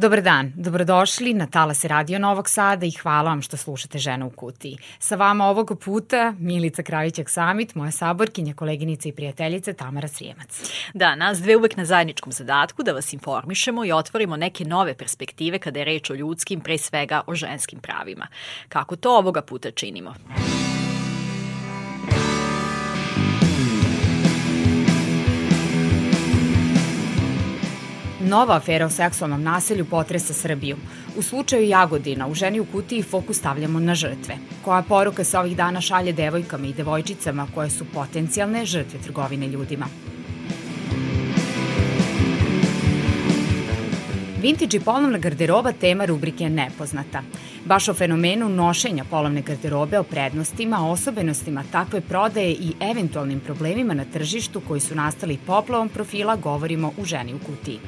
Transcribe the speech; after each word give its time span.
Dobar 0.00 0.22
dan, 0.22 0.52
dobrodošli 0.56 1.34
na 1.34 1.46
Talase 1.46 1.88
Radio 1.88 2.18
Novog 2.18 2.48
Sada 2.48 2.86
i 2.86 2.90
hvala 2.90 3.30
vam 3.30 3.42
što 3.42 3.56
slušate 3.56 3.98
Žena 3.98 4.26
u 4.26 4.30
kutiji. 4.30 4.76
Sa 4.98 5.16
vama 5.16 5.46
ovog 5.46 5.72
puta 5.84 6.34
Milica 6.38 6.82
Kravićak 6.82 7.30
Samit, 7.30 7.74
moja 7.74 7.90
saborkinja, 7.90 8.54
koleginica 8.54 9.08
i 9.08 9.12
prijateljica 9.12 9.72
Tamara 9.72 10.08
Srijemac. 10.08 10.72
Da, 10.94 11.14
nas 11.14 11.38
dve 11.38 11.56
uvek 11.56 11.76
na 11.76 11.84
zajedničkom 11.84 12.32
zadatku 12.32 12.82
da 12.82 12.92
vas 12.92 13.12
informišemo 13.12 13.84
i 13.84 13.92
otvorimo 13.92 14.36
neke 14.36 14.64
nove 14.64 14.94
perspektive 14.94 15.58
kada 15.58 15.78
je 15.78 15.84
reč 15.84 16.10
o 16.10 16.14
ljudskim, 16.14 16.60
pre 16.60 16.78
svega 16.78 17.20
o 17.26 17.34
ženskim 17.34 17.80
pravima. 17.80 18.26
Kako 18.68 18.96
to 18.96 19.18
ovoga 19.18 19.42
puta 19.42 19.70
činimo? 19.70 20.14
Nova 28.30 28.54
afera 28.56 28.86
o 28.86 28.90
seksualnom 28.90 29.42
nasilju 29.42 29.84
potresa 29.84 30.34
Srbiju. 30.34 30.76
U 31.16 31.22
slučaju 31.22 31.68
Jagodina 31.68 32.28
u 32.28 32.34
ženi 32.34 32.60
u 32.60 32.64
kutiji 32.64 33.02
fokus 33.02 33.36
stavljamo 33.36 33.80
na 33.80 33.94
žrtve. 33.94 34.36
Koja 34.64 34.82
poruka 34.82 35.24
se 35.24 35.38
ovih 35.38 35.56
dana 35.56 35.80
šalje 35.80 36.12
devojkama 36.12 36.66
i 36.66 36.72
devojčicama 36.72 37.46
koje 37.54 37.70
su 37.70 37.84
potencijalne 37.94 38.66
žrtve 38.66 39.00
trgovine 39.00 39.48
ljudima? 39.48 39.86
Vintage 44.42 44.76
i 44.76 44.80
polovna 44.80 45.18
garderoba 45.18 45.72
tema 45.72 46.04
rubrike 46.04 46.48
Nepoznata. 46.48 47.22
Baš 47.64 47.88
o 47.88 47.94
fenomenu 47.94 48.48
nošenja 48.48 49.04
polovne 49.10 49.42
garderobe, 49.42 49.98
o 49.98 50.02
prednostima, 50.02 50.90
osobenostima 50.90 51.64
takve 51.72 52.00
prodaje 52.00 52.52
i 52.52 52.72
eventualnim 52.80 53.40
problemima 53.40 53.94
na 53.94 54.04
tržištu 54.04 54.62
koji 54.68 54.80
su 54.80 54.94
nastali 54.94 55.38
poplavom 55.46 55.88
profila 55.88 56.36
govorimo 56.36 56.92
u 56.98 57.04
ženi 57.04 57.34
u 57.34 57.38
kutiji. 57.38 57.78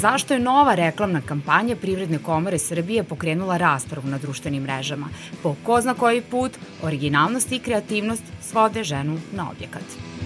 Zašto 0.00 0.34
je 0.34 0.40
nova 0.40 0.74
reklamna 0.74 1.20
kampanja 1.20 1.76
Privredne 1.76 2.18
komore 2.18 2.58
Srbije 2.58 3.02
pokrenula 3.04 3.56
raspravu 3.56 4.08
na 4.08 4.18
društvenim 4.18 4.62
mrežama? 4.62 5.08
Po 5.42 5.56
ko 5.66 5.80
zna 5.80 5.94
koji 5.94 6.20
put, 6.20 6.58
originalnost 6.82 7.52
i 7.52 7.58
kreativnost 7.58 8.22
svode 8.42 8.84
ženu 8.84 9.18
na 9.32 9.50
objekat. 9.50 10.17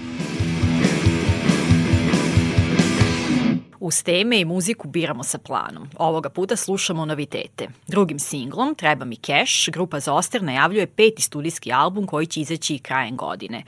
Uz 3.84 4.02
teme 4.02 4.40
i 4.40 4.44
muziku 4.44 4.88
biramo 4.88 5.22
sa 5.22 5.38
planom. 5.38 5.88
Ovoga 5.96 6.28
puta 6.28 6.56
slušamo 6.56 7.04
novitete. 7.04 7.68
Drugim 7.86 8.18
singlom, 8.18 8.74
Treba 8.74 9.04
mi 9.04 9.16
cash, 9.16 9.70
grupa 9.72 10.00
Zoster 10.00 10.42
najavljuje 10.42 10.86
peti 10.86 11.22
studijski 11.22 11.72
album 11.72 12.06
koji 12.06 12.26
će 12.26 12.40
izaći 12.40 12.78
krajem 12.78 13.16
godine. 13.16 13.62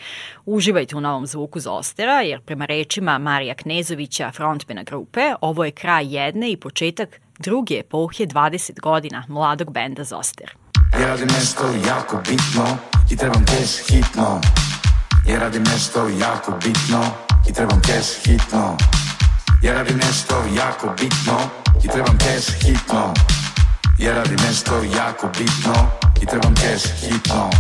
Uživajte 0.47 0.97
u 0.97 1.01
novom 1.01 1.27
zvuku 1.27 1.61
Zostera, 1.61 2.21
jer 2.21 2.41
prema 2.41 2.67
rečima 2.67 3.19
Marija 3.19 3.55
Knezovića, 3.55 4.33
frontmena 4.33 4.83
grupe, 4.83 5.21
ovo 5.41 5.65
je 5.65 5.71
kraj 5.71 6.17
jedne 6.17 6.51
i 6.51 6.56
početak 6.56 7.21
druge 7.39 7.75
epohe 7.75 8.27
20 8.27 8.81
godina 8.81 9.25
mladog 9.28 9.73
benda 9.73 10.05
Zoster. 10.05 10.51
Ja 11.01 11.06
radim 11.06 11.28
nešto 11.28 11.65
jako 11.87 12.17
bitno 12.17 12.78
i 13.11 13.17
trebam 13.17 13.45
cash 13.47 13.93
hitno. 13.93 14.41
Ja 15.28 15.39
radim 15.39 15.62
nešto 15.62 16.09
jako 16.09 16.53
bitno 16.65 17.05
i 17.51 17.53
trebam 17.53 17.81
cash 17.87 18.27
hitno. 18.27 18.77
Ja 19.65 19.73
radim 19.73 19.97
nešto 19.97 20.34
jako 20.57 20.95
bitno 21.01 21.39
i 21.84 21.89
trebam 21.89 22.19
cash 22.19 22.65
hitno. 22.65 23.15
Ja 23.99 24.15
radim 24.15 24.38
nešto 24.47 24.75
jako 24.97 25.28
bitno 25.38 25.75
i 26.22 26.27
trebam 26.27 26.55
cash 26.55 26.87
hitno. 27.00 27.50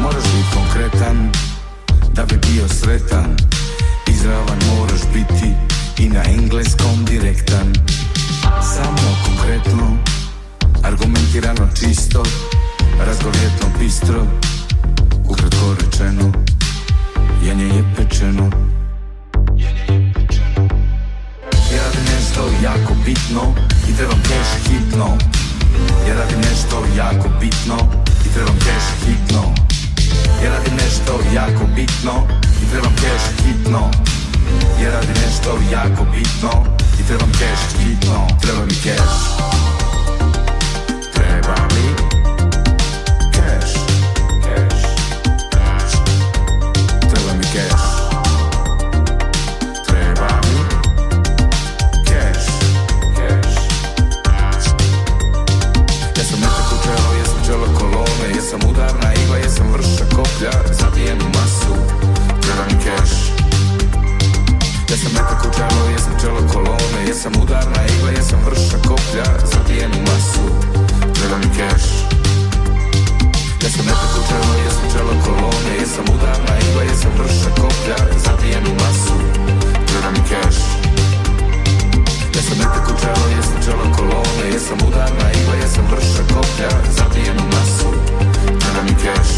Moraš 0.00 0.22
biti 0.22 0.54
konkretan 0.54 1.32
da 2.12 2.24
bi 2.24 2.34
bio 2.36 2.68
sretan. 2.68 3.36
Izravan 4.08 4.58
moraš 4.76 5.00
biti 5.12 5.54
i 5.98 6.08
na 6.08 6.22
engleskom 6.24 7.04
direktan. 7.04 7.72
Samo 8.74 9.16
konkretno, 9.26 9.96
argumentirano 10.82 11.68
čisto 11.80 12.22
Razgovjetno 13.06 13.68
bistro, 13.78 14.26
ukratko 15.28 15.74
rečeno 15.80 16.32
Jenje 17.42 17.64
je 17.64 17.84
pečeno 17.96 18.50
Ja 21.74 21.82
radim 21.82 22.04
nešto 22.14 22.42
jako 22.62 22.94
bitno 23.04 23.54
i 23.88 23.96
trebam 23.96 24.22
cash 24.22 24.68
hitno. 24.68 25.18
Ja 26.08 26.14
radim 26.14 26.40
nešto 26.50 26.84
jako 26.96 27.28
bitno 27.40 27.76
i 28.26 28.28
trebam 28.34 28.58
cash 28.58 29.06
hitno. 29.06 29.54
Ja 30.44 30.50
radim 30.50 30.74
nešto 30.74 31.20
jako 31.34 31.64
bitno 31.76 32.26
i 32.62 32.70
trebam 32.70 32.92
cash 32.96 33.46
hitno. 33.46 33.90
Ja 34.82 34.90
radim 34.90 35.16
nešto 35.26 35.58
jako 35.72 36.04
bitno 36.04 36.64
i 37.00 37.02
trebam 37.06 37.32
cash 37.32 37.78
hitno. 37.78 38.26
Treba 38.42 38.64
mi 38.64 38.74
cash 38.74 39.73
Jesam 58.54 58.70
udarna 58.70 59.12
igla, 59.14 59.36
jesam 59.36 59.72
vrša 59.72 60.04
koplja 60.16 60.52
Zabijem 60.80 61.18
u 61.26 61.28
masu 61.28 61.74
Treba 62.42 62.64
cash 62.84 63.16
Ja 64.90 64.96
sam 64.96 65.12
metak 65.12 65.40
u 65.48 65.50
čelo, 65.56 65.90
jesam 65.92 66.14
čelo 66.20 66.40
kolone 66.52 67.00
Jesam 67.08 67.32
udarna 67.42 67.80
igla, 67.86 68.10
jesam 68.10 68.40
vrša 68.46 68.78
koplja 68.88 69.24
Zabijem 69.52 69.90
u 69.98 70.00
masu 70.00 70.46
Treba 71.14 71.36
mi 71.38 71.48
cash 71.56 71.88
Ja 73.62 73.70
sam 73.70 73.84
metak 73.86 74.12
u 74.18 74.22
čelo, 74.28 74.54
jesam 74.64 74.88
čelo 74.92 75.12
kolone 75.24 75.72
Jesam 75.80 76.04
udarna 76.14 76.54
igla, 76.68 76.82
jesam 76.82 77.12
vrša 77.18 77.50
koplja 77.60 77.98
Zabijem 78.24 78.64
u 78.72 78.74
masu 78.74 79.16
Treba 79.86 80.10
mi 80.10 80.22
cash 80.28 80.83
Ja 82.34 82.42
sam 82.42 82.58
metak 82.58 82.88
u 82.88 83.00
čelo, 83.00 83.28
jesam 83.36 83.62
čelo 83.64 83.96
kolone 83.96 84.52
Jesam 84.52 84.78
udarna 84.88 85.32
igla, 85.32 85.54
jesam 85.54 85.84
vrša 85.90 86.22
koplja 86.34 86.68
Zabijem 86.90 87.36
u 87.38 87.46
masu 87.46 87.88
Treba 88.44 88.82
mi 88.82 88.90
cash 88.90 89.34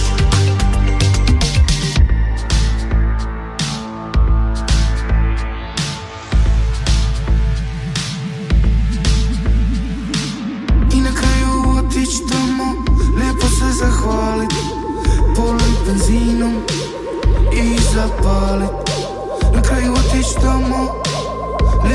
I 10.93 11.01
na 11.01 11.11
kraju 11.11 11.79
otići 11.79 12.23
tamo 12.31 12.85
Lijepo 13.19 13.47
se 13.47 13.73
zahvalit 13.73 14.53
Polit 15.37 15.87
benzinom 15.87 16.55
I 17.53 17.79
zapalit. 17.95 18.71
Na 19.55 19.63
kraju 19.63 19.93
otići 19.93 20.35
tamo 20.41 21.06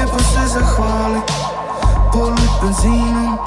Lijepo 0.02 0.20
se 0.20 0.48
zahvalit. 0.54 1.32
Polit 2.14 2.52
benzinom 2.62 3.38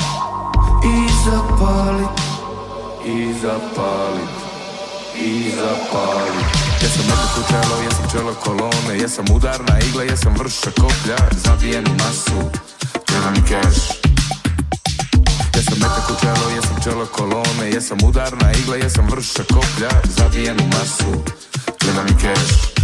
I 0.85 1.09
zapalit 1.25 2.21
I 3.05 3.35
zapalit 3.43 4.35
I 5.17 5.51
zapalit 5.51 6.47
Ja 6.83 6.89
sam 6.89 7.07
metak 7.07 7.39
u 7.39 7.43
čelo, 7.49 7.83
jesam 7.83 8.07
čelo 8.13 8.35
kolone. 8.45 8.99
Jesam 9.01 9.25
udarna 9.35 9.79
igla, 9.89 10.03
jesam 10.03 10.35
vrša 10.39 10.71
koplja 10.71 11.17
Zabijem 11.45 11.85
masu. 11.99 12.51
Treba 13.07 13.31
mi 13.31 13.43
cash 13.49 13.83
Ja 15.57 15.63
sam 15.63 15.79
metak 15.79 16.11
u 16.11 16.21
čelo, 16.21 16.51
jesam 16.55 16.77
čelo 16.85 17.07
kolone. 17.07 17.71
Jesam 17.73 17.99
udarna 18.09 18.53
igla, 18.53 18.77
jesam 18.77 19.07
vrša 19.11 19.43
koplja 19.55 19.91
Zabijem 20.05 20.57
masu. 20.57 21.23
Treba 21.79 22.03
mi 22.03 22.15
cash 22.21 22.84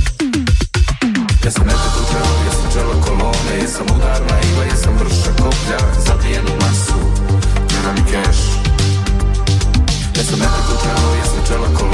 Ja 1.44 1.50
sam 1.50 1.66
metak 1.66 1.94
u 2.00 2.12
čelo, 2.12 2.34
jesam 2.44 2.72
čelo 2.72 2.94
kolone 3.06 3.54
Jesam 3.62 3.86
udarna 3.96 4.40
igla, 4.40 4.64
jesam 4.64 4.94
vrša 5.00 5.32
koplja 5.42 5.78
Zabijem 6.06 6.44
u 6.46 6.54
masu 6.62 7.00
Treba 7.68 7.92
mi 7.92 8.02
cash. 8.12 8.42
Ja 10.16 10.24
sam 10.24 10.38
metak 10.38 10.66
u 10.74 10.76
čelo, 10.84 11.14
jesam 11.14 11.42
čelo 11.48 11.66
kolone 11.78 11.89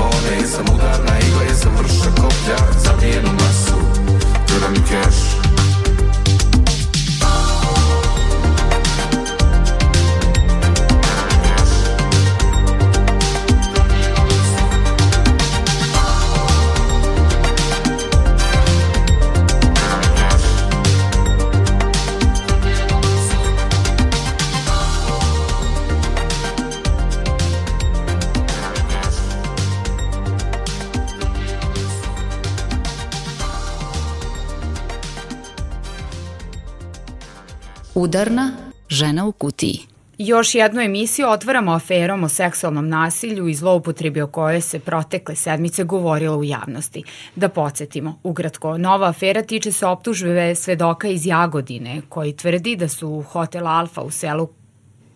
Udarna 38.06 38.52
žena 38.88 39.26
u 39.26 39.32
kutiji. 39.32 39.78
Još 40.18 40.54
jednu 40.54 40.80
emisiju 40.80 41.28
otvaramo 41.28 41.72
aferom 41.72 42.24
o 42.24 42.28
seksualnom 42.28 42.88
nasilju 42.88 43.48
i 43.48 43.54
zloupotrebi 43.54 44.20
o 44.20 44.26
kojoj 44.26 44.60
se 44.60 44.78
protekle 44.78 45.36
sedmice 45.36 45.84
govorilo 45.84 46.36
u 46.36 46.44
javnosti. 46.44 47.02
Da 47.36 47.48
podsjetimo, 47.48 48.18
ukratko, 48.22 48.78
nova 48.78 49.08
afera 49.08 49.42
tiče 49.42 49.72
se 49.72 49.86
optužbe 49.86 50.54
svedoka 50.54 51.08
iz 51.08 51.26
Jagodine, 51.26 52.02
koji 52.08 52.36
tvrdi 52.36 52.76
da 52.76 52.88
su 52.88 53.24
Hotel 53.32 53.66
Alfa 53.68 54.02
u 54.02 54.10
selu 54.10 54.48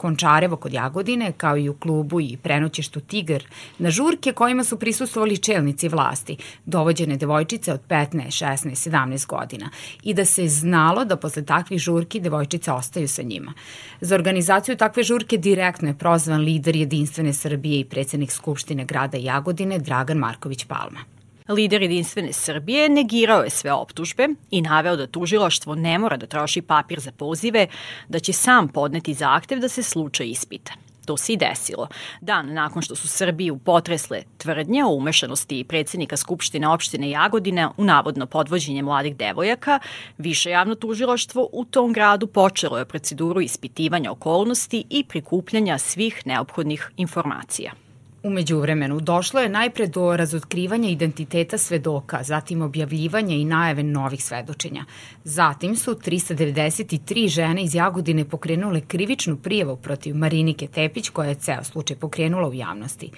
Končarevo 0.00 0.56
kod 0.56 0.72
Jagodine, 0.72 1.32
kao 1.32 1.56
i 1.56 1.68
u 1.68 1.74
klubu 1.74 2.20
i 2.20 2.36
prenoćeštu 2.42 3.00
Tigar, 3.00 3.44
na 3.78 3.90
žurke 3.90 4.32
kojima 4.32 4.64
su 4.64 4.78
prisustovali 4.78 5.38
čelnici 5.38 5.88
vlasti, 5.88 6.36
dovođene 6.64 7.16
devojčice 7.16 7.72
od 7.72 7.80
15, 7.88 8.08
16, 8.26 8.90
17 8.90 9.26
godina 9.26 9.70
i 10.02 10.14
da 10.14 10.24
se 10.24 10.48
znalo 10.48 11.04
da 11.04 11.16
posle 11.16 11.44
takvih 11.44 11.78
žurki 11.78 12.20
devojčice 12.20 12.72
ostaju 12.72 13.08
sa 13.08 13.22
njima. 13.22 13.52
Za 14.00 14.14
organizaciju 14.14 14.76
takve 14.76 15.02
žurke 15.02 15.36
direktno 15.36 15.88
je 15.88 15.98
prozvan 15.98 16.40
lider 16.40 16.76
Jedinstvene 16.76 17.32
Srbije 17.32 17.80
i 17.80 17.84
predsednik 17.84 18.32
Skupštine 18.32 18.84
grada 18.84 19.18
Jagodine 19.18 19.78
Dragan 19.78 20.18
Marković 20.18 20.64
Palma. 20.64 21.19
Lider 21.50 21.82
Jedinstvene 21.82 22.32
Srbije 22.32 22.88
negirao 22.88 23.42
je 23.42 23.50
sve 23.50 23.72
optužbe 23.72 24.28
i 24.50 24.62
naveo 24.62 24.96
da 24.96 25.06
tužilaštvo 25.06 25.74
ne 25.74 25.98
mora 25.98 26.16
da 26.16 26.26
troši 26.26 26.62
papir 26.62 27.00
za 27.00 27.12
pozive, 27.12 27.66
da 28.08 28.18
će 28.18 28.32
sam 28.32 28.68
podneti 28.68 29.14
zahtev 29.14 29.58
da 29.58 29.68
se 29.68 29.82
slučaj 29.82 30.26
ispita. 30.26 30.72
To 31.06 31.16
se 31.16 31.32
i 31.32 31.36
desilo. 31.36 31.88
Dan 32.20 32.52
nakon 32.52 32.82
što 32.82 32.96
su 32.96 33.08
Srbiju 33.08 33.58
potresle 33.58 34.22
tvrdnje 34.38 34.84
o 34.84 34.94
umešanosti 34.94 35.64
predsednika 35.64 36.16
Skupštine 36.16 36.68
opštine 36.68 37.10
Jagodine 37.10 37.68
u 37.76 37.84
navodno 37.84 38.26
podvođenje 38.26 38.82
mladih 38.82 39.16
devojaka, 39.16 39.78
više 40.18 40.50
javno 40.50 40.74
tužilaštvo 40.74 41.48
u 41.52 41.64
tom 41.64 41.92
gradu 41.92 42.26
počelo 42.26 42.78
je 42.78 42.84
proceduru 42.84 43.40
ispitivanja 43.40 44.12
okolnosti 44.12 44.84
i 44.90 45.04
prikupljanja 45.04 45.78
svih 45.78 46.22
neophodnih 46.26 46.90
informacija. 46.96 47.72
Umeđu 48.22 48.58
vremenu 48.58 49.00
došlo 49.00 49.40
je 49.40 49.48
najpre 49.48 49.86
do 49.86 50.16
razotkrivanja 50.16 50.88
identiteta 50.88 51.58
svedoka, 51.58 52.22
zatim 52.22 52.62
objavljivanja 52.62 53.34
i 53.34 53.44
najave 53.44 53.82
novih 53.82 54.24
svedočenja. 54.24 54.84
Zatim 55.24 55.76
su 55.76 55.94
393 55.94 57.28
žene 57.28 57.62
iz 57.62 57.74
Jagodine 57.74 58.24
pokrenule 58.24 58.80
krivičnu 58.80 59.36
prijavu 59.36 59.76
protiv 59.76 60.16
Marinike 60.16 60.66
Tepić 60.66 61.08
koja 61.08 61.28
je 61.28 61.34
ceo 61.34 61.64
slučaj 61.64 61.96
pokrenula 61.96 62.48
u 62.48 62.54
javnosti. 62.54 63.10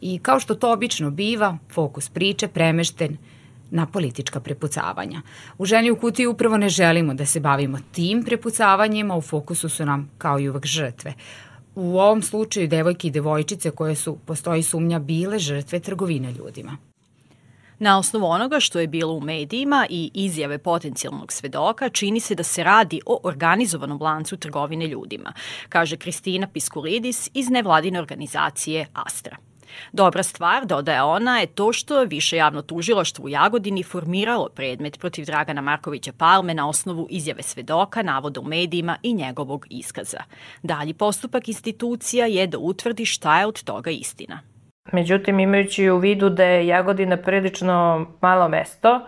I 0.00 0.18
kao 0.18 0.40
što 0.40 0.54
to 0.54 0.72
obično 0.72 1.10
biva, 1.10 1.58
fokus 1.72 2.08
priče 2.08 2.48
premešten 2.48 3.16
na 3.70 3.86
politička 3.86 4.40
prepucavanja. 4.40 5.22
U 5.58 5.64
ženi 5.64 5.90
u 5.90 5.96
kutiji 5.96 6.26
upravo 6.26 6.56
ne 6.56 6.68
želimo 6.68 7.14
da 7.14 7.26
se 7.26 7.40
bavimo 7.40 7.78
tim 7.92 8.24
prepucavanjima, 8.24 9.16
u 9.16 9.20
fokusu 9.20 9.68
su 9.68 9.84
nam 9.84 10.10
kao 10.18 10.40
i 10.40 10.48
uvek 10.48 10.66
žrtve 10.66 11.14
u 11.74 11.98
ovom 11.98 12.22
slučaju 12.22 12.68
devojke 12.68 13.08
i 13.08 13.10
devojčice 13.10 13.70
koje 13.70 13.94
su, 13.94 14.18
postoji 14.26 14.62
sumnja, 14.62 14.98
bile 14.98 15.38
žrtve 15.38 15.80
trgovine 15.80 16.32
ljudima. 16.32 16.76
Na 17.78 17.98
osnovu 17.98 18.26
onoga 18.26 18.60
što 18.60 18.80
je 18.80 18.86
bilo 18.86 19.14
u 19.14 19.20
medijima 19.20 19.86
i 19.90 20.10
izjave 20.14 20.58
potencijalnog 20.58 21.32
svedoka, 21.32 21.88
čini 21.88 22.20
se 22.20 22.34
da 22.34 22.42
se 22.42 22.64
radi 22.64 23.00
o 23.06 23.20
organizovanom 23.22 24.02
lancu 24.02 24.36
trgovine 24.36 24.86
ljudima, 24.86 25.32
kaže 25.68 25.96
Kristina 25.96 26.48
Piskulidis 26.52 27.30
iz 27.34 27.50
nevladine 27.50 27.98
organizacije 28.00 28.86
Astra. 28.92 29.49
Dobra 29.92 30.22
stvar, 30.22 30.66
dodaje 30.66 31.02
ona, 31.02 31.38
je 31.38 31.46
to 31.46 31.72
što 31.72 32.04
više 32.04 32.36
javno 32.36 32.62
tužiloštvo 32.62 33.24
u 33.24 33.28
Jagodini 33.28 33.82
formiralo 33.82 34.48
predmet 34.48 34.98
protiv 35.00 35.24
Dragana 35.24 35.60
Markovića 35.60 36.12
Palme 36.18 36.54
na 36.54 36.68
osnovu 36.68 37.06
izjave 37.10 37.42
svedoka, 37.42 38.02
navoda 38.02 38.40
u 38.40 38.44
medijima 38.44 38.96
i 39.02 39.14
njegovog 39.14 39.66
iskaza. 39.70 40.22
Dalji 40.62 40.94
postupak 40.94 41.48
institucija 41.48 42.26
je 42.26 42.46
da 42.46 42.58
utvrdi 42.58 43.04
šta 43.04 43.40
je 43.40 43.46
od 43.46 43.62
toga 43.62 43.90
istina. 43.90 44.40
Međutim, 44.92 45.40
imajući 45.40 45.90
u 45.90 45.98
vidu 45.98 46.28
da 46.28 46.44
je 46.44 46.66
Jagodina 46.66 47.16
prilično 47.16 48.06
malo 48.20 48.48
mesto, 48.48 49.00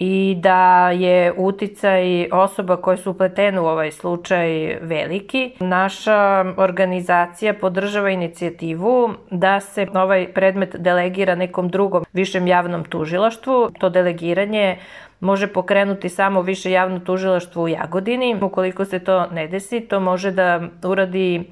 i 0.00 0.36
da 0.40 0.90
je 0.90 1.32
uticaj 1.36 2.28
osoba 2.32 2.76
koje 2.76 2.96
su 2.96 3.10
upletene 3.10 3.60
u 3.60 3.66
ovaj 3.66 3.90
slučaj 3.90 4.78
veliki. 4.82 5.52
Naša 5.60 6.44
organizacija 6.56 7.54
podržava 7.54 8.10
inicijativu 8.10 9.10
da 9.30 9.60
se 9.60 9.86
ovaj 9.94 10.32
predmet 10.32 10.76
delegira 10.78 11.34
nekom 11.34 11.68
drugom 11.68 12.04
višem 12.12 12.46
javnom 12.46 12.84
tužilaštvu. 12.84 13.70
To 13.78 13.88
delegiranje 13.88 14.76
može 15.20 15.46
pokrenuti 15.46 16.08
samo 16.08 16.42
više 16.42 16.70
javno 16.70 16.98
tužilaštvo 16.98 17.62
u 17.62 17.68
Jagodini. 17.68 18.36
Ukoliko 18.42 18.84
se 18.84 18.98
to 18.98 19.26
ne 19.26 19.48
desi, 19.48 19.80
to 19.80 20.00
može 20.00 20.30
da 20.30 20.60
uradi 20.84 21.44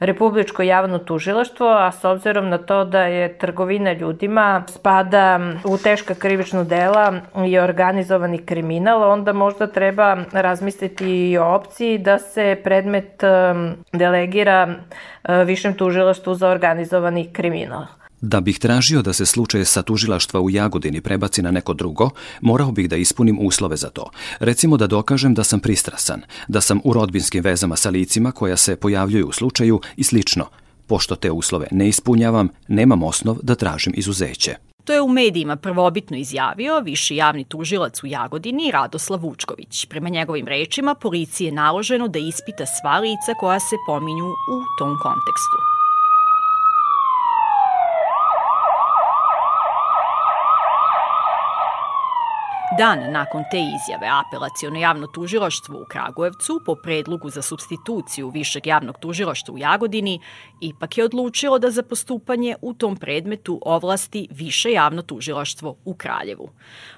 Republičko 0.00 0.62
javno 0.62 0.98
tužilaštvo, 0.98 1.68
a 1.68 1.92
s 1.92 2.04
obzirom 2.04 2.48
na 2.48 2.58
to 2.58 2.84
da 2.84 3.02
je 3.02 3.38
trgovina 3.38 3.92
ljudima 3.92 4.62
spada 4.68 5.40
u 5.64 5.78
teška 5.78 6.14
krivična 6.14 6.64
dela 6.64 7.12
i 7.46 7.58
organizovani 7.58 8.38
kriminal, 8.38 9.02
onda 9.02 9.32
možda 9.32 9.66
treba 9.66 10.16
razmisliti 10.32 11.30
i 11.30 11.38
o 11.38 11.54
opciji 11.54 11.98
da 11.98 12.18
se 12.18 12.60
predmet 12.64 13.22
um, 13.22 13.74
delegira 13.92 14.68
uh, 14.68 15.34
višem 15.46 15.74
tužilaštvu 15.74 16.34
za 16.34 16.48
organizovani 16.48 17.32
kriminal. 17.32 17.86
Da 18.20 18.40
bih 18.40 18.58
tražio 18.58 19.02
da 19.02 19.12
se 19.12 19.26
slučaj 19.26 19.64
sa 19.64 19.82
tužilaštva 19.82 20.40
u 20.40 20.50
Jagodini 20.50 21.00
prebaci 21.00 21.42
na 21.42 21.50
neko 21.50 21.74
drugo, 21.74 22.10
morao 22.40 22.72
bih 22.72 22.88
da 22.88 22.96
ispunim 22.96 23.38
uslove 23.40 23.76
za 23.76 23.88
to. 23.88 24.10
Recimo 24.38 24.76
da 24.76 24.86
dokažem 24.86 25.34
da 25.34 25.44
sam 25.44 25.60
pristrasan, 25.60 26.22
da 26.48 26.60
sam 26.60 26.80
u 26.84 26.92
rodbinskim 26.92 27.44
vezama 27.44 27.76
sa 27.76 27.90
licima 27.90 28.32
koja 28.32 28.56
se 28.56 28.76
pojavljuju 28.76 29.28
u 29.28 29.32
slučaju 29.32 29.80
i 29.96 30.04
slično. 30.04 30.46
Pošto 30.86 31.14
te 31.16 31.30
uslove 31.30 31.66
ne 31.70 31.88
ispunjavam, 31.88 32.48
nemam 32.68 33.02
osnov 33.02 33.36
da 33.42 33.54
tražim 33.54 33.92
izuzeće. 33.96 34.56
To 34.84 34.92
je 34.92 35.02
u 35.02 35.08
medijima 35.08 35.56
prvobitno 35.56 36.16
izjavio 36.16 36.80
viši 36.80 37.16
javni 37.16 37.44
tužilac 37.44 38.02
u 38.02 38.06
Jagodini 38.06 38.70
Radoslav 38.70 39.20
Vučković. 39.20 39.86
Prema 39.86 40.08
njegovim 40.08 40.46
rečima, 40.46 40.94
policiji 40.94 41.46
je 41.46 41.52
naloženo 41.52 42.08
da 42.08 42.18
ispita 42.18 42.66
sva 42.66 42.98
lica 42.98 43.34
koja 43.40 43.60
se 43.60 43.76
pominju 43.86 44.26
u 44.26 44.56
tom 44.78 44.96
kontekstu. 45.02 45.75
Dan 52.78 53.12
nakon 53.12 53.44
te 53.50 53.58
izjave 53.58 54.08
apelacijono 54.26 54.78
javno 54.78 55.06
tužilaštvo 55.06 55.80
u 55.80 55.84
Kragujevcu 55.84 56.60
po 56.66 56.74
predlogu 56.74 57.30
za 57.30 57.42
substituciju 57.42 58.28
Višeg 58.30 58.66
javnog 58.66 58.98
tužilaštva 58.98 59.54
u 59.54 59.58
Jagodini 59.58 60.20
ipak 60.60 60.98
je 60.98 61.04
odlučilo 61.04 61.58
da 61.58 61.70
za 61.70 61.82
postupanje 61.82 62.56
u 62.62 62.74
tom 62.74 62.96
predmetu 62.96 63.60
ovlasti 63.62 64.28
Više 64.30 64.72
javno 64.72 65.02
tužilaštvo 65.02 65.76
u 65.84 65.94
Kraljevu. 65.94 66.50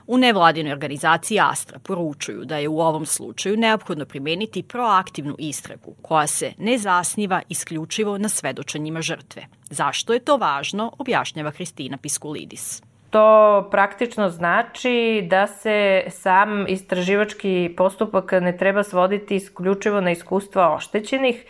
U 0.07 0.19
nevladinoj 0.19 0.73
organizaciji 0.73 1.41
Astra 1.41 1.79
poručuju 1.79 2.45
da 2.45 2.57
je 2.57 2.69
u 2.69 2.81
ovom 2.81 3.07
slučaju 3.07 3.57
neophodno 3.57 4.07
primeniti 4.07 4.63
proaktivnu 4.63 5.37
istragu 5.39 5.95
koja 6.03 6.27
se 6.27 6.53
ne 6.59 6.79
zasniva 6.79 7.43
isključivo 7.49 8.19
na 8.19 8.29
svedočanjima 8.29 9.03
žrtve. 9.03 9.47
Zašto 9.71 10.13
je 10.13 10.25
to 10.25 10.37
važno, 10.37 10.93
objašnjava 10.99 11.51
Hristina 11.51 11.97
Piskulidis. 11.97 12.88
To 13.11 13.69
praktično 13.71 14.29
znači 14.29 15.27
da 15.31 15.47
se 15.47 16.03
sam 16.09 16.67
istraživački 16.69 17.75
postupak 17.77 18.33
ne 18.33 18.57
treba 18.57 18.83
svoditi 18.83 19.37
isključivo 19.37 20.01
na 20.01 20.11
iskustva 20.11 20.75
oštećenih 20.75 21.45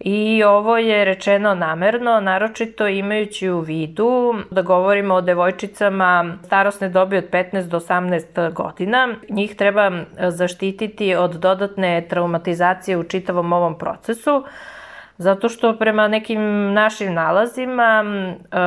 i 0.00 0.42
ovo 0.44 0.78
je 0.78 1.04
rečeno 1.04 1.54
namerno, 1.54 2.20
naročito 2.20 2.88
imajući 2.88 3.50
u 3.50 3.60
vidu 3.60 4.34
da 4.50 4.62
govorimo 4.62 5.14
o 5.14 5.20
devojčicama 5.20 6.36
starosne 6.44 6.88
dobi 6.88 7.16
od 7.16 7.30
15 7.30 7.68
do 7.68 7.80
18 7.80 8.52
godina. 8.52 9.08
Njih 9.28 9.56
treba 9.56 9.92
zaštititi 10.28 11.14
od 11.14 11.34
dodatne 11.34 12.06
traumatizacije 12.08 12.96
u 12.96 13.04
čitavom 13.04 13.52
ovom 13.52 13.78
procesu, 13.78 14.44
Zato 15.18 15.48
što 15.48 15.78
prema 15.78 16.08
nekim 16.08 16.72
našim 16.72 17.14
nalazima 17.14 18.04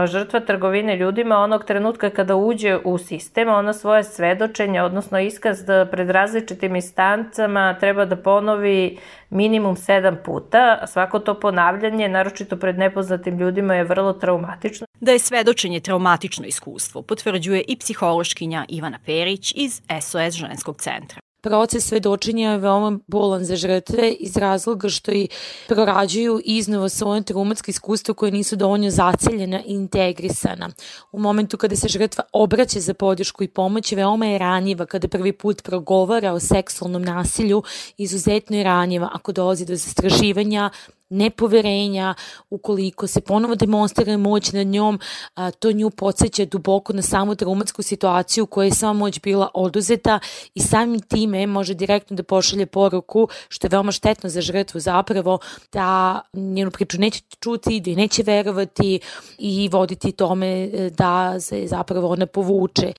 žrtva 0.06 0.40
trgovine 0.40 0.96
ljudima 0.96 1.38
onog 1.38 1.66
trenutka 1.66 2.10
kada 2.10 2.36
uđe 2.36 2.78
u 2.84 2.98
sistem, 2.98 3.50
ona 3.50 3.74
svoje 3.74 4.04
svedočenje, 4.04 4.82
odnosno 4.82 5.20
iskaz 5.20 5.66
da 5.66 5.86
pred 5.92 6.10
različitim 6.10 6.76
instancama 6.76 7.76
treba 7.80 8.06
da 8.06 8.16
ponovi 8.16 8.98
minimum 9.30 9.76
sedam 9.76 10.18
puta. 10.26 10.88
Svako 10.88 11.20
to 11.20 11.40
ponavljanje, 11.40 12.10
naročito 12.10 12.58
pred 12.58 12.78
nepoznatim 12.78 13.38
ljudima, 13.38 13.76
je 13.76 13.84
vrlo 13.84 14.14
traumatično. 14.14 14.88
Da 15.00 15.12
je 15.12 15.20
svedočenje 15.20 15.80
traumatično 15.80 16.46
iskustvo, 16.46 17.02
potvrđuje 17.02 17.64
i 17.68 17.78
psihološkinja 17.78 18.66
Ivana 18.68 19.00
Perić 19.06 19.54
iz 19.56 19.82
SOS 20.02 20.34
ženskog 20.34 20.78
centra. 20.78 21.20
Proces 21.42 21.88
svedočenja 21.88 22.52
je 22.52 22.58
veoma 22.58 23.00
bolan 23.08 23.46
za 23.46 23.56
žrtve 23.56 24.12
iz 24.12 24.38
razloga 24.38 24.90
što 24.90 25.12
i 25.12 25.28
prorađuju 25.68 26.42
iznova 26.46 26.90
svoje 26.90 27.24
traumatske 27.24 27.72
iskustva 27.72 28.14
koje 28.14 28.32
nisu 28.32 28.56
dovoljno 28.56 28.90
zaceljena 28.90 29.62
i 29.66 29.74
integrisana. 29.74 30.70
U 31.12 31.20
momentu 31.20 31.58
kada 31.58 31.76
se 31.76 31.88
žrtva 31.88 32.24
obraća 32.34 32.80
za 32.80 32.94
podršku 32.94 33.44
i 33.44 33.48
pomoć, 33.48 33.92
veoma 33.92 34.26
je 34.26 34.38
ranjiva 34.38 34.86
kada 34.86 35.08
prvi 35.08 35.34
put 35.34 35.64
progovara 35.64 36.34
o 36.34 36.40
seksualnom 36.40 37.02
nasilju, 37.02 37.64
izuzetno 37.98 38.58
je 38.58 38.64
ranjiva 38.64 39.10
ako 39.14 39.32
dolazi 39.32 39.66
do 39.66 39.76
zastraživanja, 39.76 40.70
nepoverenja, 41.10 42.14
ukoliko 42.50 43.08
se 43.08 43.22
ponovo 43.22 43.56
demonstrira 43.56 44.18
moć 44.18 44.52
nad 44.52 44.68
njom, 44.68 45.00
a, 45.36 45.52
to 45.52 45.72
nju 45.72 45.90
podsjeća 45.90 46.46
duboko 46.46 46.94
na 46.94 47.02
samu 47.02 47.36
traumatsku 47.36 47.82
situaciju 47.82 48.46
koja 48.46 48.66
je 48.66 48.72
sama 48.72 48.94
moć 48.94 49.22
bila 49.22 49.50
oduzeta 49.54 50.20
i 50.56 50.60
samim 50.62 51.00
time 51.00 51.48
može 51.48 51.74
direktno 51.74 52.16
da 52.16 52.24
pošalje 52.24 52.66
poruku, 52.66 53.28
što 53.50 53.68
je 53.68 53.70
veoma 53.70 53.92
štetno 53.92 54.30
za 54.30 54.42
žrtvu 54.42 54.80
zapravo, 54.80 55.40
da 55.74 56.22
njenu 56.34 56.72
priču 56.72 57.00
neće 57.00 57.22
čuti, 57.40 57.80
da 57.80 57.92
neće 57.92 58.24
verovati 58.24 59.00
i 59.38 59.70
voditi 59.72 60.12
tome 60.12 60.64
e, 60.64 60.90
da 60.90 61.40
se 61.40 61.68
zapravo 61.68 62.10
ona 62.10 62.26
povuče. 62.26 62.94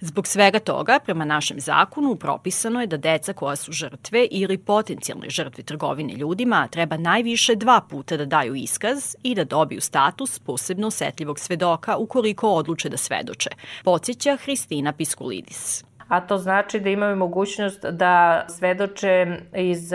Zbog 0.00 0.26
svega 0.26 0.58
toga, 0.58 0.98
prema 1.04 1.24
našem 1.24 1.60
zakonu, 1.60 2.16
propisano 2.16 2.80
je 2.80 2.86
da 2.86 2.96
deca 2.96 3.32
koja 3.32 3.56
su 3.56 3.72
žrtve 3.72 4.26
ili 4.30 4.58
potencijalne 4.58 5.30
žrtve 5.30 5.64
trgovine 5.64 6.14
ljudima 6.14 6.68
treba 6.68 6.96
najviše 6.96 7.54
dva 7.54 7.80
puta 7.80 8.16
da 8.16 8.24
daju 8.24 8.54
iskaz 8.54 9.16
i 9.22 9.34
da 9.34 9.44
dobiju 9.44 9.80
status 9.80 10.38
posebno 10.38 10.86
osetljivog 10.86 11.38
svedoka 11.38 11.96
ukoliko 11.96 12.50
odluče 12.50 12.88
da 12.88 12.96
svedoče, 12.96 13.50
podsjeća 13.84 14.36
Hristina 14.36 14.92
Piskulidis 14.92 15.85
a 16.08 16.20
to 16.20 16.38
znači 16.38 16.80
da 16.80 16.90
imaju 16.90 17.16
mogućnost 17.16 17.84
da 17.84 18.44
svedoče 18.48 19.26
iz 19.54 19.92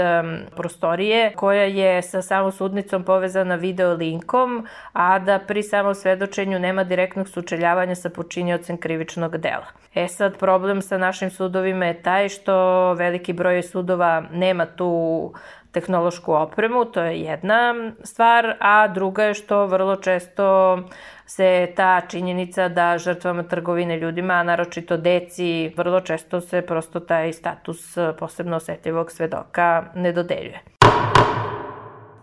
prostorije 0.56 1.34
koja 1.36 1.64
je 1.64 2.02
sa 2.02 2.22
samom 2.22 2.52
sudnicom 2.52 3.04
povezana 3.04 3.56
video 3.56 3.94
linkom, 3.94 4.68
a 4.94 5.20
da 5.20 5.40
pri 5.40 5.64
samom 5.64 5.96
svedočenju 5.96 6.60
nema 6.60 6.84
direktnog 6.84 7.30
sučeljavanja 7.30 7.96
sa 7.96 8.10
počinjocem 8.10 8.78
krivičnog 8.78 9.38
dela. 9.38 9.66
E 9.96 10.08
sad, 10.08 10.38
problem 10.38 10.82
sa 10.82 10.98
našim 10.98 11.30
sudovima 11.30 11.86
je 11.86 12.02
taj 12.02 12.30
što 12.30 12.94
veliki 12.94 13.34
broj 13.34 13.64
sudova 13.64 14.24
nema 14.32 14.66
tu 14.66 15.34
tehnološku 15.72 16.34
opremu, 16.34 16.86
to 16.86 17.02
je 17.02 17.22
jedna 17.22 17.92
stvar, 18.04 18.56
a 18.60 18.88
druga 18.88 19.24
je 19.24 19.34
što 19.34 19.66
vrlo 19.66 19.96
često 19.96 20.78
se 21.26 21.68
ta 21.76 22.02
činjenica 22.08 22.68
da 22.68 22.98
žrtvama 22.98 23.44
trgovine 23.44 23.98
ljudima, 23.98 24.34
a 24.34 24.44
naročito 24.44 24.98
deci, 24.98 25.74
vrlo 25.78 26.02
često 26.02 26.42
se 26.42 26.62
prosto 26.62 27.00
taj 27.00 27.34
status 27.34 27.98
posebno 28.20 28.58
osetljivog 28.58 29.12
svedoka 29.12 29.86
ne 29.96 30.12
dodeljuje. 30.12 30.81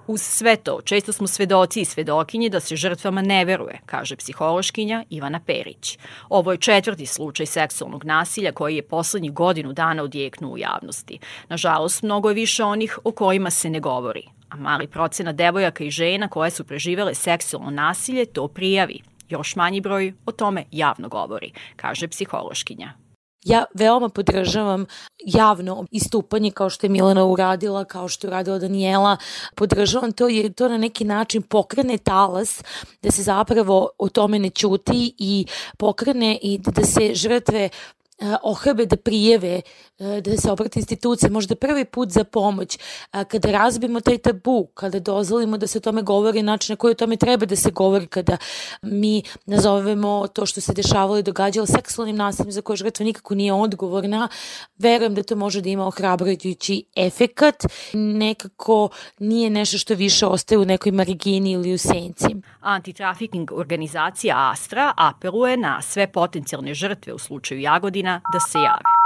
Uz 0.08 0.22
sve 0.22 0.56
to, 0.56 0.80
često 0.84 1.12
smo 1.12 1.26
svedoci 1.26 1.80
i 1.80 1.84
svedokinje 1.84 2.48
da 2.48 2.60
se 2.60 2.76
žrtvama 2.76 3.22
ne 3.22 3.44
veruje, 3.44 3.80
kaže 3.86 4.16
psihološkinja 4.16 5.04
Ivana 5.10 5.40
Perić. 5.40 5.98
Ovo 6.28 6.52
je 6.52 6.58
četvrti 6.58 7.06
slučaj 7.06 7.46
seksualnog 7.46 8.04
nasilja 8.04 8.52
koji 8.52 8.76
je 8.76 8.82
poslednjih 8.82 9.32
godinu 9.32 9.72
dana 9.72 10.02
odjeknuo 10.02 10.52
u 10.52 10.58
javnosti. 10.58 11.18
Nažalost, 11.48 12.02
mnogo 12.02 12.28
je 12.28 12.34
više 12.34 12.64
onih 12.64 12.98
o 13.04 13.12
kojima 13.12 13.50
se 13.50 13.70
ne 13.70 13.80
govori, 13.80 14.22
a 14.48 14.56
mali 14.56 14.86
procena 14.86 15.32
devojaka 15.32 15.84
i 15.84 15.90
žena 15.90 16.28
koje 16.28 16.50
su 16.50 16.64
preživele 16.64 17.14
seksualno 17.14 17.70
nasilje 17.70 18.24
to 18.24 18.48
prijavi. 18.48 19.00
Još 19.28 19.56
manji 19.56 19.80
broj 19.80 20.12
o 20.26 20.32
tome 20.32 20.64
javno 20.70 21.08
govori, 21.08 21.52
kaže 21.76 22.08
psihološkinja. 22.08 23.07
Ja 23.48 23.64
veoma 23.74 24.08
podržavam 24.08 24.86
javno 25.24 25.86
istupanje 25.90 26.50
kao 26.50 26.70
što 26.70 26.86
je 26.86 26.90
Milana 26.90 27.24
uradila, 27.24 27.84
kao 27.84 28.08
što 28.08 28.26
je 28.26 28.28
uradila 28.28 28.58
Daniela. 28.58 29.16
Podržavam 29.54 30.12
to 30.12 30.28
jer 30.28 30.52
to 30.52 30.68
na 30.68 30.78
neki 30.78 31.04
način 31.04 31.42
pokrene 31.42 31.98
talas 31.98 32.62
da 33.02 33.10
se 33.10 33.22
zapravo 33.22 33.88
o 33.98 34.08
tome 34.08 34.38
ne 34.38 34.50
ćuti 34.50 35.14
i 35.18 35.46
pokrene 35.78 36.38
i 36.42 36.58
da 36.58 36.84
se 36.84 37.14
žrtve 37.14 37.68
ohrabe 38.42 38.86
da 38.86 38.96
prijeve, 38.96 39.60
da 39.98 40.36
se 40.36 40.50
obrati 40.50 40.78
institucije, 40.78 41.30
možda 41.30 41.54
prvi 41.54 41.84
put 41.84 42.10
za 42.10 42.24
pomoć, 42.24 42.78
kada 43.10 43.50
razbimo 43.50 44.00
taj 44.00 44.18
tabu, 44.18 44.66
kada 44.74 44.98
dozvolimo 45.00 45.58
da 45.58 45.66
se 45.66 45.78
o 45.78 45.80
tome 45.80 46.02
govori 46.02 46.42
način 46.42 46.72
na 46.72 46.76
koji 46.76 46.92
o 46.92 46.94
tome 46.94 47.16
treba 47.16 47.46
da 47.46 47.56
se 47.56 47.70
govori, 47.70 48.06
kada 48.06 48.36
mi 48.82 49.22
nazovemo 49.46 50.26
to 50.26 50.46
što 50.46 50.60
se 50.60 50.72
dešavalo 50.72 51.18
i 51.18 51.22
događalo 51.22 51.66
seksualnim 51.66 52.16
nasiljem 52.16 52.52
za 52.52 52.62
koje 52.62 52.76
žrtva 52.76 53.04
nikako 53.04 53.34
nije 53.34 53.52
odgovorna, 53.52 54.28
verujem 54.78 55.14
da 55.14 55.22
to 55.22 55.36
može 55.36 55.60
da 55.60 55.68
ima 55.68 55.86
ohrabrujući 55.86 56.84
efekat, 56.96 57.64
nekako 57.92 58.88
nije 59.18 59.50
nešto 59.50 59.78
što 59.78 59.94
više 59.94 60.26
ostaje 60.26 60.58
u 60.58 60.64
nekoj 60.64 60.92
marigini 60.92 61.50
ili 61.50 61.74
u 61.74 61.78
senci. 61.78 62.26
Antitrafiking 62.60 63.52
organizacija 63.52 64.50
Astra 64.52 64.92
apeluje 64.96 65.56
na 65.56 65.82
sve 65.82 66.12
potencijalne 66.12 66.74
žrtve 66.74 67.12
u 67.12 67.18
slučaju 67.18 67.60
Jagodina 67.60 68.07
da 68.32 68.40
se 68.40 68.58
jave. 68.58 68.98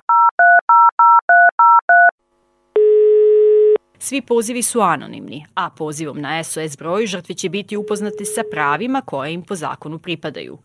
Svi 3.99 4.21
pozivi 4.23 4.63
su 4.63 4.81
anonimni, 4.81 5.47
a 5.55 5.71
pozivom 5.71 6.21
na 6.21 6.45
SOS 6.45 6.79
broj 6.79 7.07
žrtve 7.07 7.35
će 7.35 7.49
biti 7.49 7.77
upoznate 7.77 8.25
sa 8.25 8.43
pravima 8.51 9.01
koje 9.01 9.33
im 9.33 9.43
po 9.43 9.55
zakonu 9.55 9.99
pripadaju. 9.99 10.59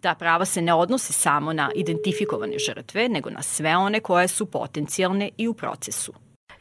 Ta 0.00 0.14
prava 0.14 0.44
se 0.44 0.62
ne 0.62 0.74
odnose 0.74 1.12
samo 1.12 1.52
na 1.52 1.70
identifikovane 1.74 2.58
žrtve, 2.58 3.08
nego 3.08 3.30
na 3.30 3.42
sve 3.42 3.76
one 3.76 4.00
koje 4.00 4.28
su 4.28 4.46
potencijalne 4.46 5.30
i 5.36 5.48
u 5.48 5.54
procesu 5.54 6.12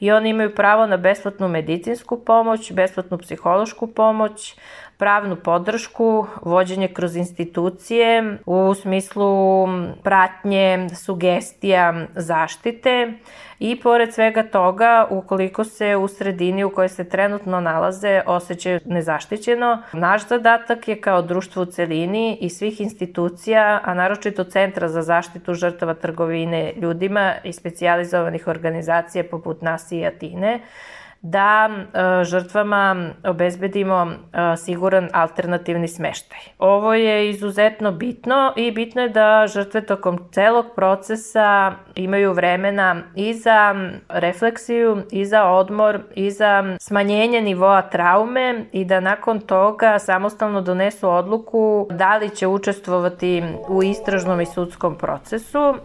i 0.03 0.11
oni 0.11 0.29
imaju 0.29 0.55
pravo 0.55 0.85
na 0.87 0.97
besplatnu 0.97 1.47
medicinsku 1.47 2.19
pomoć, 2.19 2.71
besplatnu 2.71 3.17
psihološku 3.17 3.87
pomoć, 3.87 4.55
pravnu 4.97 5.35
podršku, 5.35 6.27
vođenje 6.41 6.88
kroz 6.88 7.15
institucije 7.15 8.38
u 8.45 8.73
smislu 8.73 9.67
pratnje, 10.03 10.88
sugestija, 10.95 11.93
zaštite. 12.15 13.13
I 13.59 13.79
pored 13.81 14.13
svega 14.13 14.43
toga, 14.43 15.07
ukoliko 15.09 15.63
se 15.63 15.95
u 15.95 16.07
sredini 16.07 16.63
u 16.63 16.69
kojoj 16.69 16.89
se 16.89 17.09
trenutno 17.09 17.62
nalaze 17.62 18.21
osjećaju 18.25 18.79
nezaštićeno, 18.85 19.81
naš 19.93 20.27
zadatak 20.27 20.88
je 20.88 21.01
kao 21.01 21.21
društvo 21.21 21.63
u 21.63 21.65
celini 21.65 22.38
i 22.41 22.50
svih 22.50 22.81
institucija, 22.81 23.81
a 23.83 23.93
naročito 23.93 24.43
Centra 24.43 24.89
za 24.89 25.01
zaštitu 25.01 25.53
žrtava 25.53 25.93
trgovine 25.93 26.73
ljudima 26.81 27.33
i 27.43 27.53
specijalizovanih 27.53 28.47
organizacija 28.47 29.23
poput 29.31 29.62
nas 29.62 29.91
i 29.91 30.05
Atine, 30.05 30.59
da 31.23 31.69
e, 31.69 32.23
žrtvama 32.23 33.09
obezbedimo 33.23 34.07
e, 34.11 34.57
siguran 34.57 35.09
alternativni 35.13 35.87
smeštaj. 35.87 36.39
Ovo 36.59 36.93
je 36.93 37.29
izuzetno 37.29 37.91
bitno 37.91 38.53
i 38.55 38.71
bitno 38.71 39.01
je 39.01 39.09
da 39.09 39.45
žrtve 39.47 39.81
tokom 39.81 40.19
celog 40.31 40.65
procesa 40.75 41.71
imaju 41.95 42.33
vremena 42.33 42.95
i 43.15 43.33
za 43.33 43.75
refleksiju, 44.09 45.01
i 45.11 45.25
za 45.25 45.45
odmor, 45.45 45.99
i 46.15 46.31
za 46.31 46.75
smanjenje 46.79 47.41
nivoa 47.41 47.81
traume 47.81 48.65
i 48.71 48.85
da 48.85 48.99
nakon 48.99 49.39
toga 49.39 49.99
samostalno 49.99 50.61
donesu 50.61 51.09
odluku 51.09 51.87
da 51.91 52.17
li 52.17 52.29
će 52.29 52.47
učestvovati 52.47 53.43
u 53.69 53.83
istražnom 53.83 54.41
i 54.41 54.45
sudskom 54.45 54.97
procesu 54.97 55.75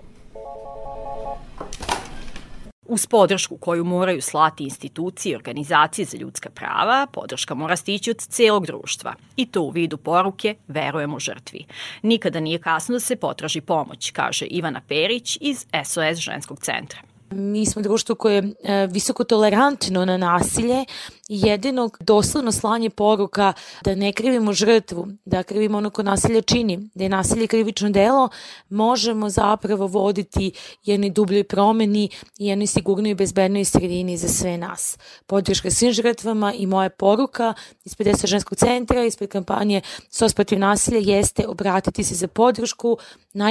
Uz 2.88 3.07
podršku 3.07 3.57
koju 3.57 3.85
moraju 3.85 4.23
slati 4.23 4.64
institucije 4.64 5.33
i 5.33 5.37
organizacije 5.37 6.04
za 6.04 6.16
ljudska 6.16 6.50
prava, 6.50 7.07
podrška 7.12 7.54
mora 7.54 7.76
stići 7.76 8.11
od 8.11 8.16
celog 8.16 8.66
društva. 8.66 9.14
I 9.37 9.47
to 9.47 9.62
u 9.62 9.71
vidu 9.71 9.97
poruke 9.97 10.54
verujemo 10.68 11.18
žrtvi. 11.21 11.64
Nikada 12.02 12.40
nije 12.40 12.59
kasno 12.59 12.92
da 12.92 13.00
se 13.00 13.16
potraži 13.16 13.61
pomoć, 13.61 14.11
kaže 14.11 14.47
Ivana 14.47 14.80
Perić 14.88 15.38
iz 15.40 15.66
SOS 15.85 16.18
ženskog 16.18 16.59
centra. 16.61 17.08
Mi 17.31 17.67
smo 17.67 17.83
društvo 17.83 18.15
koje 18.15 18.35
je 18.35 18.55
e, 18.65 18.87
visoko 18.87 19.25
tolerantno 19.25 20.05
na 20.05 20.17
nasilje 20.17 20.85
jedino 21.29 21.91
doslovno 22.01 22.53
slanje 22.53 22.91
poruka 22.91 23.53
da 23.85 23.95
ne 23.95 24.13
krivimo 24.13 24.53
žrtvu, 24.53 25.09
da 25.25 25.43
krivimo 25.43 25.79
ono 25.79 25.91
ko 25.91 26.03
nasilje 26.03 26.43
čini, 26.43 26.91
da 26.95 27.05
je 27.05 27.09
nasilje 27.09 27.47
krivično 27.47 27.91
delo, 27.91 28.29
možemo 28.69 29.29
zapravo 29.31 29.87
voditi 29.87 30.53
jednoj 30.85 31.11
dubljoj 31.11 31.45
promeni 31.45 32.09
i 32.39 32.47
jednoj 32.47 32.67
sigurnoj 32.67 33.11
i 33.11 33.15
bezbednoj 33.15 33.65
sredini 33.65 34.17
za 34.17 34.29
sve 34.29 34.59
nas. 34.59 34.99
Podrška 35.27 35.71
svim 35.71 35.93
žrtvama 35.93 36.53
i 36.53 36.67
moja 36.67 36.91
poruka 36.91 37.55
ispred 37.85 38.07
ESA 38.07 38.27
ženskog 38.27 38.59
centra, 38.59 39.05
ispred 39.05 39.31
kampanje 39.31 39.81
SOS 40.11 40.35
protiv 40.35 40.59
nasilja 40.59 41.17
jeste 41.17 41.47
obratiti 41.47 42.05
se 42.05 42.15
za 42.15 42.29
podršku 42.29 42.97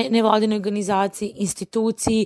nevladinoj 0.09 0.55
organizaciji, 0.55 1.33
instituciji, 1.35 2.25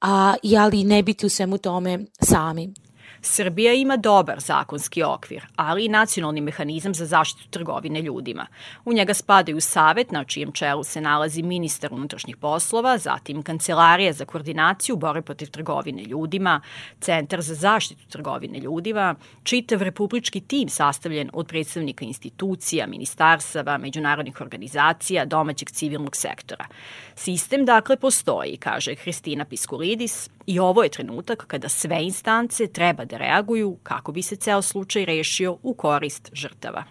a, 0.00 0.34
ali 0.58 0.84
ne 0.84 1.02
biti 1.02 1.26
u 1.26 1.28
svemu 1.28 1.58
tome 1.58 1.98
sami. 2.20 2.74
Srbija 3.20 3.72
ima 3.72 3.96
dobar 3.96 4.40
zakonski 4.40 5.02
okvir, 5.02 5.46
ali 5.56 5.84
i 5.84 5.88
nacionalni 5.88 6.40
mehanizam 6.40 6.94
za 6.94 7.06
zaštitu 7.06 7.48
trgovine 7.50 8.02
ljudima. 8.02 8.46
U 8.84 8.92
njega 8.92 9.14
spadaju 9.14 9.60
savet 9.60 10.12
na 10.12 10.24
čijem 10.24 10.52
čelu 10.52 10.84
se 10.84 11.00
nalazi 11.00 11.42
ministar 11.42 11.92
unutrašnjih 11.92 12.36
poslova, 12.36 12.98
zatim 12.98 13.42
Kancelarija 13.42 14.12
za 14.12 14.24
koordinaciju 14.24 14.96
borbe 14.96 15.22
protiv 15.22 15.50
trgovine 15.50 16.02
ljudima, 16.02 16.60
Centar 17.00 17.42
za 17.42 17.54
zaštitu 17.54 18.08
trgovine 18.08 18.58
ljudima, 18.58 19.14
čitav 19.42 19.82
republički 19.82 20.40
tim 20.40 20.68
sastavljen 20.68 21.30
od 21.32 21.46
predstavnika 21.46 22.04
institucija, 22.04 22.86
ministarsava, 22.86 23.78
međunarodnih 23.78 24.40
organizacija, 24.40 25.24
domaćeg 25.24 25.70
civilnog 25.70 26.16
sektora. 26.16 26.66
Sistem 27.14 27.64
dakle 27.64 27.96
postoji, 27.96 28.56
kaže 28.56 28.94
Hristina 28.94 29.44
Piskulidis, 29.44 30.30
i 30.48 30.58
ovo 30.58 30.82
je 30.82 30.88
trenutak 30.88 31.44
kada 31.46 31.68
sve 31.68 32.02
instance 32.02 32.66
treba 32.66 33.04
da 33.08 33.16
reaguju 33.16 33.76
kako 33.82 34.12
bi 34.12 34.22
se 34.22 34.36
ceo 34.36 34.62
slučaj 34.62 35.04
rešio 35.04 35.56
u 35.62 35.74
korist 35.74 36.30
žrtava. 36.32 36.84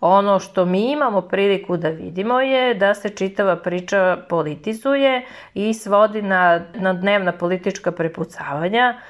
Ono 0.00 0.38
što 0.38 0.64
mi 0.64 0.92
imamo 0.92 1.20
priliku 1.20 1.76
da 1.76 1.88
vidimo 1.88 2.40
je 2.40 2.74
da 2.74 2.94
se 2.94 3.08
čitava 3.08 3.56
priča 3.56 4.16
politizuje 4.28 5.26
i 5.54 5.74
svodi 5.74 6.22
na, 6.22 6.60
na 6.74 6.92
dnevna 6.92 7.32
politička 7.32 7.92
prepucavanja 7.92 9.00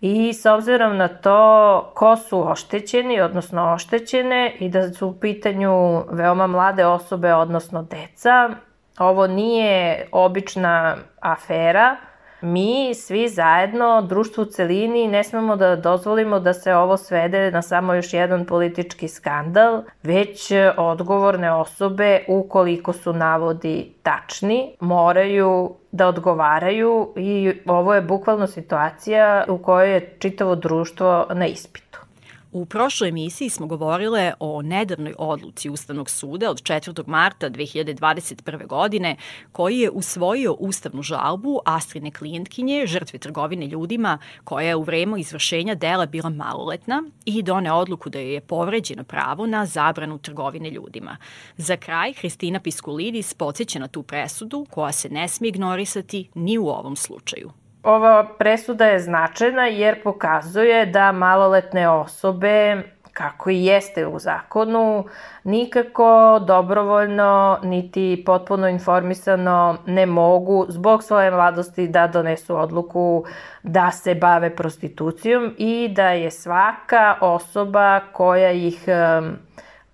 i 0.00 0.32
s 0.32 0.46
obzirom 0.46 0.96
na 0.96 1.08
to 1.08 1.92
ko 1.94 2.16
su 2.16 2.50
oštećeni, 2.50 3.20
odnosno 3.20 3.72
oštećene 3.72 4.56
i 4.60 4.68
da 4.68 4.92
su 4.92 5.08
u 5.08 5.20
pitanju 5.20 6.04
veoma 6.10 6.46
mlade 6.46 6.86
osobe, 6.86 7.34
odnosno 7.34 7.82
deca, 7.82 8.50
ovo 8.98 9.26
nije 9.26 10.08
obična 10.12 10.96
afera, 11.20 11.96
mi 12.40 12.94
svi 12.94 13.28
zajedno, 13.28 14.02
društvo 14.02 14.42
u 14.42 14.46
celini, 14.46 15.08
ne 15.08 15.24
smemo 15.24 15.56
da 15.56 15.76
dozvolimo 15.76 16.40
da 16.40 16.52
se 16.52 16.74
ovo 16.74 16.96
svede 16.96 17.50
na 17.50 17.62
samo 17.62 17.94
još 17.94 18.12
jedan 18.12 18.44
politički 18.46 19.08
skandal, 19.08 19.82
već 20.02 20.52
odgovorne 20.76 21.52
osobe, 21.52 22.24
ukoliko 22.28 22.92
su 22.92 23.12
navodi 23.12 23.92
tačni, 24.02 24.76
moraju 24.80 25.74
da 25.92 26.08
odgovaraju 26.08 27.12
i 27.16 27.52
ovo 27.66 27.94
je 27.94 28.02
bukvalno 28.02 28.46
situacija 28.46 29.44
u 29.48 29.58
kojoj 29.58 29.92
je 29.92 30.16
čitavo 30.18 30.54
društvo 30.54 31.26
na 31.34 31.46
ispitu. 31.46 32.07
U 32.52 32.64
prošloj 32.64 33.08
emisiji 33.08 33.48
smo 33.48 33.66
govorile 33.66 34.32
o 34.40 34.62
nedavnoj 34.62 35.14
odluci 35.18 35.70
Ustavnog 35.70 36.10
suda 36.10 36.50
od 36.50 36.62
4. 36.62 37.02
marta 37.06 37.50
2021. 37.50 38.66
godine 38.66 39.16
koji 39.52 39.78
je 39.78 39.90
usvojio 39.90 40.52
ustavnu 40.52 41.02
žalbu 41.02 41.60
Astrine 41.64 42.10
klijentkinje, 42.10 42.86
žrtve 42.86 43.18
trgovine 43.18 43.66
ljudima, 43.66 44.18
koja 44.44 44.68
je 44.68 44.76
u 44.76 44.82
vreme 44.82 45.20
izvršenja 45.20 45.74
dela 45.74 46.06
bila 46.06 46.30
maloletna 46.30 47.02
i 47.24 47.42
done 47.42 47.72
odluku 47.72 48.10
da 48.10 48.18
je 48.18 48.40
povređeno 48.40 49.04
pravo 49.04 49.46
na 49.46 49.66
zabranu 49.66 50.18
trgovine 50.18 50.70
ljudima. 50.70 51.16
Za 51.56 51.76
kraj, 51.76 52.12
Hristina 52.12 52.60
Piskulidis 52.60 53.34
podsjeća 53.34 53.78
na 53.78 53.88
tu 53.88 54.02
presudu 54.02 54.66
koja 54.70 54.92
se 54.92 55.08
ne 55.08 55.28
smije 55.28 55.48
ignorisati 55.48 56.28
ni 56.34 56.58
u 56.58 56.68
ovom 56.68 56.96
slučaju. 56.96 57.50
Ova 57.88 58.24
presuda 58.38 58.86
je 58.86 58.98
značajna 59.00 59.66
jer 59.66 60.02
pokazuje 60.02 60.86
da 60.86 61.12
maloletne 61.12 61.88
osobe 61.88 62.82
kako 63.12 63.50
i 63.50 63.64
jeste 63.64 64.06
u 64.06 64.18
zakonu, 64.18 65.04
nikako 65.44 66.40
dobrovoljno 66.46 67.58
niti 67.62 68.22
potpuno 68.26 68.68
informisano 68.68 69.76
ne 69.86 70.06
mogu 70.06 70.66
zbog 70.68 71.02
svoje 71.02 71.30
mladosti 71.30 71.88
da 71.88 72.06
donesu 72.06 72.56
odluku 72.56 73.24
da 73.62 73.90
se 73.90 74.14
bave 74.14 74.56
prostitucijom 74.56 75.54
i 75.58 75.88
da 75.96 76.08
je 76.08 76.30
svaka 76.30 77.16
osoba 77.20 78.00
koja 78.12 78.50
ih 78.52 78.84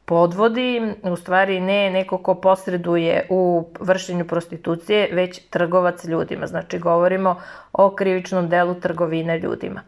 podvodi, 0.04 0.94
u 1.02 1.16
stvari 1.16 1.60
ne 1.60 1.90
neko 1.90 2.18
ko 2.18 2.34
posreduje 2.34 3.26
u 3.30 3.68
vršenju 3.80 4.24
prostitucije, 4.24 5.08
već 5.12 5.40
trgovac 5.50 6.04
ljudima. 6.04 6.46
Znači, 6.46 6.78
govorimo 6.78 7.36
o 7.72 7.90
krivičnom 7.90 8.48
delu 8.48 8.74
trgovine 8.74 9.38
ljudima. 9.38 9.80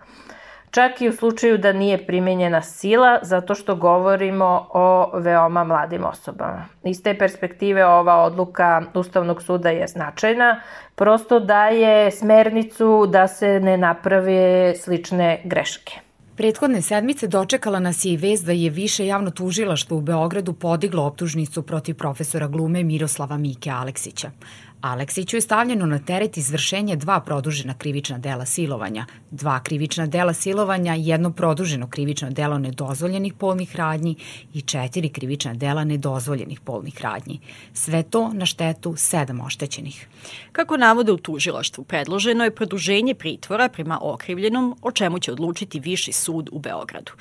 Čak 0.71 1.01
i 1.01 1.09
u 1.09 1.13
slučaju 1.13 1.59
da 1.59 1.73
nije 1.73 2.07
primenjena 2.07 2.63
sila, 2.63 3.19
zato 3.23 3.55
što 3.55 3.75
govorimo 3.75 4.67
o 4.73 5.11
veoma 5.15 5.65
mladim 5.65 6.05
osobama. 6.05 6.67
Iz 6.85 7.03
te 7.03 7.19
perspektive 7.19 7.87
ova 7.87 8.17
odluka 8.17 8.83
Ustavnog 8.95 9.43
suda 9.43 9.71
je 9.71 9.87
značajna, 9.87 10.61
prosto 10.95 11.41
daje 11.41 12.11
smernicu 12.11 13.07
da 13.09 13.29
se 13.29 13.61
ne 13.61 13.77
naprave 13.77 14.75
slične 14.77 15.41
greške. 15.45 16.01
Prethodne 16.37 16.83
sedmice 16.83 17.27
dočekala 17.27 17.79
nas 17.81 18.05
je 18.05 18.13
i 18.13 18.17
vez 18.17 18.45
da 18.45 18.53
je 18.53 18.71
više 18.71 19.07
javno 19.07 19.31
tužilaštvo 19.31 19.97
u 19.97 20.01
Beogradu 20.01 20.53
podiglo 20.53 21.03
optužnicu 21.03 21.63
protiv 21.63 21.97
profesora 21.97 22.49
glume 22.49 22.83
Miroslava 22.83 23.37
Mike 23.37 23.71
Aleksića. 23.71 24.31
Aleksiću 24.87 25.37
je 25.37 25.41
stavljeno 25.41 25.87
na 25.87 25.99
teret 25.99 26.37
izvršenje 26.37 26.97
dva 26.97 27.21
produžena 27.21 27.75
krivična 27.75 28.19
dela 28.19 28.47
silovanja, 28.47 29.07
dva 29.31 29.61
krivična 29.61 30.07
dela 30.07 30.33
silovanja, 30.33 30.95
jedno 30.95 31.33
produženo 31.33 31.87
krivično 31.87 32.31
delo 32.31 32.59
nedozvoljenih 32.59 33.35
polnih 33.35 33.77
radnji 33.77 34.17
i 34.55 34.61
četiri 34.61 35.09
krivična 35.09 35.55
dela 35.55 35.85
nedozvoljenih 35.85 36.61
polnih 36.61 37.01
radnji. 37.03 37.41
Sve 37.73 38.03
to 38.03 38.31
na 38.33 38.47
štetu 38.47 38.95
sedam 38.97 39.41
oštećenih. 39.41 40.09
Kako 40.53 40.77
navode 40.77 41.13
u 41.13 41.17
tužilaštvu, 41.17 41.85
predloženo 41.85 42.45
je 42.45 42.55
produženje 42.55 43.15
pritvora 43.15 43.69
prema 43.69 43.99
okrivljenom, 44.03 44.77
o 44.83 44.91
čemu 44.91 45.19
će 45.19 45.33
odlučiti 45.33 45.81
Viši 45.81 46.13
sud 46.13 46.49
u 46.53 46.59
Beogradu. 46.59 47.13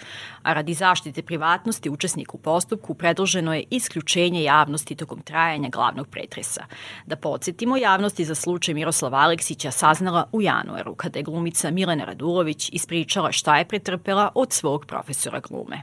A 0.42 0.54
radi 0.54 0.74
zaštite 0.74 1.22
privatnosti 1.22 1.90
učesnika 1.90 2.32
u 2.34 2.38
postupku 2.38 2.94
predloženo 2.94 3.54
je 3.54 3.64
isključenje 3.70 4.44
javnosti 4.44 4.96
tokom 4.96 5.22
trajanja 5.22 5.70
glavnog 5.70 6.08
pretresa. 6.08 6.66
Da 7.06 7.16
podsjetimo, 7.56 7.78
javnosti 7.78 8.26
za 8.26 8.36
slučaj 8.36 8.74
Miroslava 8.74 9.18
Aleksića 9.18 9.72
saznala 9.72 10.26
u 10.32 10.42
januaru, 10.42 10.96
kada 10.96 11.20
je 11.20 11.24
glumica 11.24 11.72
Milena 11.72 12.06
Radulović 12.06 12.70
ispričala 12.74 13.32
šta 13.32 13.58
je 13.58 13.66
pretrpela 13.66 14.30
od 14.36 14.54
svog 14.54 14.86
profesora 14.86 15.40
glume. 15.40 15.82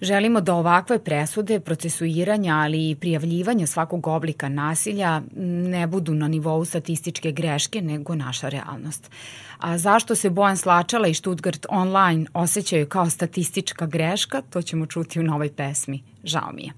Želimo 0.00 0.40
da 0.40 0.54
ovakve 0.54 0.98
presude, 0.98 1.60
procesuiranja, 1.60 2.56
ali 2.56 2.90
i 2.90 2.94
prijavljivanja 2.94 3.66
svakog 3.66 4.06
oblika 4.06 4.48
nasilja 4.48 5.22
ne 5.36 5.86
budu 5.86 6.14
na 6.14 6.28
nivou 6.28 6.64
statističke 6.64 7.32
greške, 7.32 7.80
nego 7.80 8.14
naša 8.14 8.48
realnost. 8.48 9.10
A 9.58 9.78
zašto 9.78 10.14
se 10.14 10.30
Bojan 10.30 10.56
Slačala 10.56 11.08
i 11.08 11.14
Stuttgart 11.14 11.66
Online 11.70 12.26
osjećaju 12.34 12.86
kao 12.86 13.10
statistička 13.10 13.86
greška, 13.86 14.42
to 14.50 14.62
ćemo 14.62 14.86
čuti 14.86 15.20
u 15.20 15.22
novoj 15.22 15.52
pesmi. 15.52 16.02
Žao 16.24 16.52
mi 16.52 16.62
je. 16.62 16.72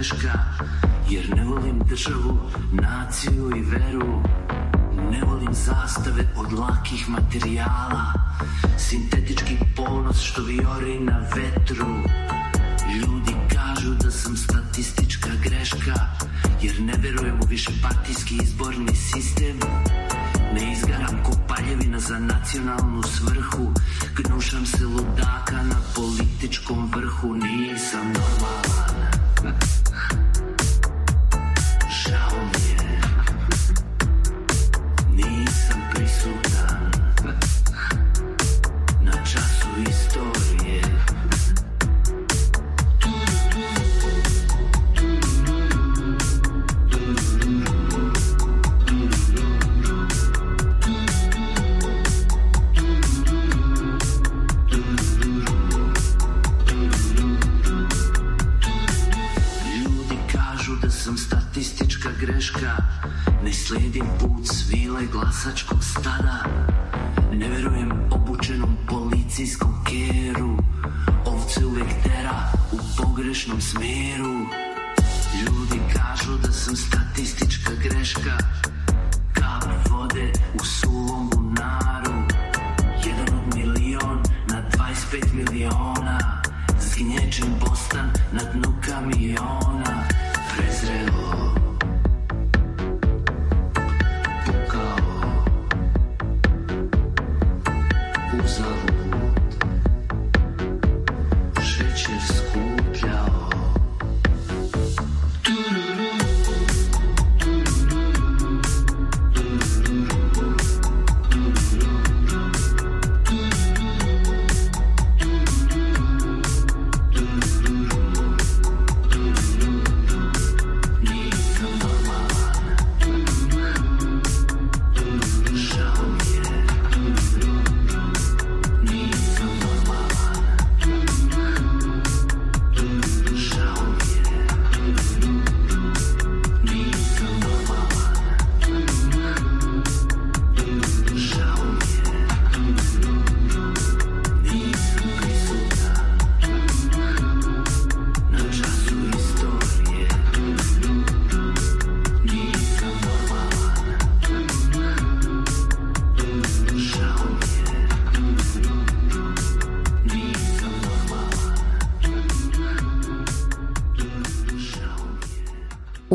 greška 0.00 0.38
Jer 1.10 1.36
ne 1.36 1.44
volim 1.44 1.78
državu, 1.78 2.38
naciju 2.72 3.50
i 3.56 3.60
veru. 3.62 4.22
Ne 5.10 5.22
volim 5.24 5.54
zastave 5.54 6.24
od 6.36 6.52
lakih 6.52 7.08
materijala. 7.08 8.12
Sintetički 8.78 9.58
ponos 9.76 10.20
što 10.20 10.42
viori 10.42 11.00
na 11.00 11.18
vetru. 11.36 11.86
Ljudi 12.94 13.34
kažu 13.54 13.94
da 13.94 14.10
sam 14.10 14.36
statistička 14.36 15.30
greška 15.42 15.94
Jer 16.62 16.80
ne 16.80 16.94
verujem 17.02 17.40
u 17.42 17.46
više 17.46 17.70
partijski 17.82 18.38
izborni 18.42 18.96
sistem. 18.96 19.58
Ne 20.54 20.72
izgaram 20.72 21.22
ko 21.24 21.32
paljevina 21.48 21.98
za 21.98 22.18
nacionalnu 22.18 23.02
svrhu. 23.02 23.72
Gnušam 24.16 24.66
se 24.66 24.84
ludaka 24.84 25.62
na 25.62 25.76
političkom 25.96 26.90
vrhu 26.94 27.34
Nisam 27.34 28.06
normalan. 28.06 29.10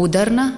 Udarna 0.06 0.52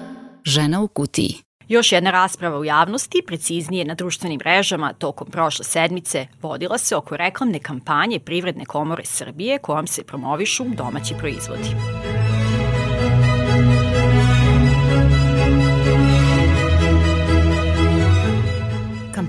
žena 0.44 0.80
u 0.80 0.88
kutiji. 0.88 1.34
Još 1.68 1.92
jedna 1.92 2.10
rasprava 2.10 2.58
u 2.58 2.64
javnosti, 2.64 3.22
preciznije 3.26 3.84
na 3.84 3.94
društvenim 3.94 4.38
mrežama 4.38 4.92
tokom 4.92 5.30
prošle 5.30 5.64
sedmice, 5.64 6.26
vodila 6.42 6.78
se 6.78 6.96
oko 6.96 7.16
reklamne 7.16 7.58
kampanje 7.58 8.18
Privredne 8.18 8.64
komore 8.64 9.04
Srbije 9.04 9.58
kojom 9.58 9.86
se 9.86 10.02
promovišu 10.04 10.64
domaći 10.64 11.14
proizvodi. 11.18 11.68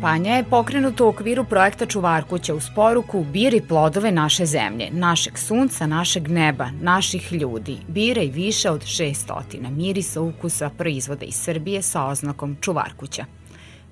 Kampanja 0.09 0.35
je 0.35 0.43
pokrenuta 0.43 1.03
u 1.03 1.07
okviru 1.07 1.43
projekta 1.45 1.85
Čuvar 1.85 2.23
kuća 2.23 2.55
uz 2.55 2.67
poruku 2.75 3.23
Biri 3.23 3.61
plodove 3.61 4.11
naše 4.11 4.45
zemlje, 4.45 4.89
našeg 4.91 5.37
sunca, 5.37 5.87
našeg 5.87 6.27
neba, 6.27 6.69
naših 6.81 7.33
ljudi. 7.33 7.77
Biraj 7.87 8.27
više 8.27 8.69
od 8.69 8.81
600 8.81 9.69
mirisa, 9.69 10.21
ukusa, 10.21 10.69
proizvoda 10.77 11.25
iz 11.25 11.35
Srbije 11.35 11.81
sa 11.81 12.05
oznakom 12.05 12.57
Čuvar 12.61 12.93
kuća. 12.97 13.25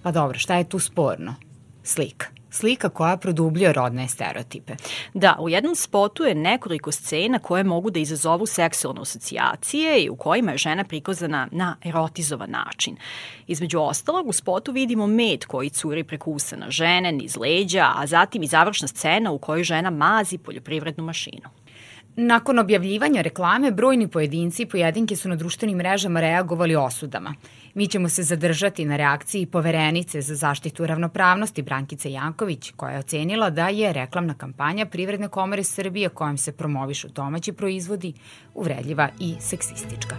Pa 0.03 0.11
dobro, 0.11 0.39
šta 0.39 0.55
je 0.55 0.69
tu 0.69 0.79
sporno? 0.79 1.35
Slika. 1.83 2.36
Slika 2.49 2.89
koja 2.89 3.17
produbljuje 3.17 3.73
rodne 3.73 4.07
stereotipe. 4.07 4.73
Da, 5.13 5.35
u 5.39 5.49
jednom 5.49 5.75
spotu 5.75 6.23
je 6.23 6.35
nekoliko 6.35 6.91
scena 6.91 7.39
koje 7.39 7.63
mogu 7.63 7.89
da 7.89 7.99
izazovu 7.99 8.45
seksualne 8.45 9.01
asocijacije 9.01 10.03
i 10.03 10.09
u 10.09 10.15
kojima 10.15 10.51
je 10.51 10.57
žena 10.57 10.83
prikazana 10.83 11.47
na 11.51 11.75
erotizovan 11.83 12.49
način. 12.49 12.95
Između 13.47 13.79
ostalog, 13.79 14.27
u 14.27 14.33
spotu 14.33 14.71
vidimo 14.71 15.07
med 15.07 15.45
koji 15.45 15.69
curi 15.69 16.03
preko 16.03 16.31
usana 16.31 16.71
žene, 16.71 17.11
niz 17.11 17.37
leđa, 17.37 17.91
a 17.95 18.07
zatim 18.07 18.43
i 18.43 18.47
završna 18.47 18.87
scena 18.87 19.31
u 19.31 19.37
kojoj 19.37 19.63
žena 19.63 19.89
mazi 19.89 20.37
poljoprivrednu 20.37 21.03
mašinu. 21.03 21.49
Nakon 22.19 22.59
objavljivanja 22.59 23.21
reklame, 23.21 23.71
brojni 23.71 24.07
pojedinci 24.07 24.63
i 24.63 24.65
pojedinke 24.65 25.15
su 25.15 25.29
na 25.29 25.35
društvenim 25.35 25.77
mrežama 25.77 26.21
reagovali 26.21 26.75
osudama. 26.75 27.33
Mi 27.77 27.87
ćemo 27.87 28.09
se 28.09 28.23
zadržati 28.23 28.85
na 28.85 28.97
reakciji 28.97 29.45
poverenice 29.45 30.21
za 30.21 30.35
zaštitu 30.35 30.87
ravnopravnosti 30.87 31.61
Brankice 31.61 32.11
Janković, 32.11 32.71
koja 32.75 32.91
je 32.91 32.99
ocenila 32.99 33.49
da 33.49 33.67
je 33.67 33.93
reklamna 33.93 34.33
kampanja 34.33 34.85
Privredne 34.85 35.27
komore 35.27 35.63
Srbije 35.63 36.09
kojom 36.09 36.37
se 36.37 36.51
promovišu 36.51 37.07
domaći 37.07 37.53
proizvodi 37.53 38.13
uvredljiva 38.53 39.09
i 39.19 39.35
seksistička. 39.39 40.15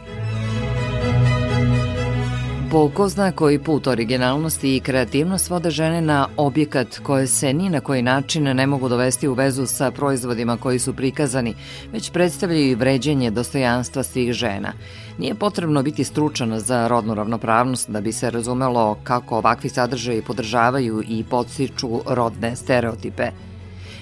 Po 2.70 2.90
ko 2.94 3.08
zna 3.08 3.32
koji 3.32 3.58
put 3.58 3.86
originalnosti 3.86 4.76
i 4.76 4.80
kreativnost 4.80 5.50
vode 5.50 5.70
žene 5.70 6.00
na 6.00 6.28
objekat 6.36 6.98
koje 7.02 7.26
se 7.26 7.52
ni 7.52 7.70
na 7.70 7.80
koji 7.80 8.02
način 8.02 8.42
ne 8.42 8.66
mogu 8.66 8.88
dovesti 8.88 9.28
u 9.28 9.32
vezu 9.32 9.66
sa 9.66 9.90
proizvodima 9.90 10.56
koji 10.56 10.78
su 10.78 10.94
prikazani, 10.94 11.54
već 11.92 12.10
predstavljaju 12.10 12.70
i 12.70 12.74
vređenje 12.74 13.30
dostojanstva 13.30 14.02
svih 14.02 14.32
žena. 14.32 14.72
Nije 15.18 15.34
potrebno 15.34 15.82
biti 15.82 16.04
stručan 16.04 16.60
za 16.60 16.88
rodnu 16.88 17.14
ravnopravnost 17.14 17.90
da 17.90 18.00
bi 18.00 18.12
se 18.12 18.30
razumelo 18.30 18.98
kako 19.04 19.36
ovakvi 19.36 19.68
sadržaji 19.68 20.22
podržavaju 20.22 21.02
i 21.08 21.24
podstiču 21.24 22.00
rodne 22.06 22.56
stereotipe. 22.56 23.30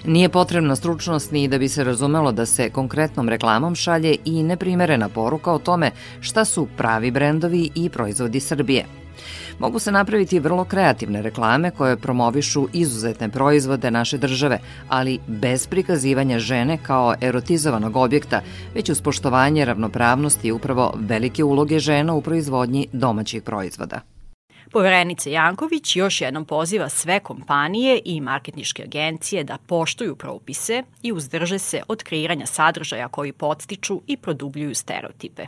Nije 0.06 0.28
potrebna 0.28 0.76
stručnost 0.76 1.32
ni 1.32 1.48
da 1.48 1.58
bi 1.58 1.68
se 1.68 1.84
razumelo 1.84 2.32
da 2.32 2.46
se 2.46 2.70
konkretnom 2.70 3.28
reklamom 3.28 3.74
šalje 3.74 4.16
i 4.24 4.42
neprimerena 4.42 5.08
poruka 5.08 5.52
o 5.52 5.58
tome 5.58 5.90
šta 6.20 6.44
su 6.44 6.68
pravi 6.76 7.10
brendovi 7.10 7.70
i 7.74 7.88
proizvodi 7.88 8.40
Srbije. 8.40 8.84
Mogu 9.58 9.78
se 9.78 9.92
napraviti 9.92 10.38
vrlo 10.38 10.64
kreativne 10.64 11.22
reklame 11.22 11.70
koje 11.70 11.96
promovišu 11.96 12.68
izuzetne 12.72 13.28
proizvode 13.28 13.90
naše 13.90 14.18
države, 14.18 14.58
ali 14.88 15.18
bez 15.26 15.66
prikazivanja 15.66 16.38
žene 16.38 16.78
kao 16.82 17.14
erotizovanog 17.20 17.96
objekta, 17.96 18.40
već 18.74 18.90
uz 18.90 19.00
poštovanje 19.00 19.64
ravnopravnosti 19.64 20.48
i 20.48 20.52
upravo 20.52 20.94
velike 20.96 21.44
uloge 21.44 21.78
žena 21.78 22.14
u 22.14 22.20
proizvodnji 22.20 22.86
domaćih 22.92 23.42
proizvoda. 23.42 24.15
Poverenica 24.70 25.31
Janković 25.31 25.96
još 25.96 26.20
jednom 26.20 26.44
poziva 26.44 26.88
sve 26.88 27.20
kompanije 27.20 28.00
i 28.05 28.20
marketniške 28.20 28.83
agencije 28.83 29.44
da 29.44 29.59
poštuju 29.66 30.16
propise 30.16 30.83
i 31.02 31.12
uzdrže 31.12 31.59
se 31.59 31.83
od 31.88 32.02
kreiranja 32.02 32.46
sadržaja 32.46 33.09
koji 33.09 33.33
podstiču 33.33 34.02
i 34.07 34.16
produbljuju 34.16 34.74
stereotipe. 34.74 35.46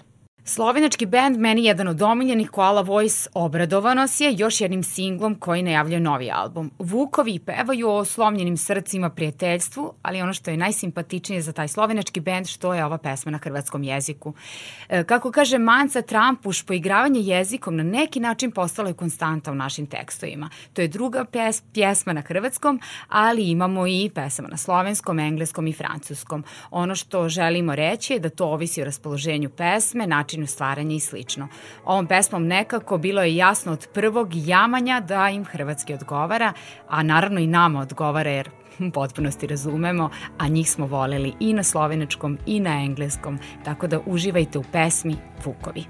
Slovenački 0.48 1.06
band 1.06 1.37
Meni 1.37 1.64
jedan 1.64 1.88
od 1.88 2.02
omiljenih 2.02 2.50
Koala 2.50 2.80
Voice 2.80 3.28
obradovanos 3.34 4.20
je 4.20 4.34
još 4.37 4.61
jednim 4.61 4.82
singlom 4.82 5.34
koji 5.34 5.62
najavljuje 5.62 6.00
novi 6.00 6.30
album. 6.30 6.70
Vukovi 6.78 7.38
pevaju 7.38 7.90
o 7.90 8.04
slomljenim 8.04 8.56
srcima 8.56 9.11
prijateljstvu, 9.11 9.92
ali 10.02 10.22
ono 10.22 10.32
što 10.32 10.50
je 10.50 10.56
najsimpatičnije 10.56 11.42
za 11.42 11.52
taj 11.52 11.68
slovenački 11.68 12.20
band 12.20 12.46
što 12.46 12.74
je 12.74 12.84
ova 12.84 12.98
pesma 12.98 13.30
na 13.30 13.38
hrvatskom 13.38 13.82
jeziku. 13.82 14.34
E, 14.88 15.04
kako 15.04 15.32
kaže 15.32 15.58
Manca 15.58 16.02
Trampuš, 16.02 16.62
poigravanje 16.62 17.20
jezikom 17.20 17.76
na 17.76 17.82
neki 17.82 18.20
način 18.20 18.50
postalo 18.50 18.88
je 18.88 18.94
konstanta 18.94 19.52
u 19.52 19.54
našim 19.54 19.87
tekstovima. 19.87 20.50
To 20.72 20.82
je 20.82 20.88
druga 20.88 21.24
pes, 21.24 21.62
pjesma 21.74 22.12
na 22.12 22.20
hrvatskom, 22.20 22.80
ali 23.08 23.50
imamo 23.50 23.87
i 23.87 24.11
pesama 24.14 24.48
na 24.48 24.56
slovenskom, 24.56 25.18
engleskom 25.18 25.66
i 25.66 25.72
francuskom. 25.72 26.44
Ono 26.70 26.94
što 26.94 27.28
želimo 27.28 27.74
reći 27.74 28.12
je 28.12 28.20
da 28.20 28.28
to 28.28 28.46
ovisi 28.46 28.82
o 28.82 28.84
raspoloženju 28.84 29.50
pesme, 29.50 30.06
načinu 30.38 30.46
stvaranja 30.46 30.94
i 30.94 31.01
slično. 31.01 31.48
Ovom 31.85 32.07
pesmom 32.07 32.46
nekako 32.46 32.98
bilo 32.98 33.22
je 33.22 33.37
jasno 33.37 33.72
od 33.72 33.88
prvog 33.94 34.29
jamanja 34.35 35.01
da 35.01 35.29
im 35.29 35.44
hrvatski 35.44 35.94
odgovara, 35.94 36.53
a 36.88 37.03
naravno 37.03 37.40
i 37.40 37.46
nama 37.46 37.81
odgovara 37.81 38.31
jer 38.31 38.51
potpunosti 38.94 39.46
razumemo, 39.46 40.11
a 40.38 40.48
njih 40.48 40.70
smo 40.70 40.87
voleli 40.87 41.35
i 41.40 41.53
na 41.53 41.62
slovenačkom 41.62 42.38
i 42.46 42.61
na 42.61 42.85
engleskom, 42.85 43.38
tako 43.64 43.87
da 43.87 44.01
uživajte 44.07 44.59
u 44.59 44.64
pesmi 44.72 45.16
Vukovi. 45.44 45.85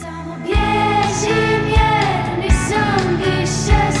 Samo 0.00 0.36
bježim 0.44 1.66
jer 1.68 2.44
nisam 2.44 3.18
više 3.18 3.95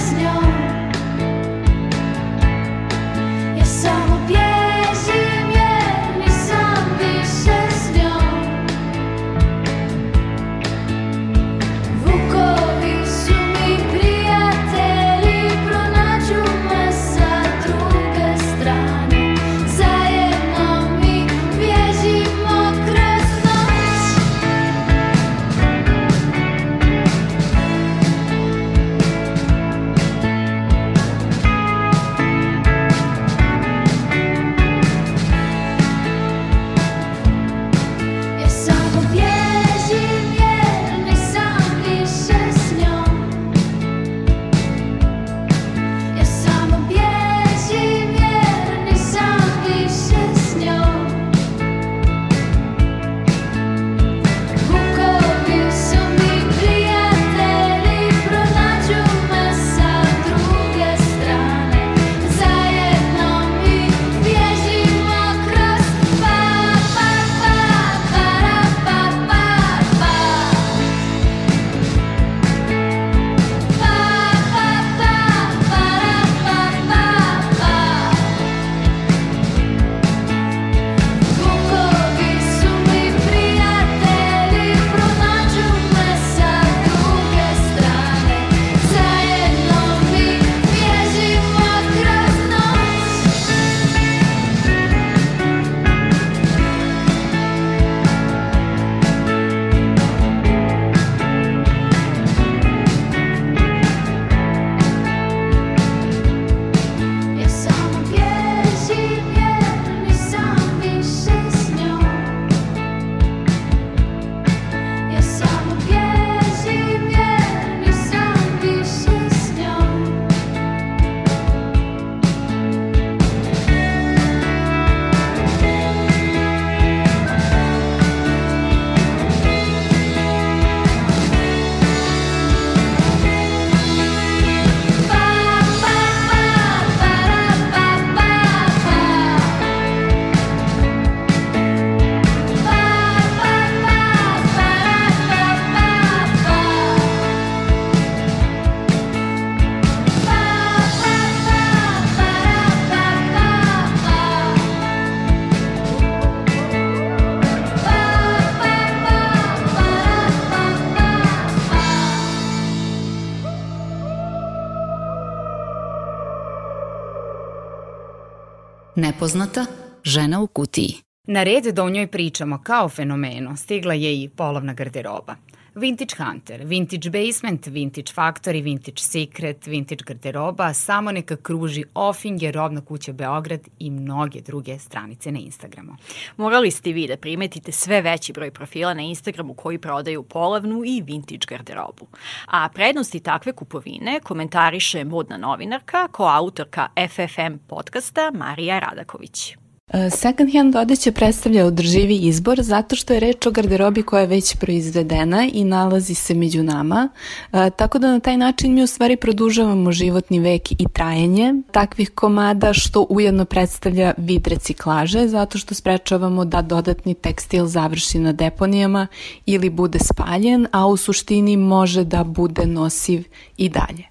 Nepoznata 169.06 169.66
žena 170.04 170.40
u 170.40 170.46
kutiji. 170.46 170.94
Na 171.28 171.42
red 171.42 171.64
da 171.64 171.84
o 171.84 171.90
njoj 171.90 172.06
pričamo 172.06 172.60
kao 172.62 172.88
fenomenu 172.88 173.56
stigla 173.56 173.94
je 173.94 174.22
i 174.22 174.28
polovna 174.28 174.74
garderoba. 174.74 175.36
Vintage 175.78 176.16
Hunter, 176.16 176.64
Vintage 176.64 177.10
Basement, 177.10 177.66
Vintage 177.66 178.10
Factory, 178.12 178.62
Vintage 178.62 179.02
Secret, 179.02 179.66
Vintage 179.66 180.04
garderoba, 180.04 180.74
samo 180.74 181.12
neka 181.12 181.36
kruži 181.36 181.84
Offinger, 181.94 182.54
Robna 182.54 182.80
kuća 182.80 183.12
Beograd 183.12 183.60
i 183.78 183.90
mnoge 183.90 184.40
druge 184.40 184.78
stranice 184.78 185.32
na 185.32 185.38
Instagramu. 185.38 185.96
Morali 186.36 186.70
ste 186.70 186.92
vi 186.92 187.06
da 187.06 187.16
primetite 187.16 187.72
sve 187.72 188.02
veći 188.02 188.32
broj 188.32 188.50
profila 188.50 188.94
na 188.94 189.02
Instagramu 189.02 189.54
koji 189.54 189.78
prodaju 189.78 190.22
polavnu 190.22 190.82
i 190.84 191.02
vintage 191.02 191.46
garderobu. 191.48 192.06
A 192.46 192.68
prednosti 192.68 193.20
takve 193.20 193.52
kupovine 193.52 194.20
komentariše 194.20 195.04
modna 195.04 195.36
novinarka, 195.36 196.08
koautorka 196.08 196.88
FFM 197.08 197.56
podcasta 197.68 198.30
Marija 198.34 198.78
Radaković. 198.78 199.56
E, 199.92 200.10
second 200.10 200.54
hand 200.54 200.76
odeća 200.76 201.12
predstavlja 201.12 201.66
održivi 201.66 202.16
izbor 202.16 202.62
zato 202.62 202.96
što 202.96 203.14
je 203.14 203.20
reč 203.20 203.46
o 203.46 203.50
garderobi 203.50 204.02
koja 204.02 204.20
je 204.20 204.26
već 204.26 204.56
proizvedena 204.56 205.48
i 205.52 205.64
nalazi 205.64 206.14
se 206.14 206.34
među 206.34 206.62
nama, 206.62 207.08
e, 207.52 207.70
tako 207.70 207.98
da 207.98 208.12
na 208.12 208.20
taj 208.20 208.36
način 208.36 208.74
mi 208.74 208.82
u 208.82 208.86
stvari 208.86 209.16
produžavamo 209.16 209.92
životni 209.92 210.40
vek 210.40 210.72
i 210.72 210.86
trajanje 210.92 211.54
takvih 211.72 212.10
komada 212.10 212.72
što 212.72 213.06
ujedno 213.10 213.44
predstavlja 213.44 214.14
vid 214.16 214.46
reciklaže 214.46 215.28
zato 215.28 215.58
što 215.58 215.74
sprečavamo 215.74 216.44
da 216.44 216.62
dodatni 216.62 217.14
tekstil 217.14 217.66
završi 217.66 218.18
na 218.18 218.32
deponijama 218.32 219.06
ili 219.46 219.70
bude 219.70 219.98
spaljen, 219.98 220.66
a 220.72 220.86
u 220.86 220.96
suštini 220.96 221.56
može 221.56 222.04
da 222.04 222.24
bude 222.24 222.66
nosiv 222.66 223.24
i 223.56 223.68
dalje. 223.68 224.04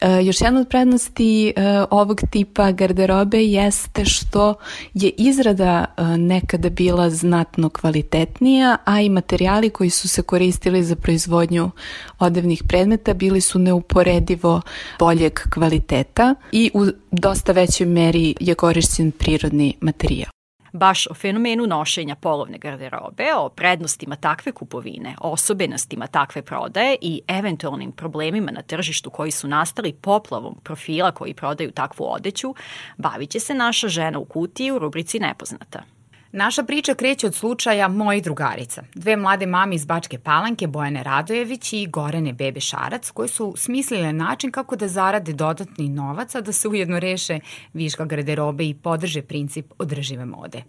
E, 0.00 0.24
još 0.24 0.40
jedna 0.40 0.60
od 0.60 0.68
prednosti 0.68 1.48
e, 1.48 1.52
ovog 1.90 2.20
tipa 2.30 2.72
garderobe 2.72 3.44
jeste 3.44 4.04
što 4.04 4.54
je 4.94 5.10
izrada 5.16 5.84
e, 5.96 6.02
nekada 6.02 6.70
bila 6.70 7.10
znatno 7.10 7.68
kvalitetnija, 7.68 8.76
a 8.84 9.00
i 9.00 9.08
materijali 9.08 9.70
koji 9.70 9.90
su 9.90 10.08
se 10.08 10.22
koristili 10.22 10.84
za 10.84 10.96
proizvodnju 10.96 11.70
odevnih 12.18 12.62
predmeta 12.68 13.14
bili 13.14 13.40
su 13.40 13.58
neuporedivo 13.58 14.60
boljeg 14.98 15.40
kvaliteta 15.54 16.34
i 16.52 16.70
u 16.74 16.86
dosta 17.10 17.52
većoj 17.52 17.86
meri 17.86 18.34
je 18.40 18.54
korišćen 18.54 19.10
prirodni 19.10 19.74
materijal. 19.80 20.39
Baš 20.72 21.06
o 21.06 21.14
fenomenu 21.14 21.66
nošenja 21.66 22.14
polovne 22.14 22.58
garderobe, 22.58 23.34
o 23.36 23.48
prednostima 23.48 24.16
takve 24.16 24.52
kupovine, 24.52 25.16
osobenostima 25.20 26.06
takve 26.06 26.42
prodaje 26.42 26.96
i 27.00 27.20
eventualnim 27.28 27.92
problemima 27.92 28.50
na 28.50 28.62
tržištu 28.62 29.10
koji 29.10 29.30
su 29.30 29.48
nastali 29.48 29.92
poplavom 29.92 30.56
profila 30.62 31.10
koji 31.10 31.34
prodaju 31.34 31.70
takvu 31.70 32.04
odeću, 32.04 32.54
bavit 32.96 33.30
će 33.30 33.40
se 33.40 33.54
naša 33.54 33.88
žena 33.88 34.18
u 34.18 34.24
kutiji 34.24 34.70
u 34.70 34.78
rubrici 34.78 35.18
Nepoznata. 35.18 35.82
Naša 36.32 36.62
priča 36.62 36.94
kreće 36.94 37.26
od 37.26 37.34
slučaja 37.34 37.88
mojih 37.88 38.22
drugarica. 38.22 38.82
Dve 38.94 39.16
mlade 39.16 39.46
mame 39.46 39.74
iz 39.74 39.84
Bačke 39.84 40.18
Palanke, 40.18 40.66
Bojane 40.66 41.02
Radojević 41.02 41.72
i 41.72 41.86
Gorene 41.86 42.32
Bebe 42.32 42.60
Šarac, 42.60 43.10
koje 43.10 43.28
su 43.28 43.54
smislile 43.56 44.12
način 44.12 44.50
kako 44.50 44.76
da 44.76 44.88
zarade 44.88 45.32
dodatni 45.32 45.88
novac, 45.88 46.34
a 46.34 46.40
da 46.40 46.52
se 46.52 46.68
ujedno 46.68 46.98
reše 46.98 47.38
viška 47.72 48.04
garderobe 48.04 48.64
i 48.64 48.74
podrže 48.74 49.22
princip 49.22 49.72
održive 49.78 50.24
mode. 50.24 50.62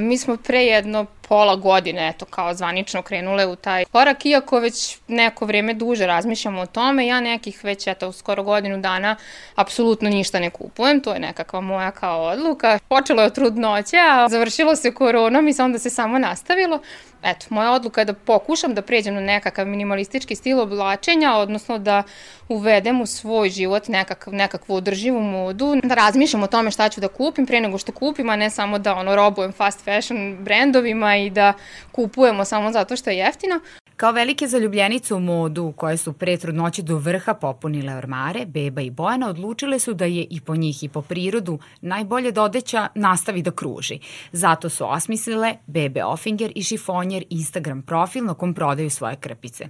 Mi 0.00 0.18
smo 0.18 0.36
pre 0.36 0.58
jedno 0.58 1.06
pola 1.28 1.56
godine, 1.56 2.08
eto, 2.08 2.24
kao 2.24 2.54
zvanično 2.54 3.02
krenule 3.02 3.46
u 3.46 3.56
taj 3.56 3.84
korak, 3.84 4.26
iako 4.26 4.60
već 4.60 4.98
neko 5.08 5.46
vreme 5.46 5.74
duže 5.74 6.06
razmišljamo 6.06 6.60
o 6.60 6.66
tome, 6.66 7.06
ja 7.06 7.20
nekih 7.20 7.64
već, 7.64 7.86
eto, 7.86 8.12
skoro 8.12 8.42
godinu 8.42 8.78
dana 8.78 9.16
apsolutno 9.54 10.10
ništa 10.10 10.40
ne 10.40 10.50
kupujem, 10.50 11.00
to 11.00 11.12
je 11.12 11.20
nekakva 11.20 11.60
moja 11.60 11.90
kao 11.90 12.22
odluka. 12.22 12.78
Počelo 12.88 13.22
je 13.22 13.26
od 13.26 13.34
trudnoće, 13.34 13.96
a 13.96 14.28
završilo 14.28 14.76
se 14.76 14.94
koronom 14.94 15.48
i 15.48 15.54
onda 15.60 15.78
se 15.78 15.90
samo 15.90 16.18
nastavilo. 16.18 16.80
Eto, 17.22 17.46
moja 17.50 17.72
odluka 17.72 18.00
je 18.00 18.04
da 18.04 18.12
pokušam 18.12 18.74
da 18.74 18.82
pređem 18.82 19.14
na 19.14 19.20
nekakav 19.20 19.66
minimalistički 19.66 20.34
stil 20.34 20.60
oblačenja, 20.60 21.34
odnosno 21.34 21.78
da 21.78 22.02
uvedem 22.48 23.00
u 23.00 23.06
svoj 23.06 23.48
život 23.48 23.88
nekakav, 23.88 24.34
nekakvu 24.34 24.74
održivu 24.74 25.20
modu, 25.20 25.74
da 25.82 25.94
razmišljam 25.94 26.42
o 26.42 26.46
tome 26.46 26.70
šta 26.70 26.88
ću 26.88 27.00
da 27.00 27.08
kupim 27.08 27.46
pre 27.46 27.60
nego 27.60 27.78
što 27.78 27.92
kupim, 27.92 28.30
a 28.30 28.36
ne 28.36 28.50
samo 28.50 28.78
da 28.78 28.94
ono 28.94 29.16
robujem 29.16 29.52
fast 29.52 29.84
fashion 29.84 30.36
brendovima 30.40 31.16
i 31.26 31.30
da 31.30 31.52
kupujemo 31.92 32.44
samo 32.44 32.72
zato 32.72 32.96
što 32.96 33.10
je 33.10 33.16
jeftino. 33.16 33.60
Kao 33.98 34.12
velike 34.12 34.46
zaljubljenice 34.46 35.14
u 35.14 35.20
modu 35.20 35.72
koje 35.76 35.96
su 35.96 36.12
pre 36.12 36.36
trudnoće 36.36 36.82
do 36.82 36.96
vrha 36.98 37.34
popunile 37.34 37.94
ormare, 37.94 38.46
Beba 38.46 38.80
i 38.80 38.90
Bojana 38.90 39.28
odlučile 39.28 39.78
su 39.78 39.94
da 39.94 40.04
je 40.04 40.26
i 40.30 40.40
po 40.40 40.56
njih 40.56 40.84
i 40.84 40.88
po 40.88 41.02
prirodu 41.02 41.58
najbolje 41.80 42.32
da 42.32 42.42
odeća 42.42 42.88
nastavi 42.94 43.42
da 43.42 43.50
kruži. 43.50 43.98
Zato 44.32 44.68
su 44.68 44.90
osmislile 44.90 45.54
Bebe 45.66 46.04
Offinger 46.04 46.52
i 46.54 46.62
šifonjer 46.62 47.24
Instagram 47.30 47.82
profil 47.82 48.24
na 48.24 48.34
kom 48.34 48.54
prodaju 48.54 48.90
svoje 48.90 49.16
krpice. 49.16 49.68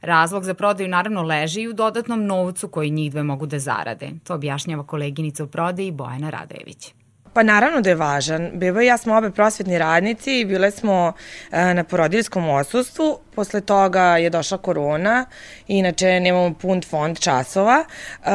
Razlog 0.00 0.44
za 0.44 0.54
prodaju 0.54 0.88
naravno 0.88 1.22
leži 1.22 1.60
i 1.60 1.68
u 1.68 1.72
dodatnom 1.72 2.26
novcu 2.26 2.68
koji 2.68 2.90
njih 2.90 3.10
dve 3.10 3.22
mogu 3.22 3.46
da 3.46 3.58
zarade. 3.58 4.10
To 4.24 4.34
objašnjava 4.34 4.86
koleginica 4.86 5.44
u 5.44 5.46
prodaji 5.46 5.90
Bojana 5.90 6.30
Radojević. 6.30 6.94
Pa 7.32 7.42
naravno 7.42 7.80
da 7.80 7.90
je 7.90 7.94
važan. 7.96 8.50
Beba 8.54 8.82
i 8.82 8.86
ja 8.86 8.96
smo 8.96 9.16
obe 9.16 9.30
prosvetni 9.30 9.78
radnici 9.78 10.40
i 10.40 10.44
bile 10.44 10.70
smo 10.70 11.12
e, 11.50 11.74
na 11.74 11.84
porodiljskom 11.84 12.48
osustvu. 12.48 13.18
Posle 13.34 13.60
toga 13.60 14.02
je 14.02 14.30
došla 14.30 14.58
korona, 14.58 15.24
inače 15.68 16.20
nemamo 16.20 16.54
pun 16.54 16.82
fond 16.90 17.18
časova. 17.18 17.84
E, 17.84 18.30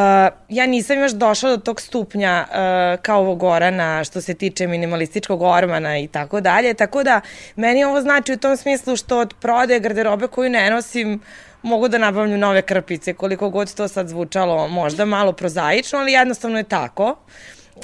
ja 0.49 0.65
nisam 0.65 0.99
još 0.99 1.11
došla 1.11 1.49
do 1.49 1.57
tog 1.57 1.81
stupnja 1.81 2.45
e, 2.51 2.97
kao 3.01 3.19
ovo 3.19 3.35
Gorana 3.35 4.03
što 4.03 4.21
se 4.21 4.33
tiče 4.33 4.67
minimalističkog 4.67 5.41
ormana 5.41 5.97
i 5.97 6.07
tako 6.07 6.41
dalje. 6.41 6.73
Tako 6.73 7.03
da 7.03 7.21
meni 7.55 7.83
ovo 7.83 8.01
znači 8.01 8.33
u 8.33 8.37
tom 8.37 8.57
smislu 8.57 8.95
što 8.95 9.19
od 9.19 9.33
prodaje 9.39 9.79
garderobe 9.79 10.27
koju 10.27 10.49
ne 10.49 10.69
nosim 10.69 11.21
mogu 11.61 11.87
da 11.87 11.97
nabavljam 11.97 12.39
nove 12.39 12.61
krpice, 12.61 13.13
koliko 13.13 13.49
god 13.49 13.73
to 13.73 13.87
sad 13.87 14.07
zvučalo 14.07 14.67
možda 14.67 15.05
malo 15.05 15.31
prozaično, 15.31 15.99
ali 15.99 16.11
jednostavno 16.11 16.57
je 16.57 16.63
tako. 16.63 17.15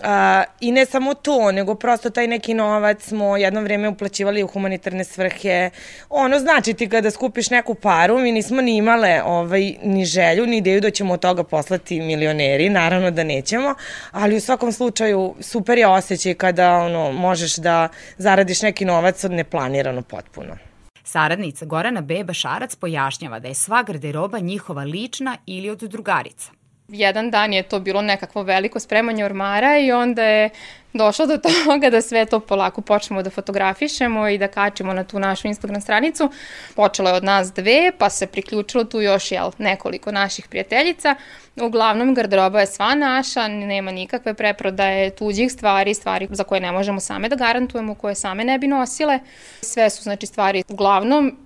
A, 0.03 0.43
I 0.59 0.71
ne 0.71 0.85
samo 0.85 1.13
to, 1.13 1.51
nego 1.51 1.75
prosto 1.75 2.09
taj 2.09 2.27
neki 2.27 2.53
novac 2.53 3.03
smo 3.03 3.37
jedno 3.37 3.61
vreme 3.61 3.89
uplaćivali 3.89 4.43
u 4.43 4.47
humanitarne 4.47 5.03
svrhe. 5.03 5.69
Ono 6.09 6.39
znači 6.39 6.73
ti 6.73 6.89
kada 6.89 7.11
skupiš 7.11 7.49
neku 7.49 7.75
paru, 7.75 8.19
mi 8.19 8.31
nismo 8.31 8.61
ni 8.61 8.77
imale 8.77 9.21
ovaj, 9.25 9.75
ni 9.83 10.05
želju, 10.05 10.45
ni 10.45 10.57
ideju 10.57 10.81
da 10.81 10.91
ćemo 10.91 11.13
od 11.13 11.19
toga 11.19 11.43
poslati 11.43 12.01
milioneri, 12.01 12.69
naravno 12.69 13.11
da 13.11 13.23
nećemo, 13.23 13.75
ali 14.11 14.37
u 14.37 14.41
svakom 14.41 14.71
slučaju 14.71 15.35
super 15.39 15.77
je 15.77 15.87
osjećaj 15.87 16.33
kada 16.33 16.75
ono, 16.75 17.11
možeš 17.11 17.55
da 17.55 17.89
zaradiš 18.17 18.61
neki 18.61 18.85
novac 18.85 19.23
od 19.23 19.31
neplanirano 19.31 20.01
potpuno. 20.01 20.57
Saradnica 21.03 21.65
Gorana 21.65 22.01
Beba 22.01 22.33
Šarac 22.33 22.75
pojašnjava 22.75 23.39
da 23.39 23.47
je 23.47 23.53
sva 23.53 23.83
garderoba 23.83 24.39
njihova 24.39 24.83
lična 24.83 25.37
ili 25.45 25.69
od 25.69 25.79
drugarica 25.79 26.62
jedan 26.93 27.31
dan 27.31 27.53
je 27.53 27.63
to 27.63 27.79
bilo 27.79 28.01
nekakvo 28.01 28.43
veliko 28.43 28.79
spremanje 28.79 29.25
ormara 29.25 29.77
i 29.77 29.91
onda 29.91 30.23
je 30.23 30.49
došlo 30.93 31.25
do 31.25 31.37
toga 31.65 31.89
da 31.89 32.01
sve 32.01 32.25
to 32.25 32.39
polako 32.39 32.81
počnemo 32.81 33.23
da 33.23 33.29
fotografišemo 33.29 34.27
i 34.29 34.37
da 34.37 34.47
kačimo 34.47 34.93
na 34.93 35.03
tu 35.03 35.19
našu 35.19 35.47
Instagram 35.47 35.81
stranicu. 35.81 36.29
Počelo 36.75 37.09
je 37.09 37.15
od 37.15 37.23
nas 37.23 37.53
dve, 37.53 37.91
pa 37.97 38.09
se 38.09 38.27
priključilo 38.27 38.83
tu 38.83 39.01
još 39.01 39.31
jel, 39.31 39.51
nekoliko 39.57 40.11
naših 40.11 40.47
prijateljica. 40.47 41.15
Uglavnom, 41.61 42.13
garderoba 42.13 42.59
je 42.59 42.67
sva 42.67 42.95
naša, 42.95 43.47
nema 43.47 43.91
nikakve 43.91 44.33
preprodaje 44.33 45.15
tuđih 45.15 45.51
stvari, 45.51 45.93
stvari 45.93 46.27
za 46.31 46.43
koje 46.43 46.61
ne 46.61 46.71
možemo 46.71 46.99
same 46.99 47.29
da 47.29 47.35
garantujemo, 47.35 47.95
koje 47.95 48.15
same 48.15 48.43
ne 48.43 48.57
bi 48.59 48.67
nosile. 48.67 49.19
Sve 49.61 49.89
su 49.89 50.03
znači 50.03 50.25
stvari 50.25 50.63
uglavnom 50.67 51.37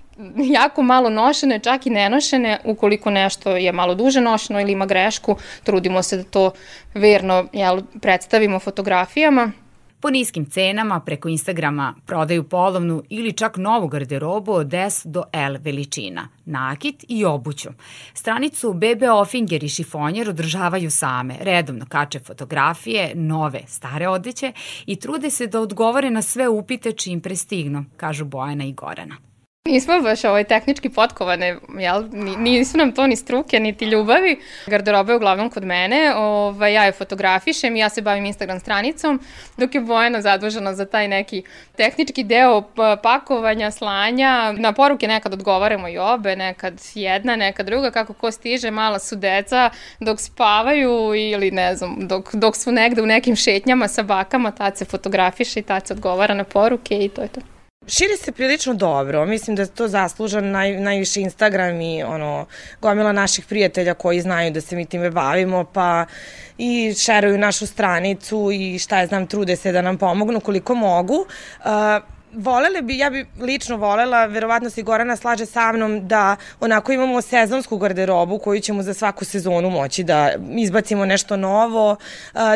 jako 0.57 0.83
malo 0.83 1.09
nošene, 1.09 1.59
čak 1.59 1.85
i 1.85 1.89
nenošene, 1.89 2.59
ukoliko 2.63 3.09
nešto 3.09 3.57
je 3.57 3.71
malo 3.71 3.95
duže 3.95 4.21
nošeno 4.21 4.61
ili 4.61 4.71
ima 4.71 4.85
grešku, 4.85 5.35
trudimo 5.63 6.03
se 6.03 6.17
da 6.17 6.23
to 6.23 6.51
verno 6.93 7.47
jel, 7.53 7.81
predstavimo 8.01 8.59
fotografijama. 8.59 9.51
Po 9.99 10.09
niskim 10.09 10.45
cenama 10.45 10.99
preko 10.99 11.29
Instagrama 11.29 11.95
prodaju 12.05 12.43
polovnu 12.43 13.03
ili 13.09 13.33
čak 13.33 13.57
novu 13.57 13.87
garderobu 13.87 14.51
od 14.51 14.73
S 14.73 15.05
do 15.05 15.23
L 15.33 15.57
veličina, 15.59 16.27
nakit 16.45 17.05
i 17.07 17.25
obuću. 17.25 17.69
Stranicu 18.13 18.73
BB 18.73 19.03
Offinger 19.11 19.63
i 19.63 19.69
šifonjer 19.69 20.29
održavaju 20.29 20.91
same, 20.91 21.35
redovno 21.39 21.85
kače 21.89 22.19
fotografije, 22.19 23.11
nove, 23.15 23.61
stare 23.67 24.07
odeće 24.07 24.51
i 24.85 24.95
trude 24.95 25.29
se 25.29 25.47
da 25.47 25.61
odgovore 25.61 26.09
na 26.09 26.21
sve 26.21 26.47
upite 26.49 26.91
čim 26.91 27.21
prestignu, 27.21 27.85
kažu 27.97 28.25
Bojana 28.25 28.65
i 28.65 28.73
Gorana. 28.73 29.26
Nismo 29.67 30.01
baš 30.01 30.23
ovaj, 30.23 30.43
tehnički 30.43 30.89
potkovane, 30.89 31.47
jel? 31.77 32.03
Ni- 32.11 32.37
Nisu 32.37 32.77
nam 32.77 32.91
to 32.91 33.07
ni 33.07 33.15
struke, 33.15 33.59
niti 33.59 33.85
ljubavi. 33.85 34.39
Garderoba 34.67 35.11
je 35.11 35.15
uglavnom 35.15 35.49
kod 35.49 35.63
mene, 35.63 36.15
ovaj, 36.15 36.73
ja 36.73 36.83
je 36.83 36.91
fotografišem 36.91 37.75
i 37.75 37.79
ja 37.79 37.89
se 37.89 38.01
bavim 38.01 38.25
Instagram 38.25 38.59
stranicom, 38.59 39.19
dok 39.57 39.75
je 39.75 39.81
Bojana 39.81 40.21
zadužena 40.21 40.73
za 40.73 40.85
taj 40.85 41.07
neki 41.07 41.43
tehnički 41.75 42.23
deo 42.23 42.61
pa- 42.61 42.95
pakovanja, 42.97 43.71
slanja. 43.71 44.17
Na 44.51 44.73
poruke 44.73 45.07
nekad 45.07 45.33
odgovaramo 45.33 45.87
i 45.87 45.97
obe, 45.97 46.35
nekad 46.35 46.81
jedna, 46.95 47.35
nekad 47.35 47.65
druga, 47.65 47.91
kako 47.91 48.13
ko 48.13 48.31
stiže, 48.31 48.71
mala 48.71 48.99
su 48.99 49.15
deca 49.15 49.69
dok 49.99 50.19
spavaju 50.21 50.89
ili 51.15 51.51
ne 51.51 51.75
znam, 51.75 51.95
dok, 51.99 52.35
dok 52.35 52.55
su 52.55 52.71
negde 52.71 53.01
u 53.01 53.05
nekim 53.05 53.35
šetnjama 53.35 53.87
sa 53.87 54.03
bakama, 54.03 54.51
tad 54.51 54.77
se 54.77 54.85
fotografiše 54.85 55.59
i 55.59 55.63
tad 55.63 55.87
se 55.87 55.93
odgovara 55.93 56.33
na 56.33 56.43
poruke 56.43 56.95
i 56.95 57.09
to 57.09 57.21
je 57.21 57.27
to. 57.27 57.41
Širi 57.89 58.17
se 58.17 58.31
prilično 58.31 58.73
dobro, 58.73 59.25
mislim 59.25 59.55
da 59.55 59.61
je 59.61 59.67
to 59.67 59.87
zaslužan 59.87 60.51
naj, 60.51 60.77
najviše 60.79 61.21
Instagram 61.21 61.81
i 61.81 62.03
ono, 62.03 62.45
gomila 62.81 63.11
naših 63.11 63.45
prijatelja 63.45 63.93
koji 63.93 64.21
znaju 64.21 64.51
da 64.51 64.61
se 64.61 64.75
mi 64.75 64.85
time 64.85 65.09
bavimo, 65.11 65.63
pa 65.63 66.05
i 66.57 66.93
šeruju 66.97 67.37
našu 67.37 67.67
stranicu 67.67 68.49
i 68.53 68.79
šta 68.79 68.99
je 68.99 69.07
znam, 69.07 69.27
trude 69.27 69.55
se 69.55 69.71
da 69.71 69.81
nam 69.81 69.97
pomognu 69.97 70.39
koliko 70.39 70.75
mogu. 70.75 71.25
Uh, 71.59 72.16
volele 72.37 72.81
bi, 72.81 72.97
ja 72.97 73.09
bi 73.09 73.25
lično 73.39 73.77
volela, 73.77 74.25
verovatno 74.25 74.69
se 74.69 74.81
Gorana 74.81 75.15
slaže 75.15 75.45
sa 75.45 75.71
mnom, 75.71 76.07
da 76.07 76.35
onako 76.59 76.91
imamo 76.91 77.21
sezonsku 77.21 77.77
garderobu 77.77 78.39
koju 78.39 78.59
ćemo 78.61 78.83
za 78.83 78.93
svaku 78.93 79.25
sezonu 79.25 79.69
moći 79.69 80.03
da 80.03 80.31
izbacimo 80.57 81.05
nešto 81.05 81.37
novo, 81.37 81.95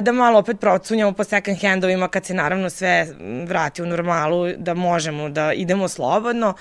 da 0.01 0.11
malo 0.11 0.39
opet 0.39 0.59
procunjamo 0.59 1.11
po 1.11 1.23
second 1.23 1.61
handovima 1.61 2.07
kad 2.07 2.25
se 2.25 2.33
naravno 2.33 2.69
sve 2.69 3.07
vrati 3.47 3.81
u 3.81 3.85
normalu, 3.85 4.53
da 4.57 4.73
možemo 4.73 5.29
da 5.29 5.53
idemo 5.53 5.87
slobodno 5.87 6.53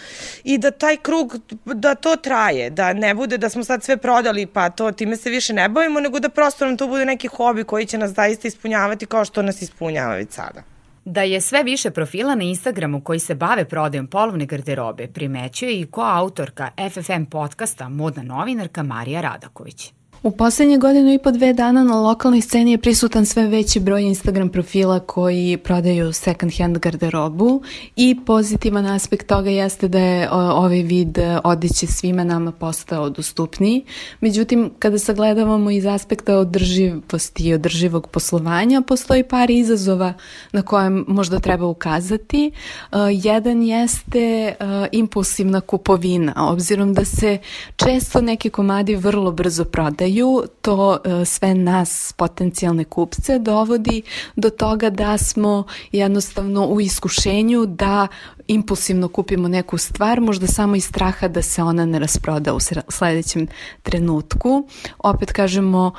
i 0.45 0.59
da 0.59 0.71
taj 0.71 0.97
krug, 0.97 1.37
da 1.65 1.95
to 1.95 2.17
traje, 2.17 2.71
da 2.71 2.93
ne 2.93 3.15
bude 3.15 3.39
da 3.39 3.49
smo 3.49 3.65
sad 3.65 3.83
sve 3.83 3.97
prodali 3.97 4.47
pa 4.47 4.71
to 4.71 4.93
time 4.93 5.17
se 5.17 5.31
više 5.31 5.53
ne 5.53 5.69
bavimo, 5.69 6.01
nego 6.01 6.21
da 6.21 6.29
prosto 6.29 6.67
nam 6.67 6.77
to 6.77 6.87
bude 6.87 7.05
neki 7.05 7.29
hobi 7.29 7.65
koji 7.65 7.87
će 7.87 7.99
nas 7.99 8.11
zaista 8.11 8.49
ispunjavati 8.49 9.07
kao 9.07 9.25
što 9.25 9.43
nas 9.43 9.63
ispunjava 9.63 10.15
već 10.15 10.31
sada. 10.31 10.80
Da 11.05 11.23
je 11.23 11.41
sve 11.41 11.63
više 11.63 11.91
profila 11.91 12.35
na 12.35 12.45
Instagramu 12.45 13.01
koji 13.01 13.19
se 13.19 13.35
bave 13.35 13.65
prodajom 13.65 14.07
polovne 14.07 14.47
garderobe 14.47 15.07
primećuje 15.07 15.81
i 15.81 15.87
koautorka 15.87 16.71
FFM 16.91 17.25
podcasta 17.25 17.89
modna 17.89 18.23
novinarka 18.23 18.83
Marija 18.83 19.21
Radaković. 19.21 19.93
U 20.23 20.31
poslednje 20.31 20.79
godinu 20.79 21.13
i 21.13 21.19
po 21.19 21.31
dve 21.31 21.53
dana 21.53 21.85
na 21.85 22.01
lokalnoj 22.01 22.41
sceni 22.41 22.71
je 22.71 22.79
prisutan 22.79 23.27
sve 23.27 23.47
veći 23.47 23.81
broj 23.81 24.03
Instagram 24.03 24.49
profila 24.49 25.01
koji 25.01 25.57
prodaju 25.57 26.13
second 26.13 26.53
hand 26.59 26.79
garderobu 26.79 27.63
i 27.97 28.17
pozitivan 28.27 28.87
aspekt 28.87 29.27
toga 29.27 29.51
jeste 29.51 29.89
da 29.89 29.99
je 29.99 30.31
ovaj 30.33 30.83
vid 30.83 31.19
e, 31.19 31.39
odeće 31.45 31.87
svima 31.87 32.25
nama 32.25 32.53
postao 32.53 33.11
dostupniji. 33.11 33.85
Međutim, 34.21 34.71
kada 34.79 34.99
sagledavamo 34.99 35.71
iz 35.71 35.87
aspekta 35.87 36.39
održivosti 36.39 37.49
i 37.49 37.55
održivog 37.55 38.07
poslovanja, 38.07 38.83
postoji 38.83 39.23
par 39.23 39.51
izazova 39.51 40.15
na 40.53 40.63
koje 40.63 40.91
možda 40.91 41.39
treba 41.39 41.67
ukazati. 41.67 42.51
Uh, 42.93 42.99
jedan 43.13 43.63
jeste 43.63 44.55
uh, 44.61 44.67
impulsivna 44.93 45.61
kupovina, 45.61 46.51
obzirom 46.53 46.95
da 46.95 47.05
se 47.05 47.39
često 47.77 48.21
neki 48.21 48.51
komadi 48.51 48.97
vrlo 48.97 49.33
brzo 49.33 49.65
prodaju 49.65 50.10
prodaju, 50.11 50.43
to 50.63 50.99
e, 51.05 51.25
sve 51.25 51.55
nas, 51.55 52.13
potencijalne 52.17 52.85
kupce, 52.85 53.39
dovodi 53.39 54.03
do 54.37 54.51
toga 54.51 54.91
da 54.91 55.19
smo 55.19 55.65
jednostavno 55.93 56.67
u 56.67 56.81
iskušenju 56.81 57.67
da 57.67 58.09
impulsivno 58.51 59.09
kupimo 59.09 59.49
neku 59.49 59.79
stvar, 59.79 60.21
možda 60.21 60.47
samo 60.47 60.77
iz 60.77 60.85
straha 60.85 61.29
da 61.29 61.43
se 61.43 61.63
ona 61.63 61.87
ne 61.87 61.99
rasproda 61.99 62.55
u 62.55 62.59
sledećem 62.89 63.47
trenutku. 63.83 64.69
Opet 64.99 65.33
kažemo, 65.33 65.93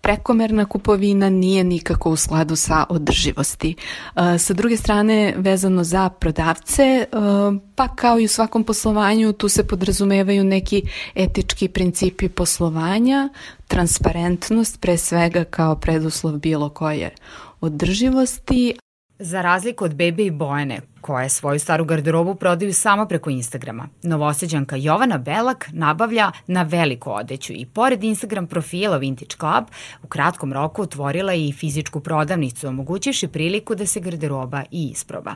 prekomerna 0.00 0.64
kupovina 0.64 1.30
nije 1.30 1.64
nikako 1.64 2.10
u 2.10 2.16
skladu 2.16 2.56
sa 2.56 2.84
održivosti. 2.88 3.74
Sa 4.38 4.54
druge 4.54 4.76
strane, 4.76 5.34
vezano 5.36 5.84
za 5.84 6.08
prodavce, 6.08 7.06
pa 7.74 7.88
kao 7.96 8.20
i 8.20 8.24
u 8.24 8.28
svakom 8.28 8.64
poslovanju, 8.64 9.32
tu 9.32 9.48
se 9.48 9.66
podrazumevaju 9.66 10.44
neki 10.44 10.82
etički 11.14 11.68
principi 11.68 12.28
poslovanja, 12.28 13.28
transparentnost 13.68 14.80
pre 14.80 14.96
svega 14.96 15.44
kao 15.44 15.76
preduslov 15.76 16.38
bilo 16.38 16.68
koje 16.68 17.14
održivosti. 17.60 18.74
Za 19.18 19.42
razliku 19.42 19.84
od 19.84 19.94
Bebe 19.94 20.24
i 20.24 20.30
Bojane, 20.30 20.80
koje 21.00 21.28
svoju 21.28 21.58
staru 21.58 21.84
garderobu 21.84 22.34
prodaju 22.34 22.74
samo 22.74 23.06
preko 23.06 23.30
Instagrama, 23.30 23.88
novoseđanka 24.02 24.76
Jovana 24.76 25.18
Belak 25.18 25.68
nabavlja 25.72 26.32
na 26.46 26.62
veliku 26.62 27.10
odeću 27.10 27.52
i 27.52 27.66
pored 27.66 28.04
Instagram 28.04 28.46
profila 28.46 28.96
Vintage 28.96 29.36
Club 29.40 29.64
u 30.02 30.06
kratkom 30.06 30.52
roku 30.52 30.82
otvorila 30.82 31.32
je 31.32 31.48
i 31.48 31.52
fizičku 31.52 32.00
prodavnicu, 32.00 32.68
omogućivši 32.68 33.28
priliku 33.28 33.74
da 33.74 33.86
se 33.86 34.00
garderoba 34.00 34.62
i 34.70 34.90
isproba. 34.92 35.34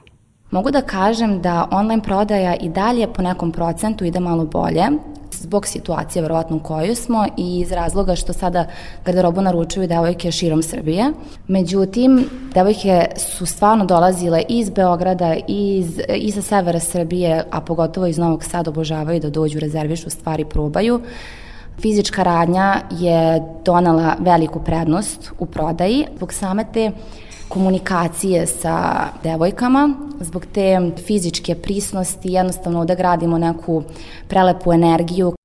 Mogu 0.51 0.71
da 0.71 0.81
kažem 0.81 1.43
da 1.43 1.69
online 1.71 2.03
prodaja 2.03 2.55
i 2.57 2.69
dalje 2.69 3.07
po 3.13 3.23
nekom 3.23 3.53
procentu 3.53 4.05
ide 4.05 4.21
malo 4.21 4.45
bolje, 4.45 4.85
zbog 5.33 5.67
situacije 5.67 6.23
verovatno 6.23 6.57
u 6.57 6.61
kojoj 6.61 6.95
smo 6.95 7.27
i 7.37 7.61
iz 7.61 7.73
razloga 7.73 8.17
što 8.17 8.33
sada 8.33 8.67
garderobu 9.05 9.41
naručuju 9.41 9.87
devojke 9.87 10.33
širom 10.33 10.63
Srbije. 10.63 11.13
Međutim, 11.49 12.25
devojke 12.55 13.07
su 13.17 13.47
stvarno 13.47 13.85
dolazile 13.85 14.43
iz 14.49 14.71
Beograda, 14.71 15.35
iz, 15.49 16.01
i 16.17 16.31
sa 16.33 16.43
severa 16.43 16.81
Srbije, 16.81 17.45
a 17.51 17.61
pogotovo 17.61 18.07
iz 18.07 18.19
Novog 18.19 18.45
Sada 18.45 18.71
obožavaju 18.71 19.21
da 19.21 19.31
dođu, 19.31 19.59
rezervišu 19.59 20.11
stvari, 20.11 20.45
probaju. 20.45 21.01
Fizička 21.81 22.23
radnja 22.23 22.81
je 22.91 23.43
donala 23.65 24.17
veliku 24.19 24.61
prednost 24.65 25.31
u 25.39 25.47
prodaji 25.47 26.07
zbog 26.17 26.33
same 26.33 26.65
te 26.73 26.91
komunikacije 27.49 28.47
sa 28.47 29.09
devojkama, 29.23 29.95
zbog 30.21 30.47
te 30.47 30.91
fizičke 31.07 31.55
prisnosti, 31.55 32.33
jednostavno 32.33 32.85
da 32.85 32.95
gradimo 32.95 33.39
neku 33.39 33.83
prelepu 34.29 34.73
energiju. 34.73 35.38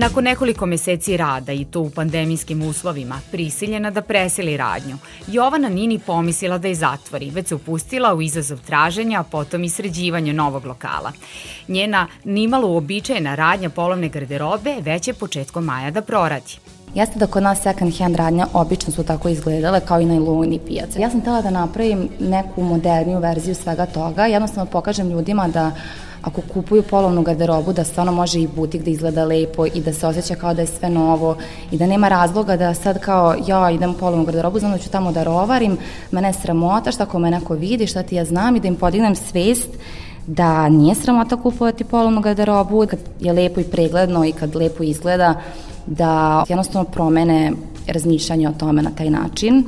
Nakon 0.00 0.24
nekoliko 0.24 0.66
meseci 0.66 1.16
rada 1.16 1.52
i 1.52 1.64
to 1.64 1.80
u 1.80 1.90
pandemijskim 1.90 2.62
uslovima, 2.62 3.20
prisiljena 3.30 3.90
da 3.90 4.02
preseli 4.02 4.56
radnju, 4.56 4.96
Jovana 5.26 5.68
Nini 5.68 5.98
pomislila 5.98 6.58
da 6.58 6.68
je 6.68 6.74
zatvori, 6.74 7.30
već 7.30 7.48
se 7.48 7.54
upustila 7.54 8.14
u 8.14 8.22
izazov 8.22 8.58
traženja, 8.66 9.20
a 9.20 9.22
potom 9.22 9.64
i 9.64 9.68
sređivanja 9.68 10.32
novog 10.32 10.64
lokala. 10.64 11.12
Njena 11.68 12.06
nimalo 12.24 12.68
uobičajena 12.68 13.34
radnja 13.34 13.70
polovne 13.70 14.08
garderobe 14.08 14.76
već 14.80 15.08
je 15.08 15.14
početkom 15.14 15.64
maja 15.64 15.90
da 15.90 16.02
proradi. 16.02 16.58
Jeste 16.94 17.18
da 17.18 17.26
kod 17.26 17.42
nas 17.42 17.62
second 17.62 17.98
hand 17.98 18.16
radnja 18.16 18.46
obično 18.52 18.92
su 18.92 19.04
tako 19.04 19.28
izgledale 19.28 19.80
kao 19.80 20.00
i 20.00 20.06
na 20.06 20.14
iluni 20.14 20.60
pijaca. 20.66 21.00
Ja 21.00 21.10
sam 21.10 21.20
tela 21.20 21.42
da 21.42 21.50
napravim 21.50 22.08
neku 22.20 22.62
moderniju 22.62 23.18
verziju 23.18 23.54
svega 23.54 23.86
toga, 23.86 24.26
jednostavno 24.26 24.70
pokažem 24.70 25.10
ljudima 25.10 25.48
da 25.48 25.72
ako 26.28 26.42
kupuju 26.52 26.82
polovnu 26.82 27.22
garderobu, 27.22 27.72
da 27.72 27.84
stvarno 27.84 28.12
može 28.12 28.40
i 28.40 28.48
butik 28.56 28.82
da 28.84 28.90
izgleda 28.90 29.24
lepo 29.24 29.66
i 29.66 29.80
da 29.80 29.92
se 29.92 30.06
osjeća 30.06 30.34
kao 30.34 30.54
da 30.54 30.60
je 30.60 30.66
sve 30.66 30.88
novo 30.90 31.36
i 31.70 31.78
da 31.78 31.86
nema 31.86 32.08
razloga 32.08 32.56
da 32.56 32.74
sad 32.74 33.00
kao 33.00 33.34
ja 33.46 33.70
idem 33.70 33.94
polovnu 33.94 34.24
garderobu, 34.24 34.58
znam 34.58 34.72
da 34.72 34.78
ću 34.78 34.90
tamo 34.90 35.12
da 35.12 35.24
rovarim, 35.24 35.78
mene 36.10 36.28
je 36.28 36.32
sramota, 36.32 36.92
šta 36.92 37.02
ako 37.02 37.18
me 37.18 37.30
neko 37.30 37.54
vidi, 37.54 37.86
šta 37.86 38.02
ti 38.02 38.16
ja 38.16 38.24
znam 38.24 38.56
i 38.56 38.60
da 38.60 38.68
im 38.68 38.76
podignem 38.76 39.16
svest 39.16 39.68
da 40.26 40.68
nije 40.68 40.94
sramota 40.94 41.36
kupovati 41.36 41.84
polovnu 41.84 42.20
garderobu, 42.20 42.86
kad 42.90 42.98
je 43.20 43.32
lepo 43.32 43.60
i 43.60 43.64
pregledno 43.64 44.24
i 44.24 44.32
kad 44.32 44.56
lepo 44.56 44.82
izgleda, 44.82 45.34
da 45.86 46.44
jednostavno 46.48 46.90
promene 46.90 47.52
razmišljanje 47.86 48.48
o 48.48 48.52
tome 48.52 48.82
na 48.82 48.90
taj 48.90 49.10
način. 49.10 49.64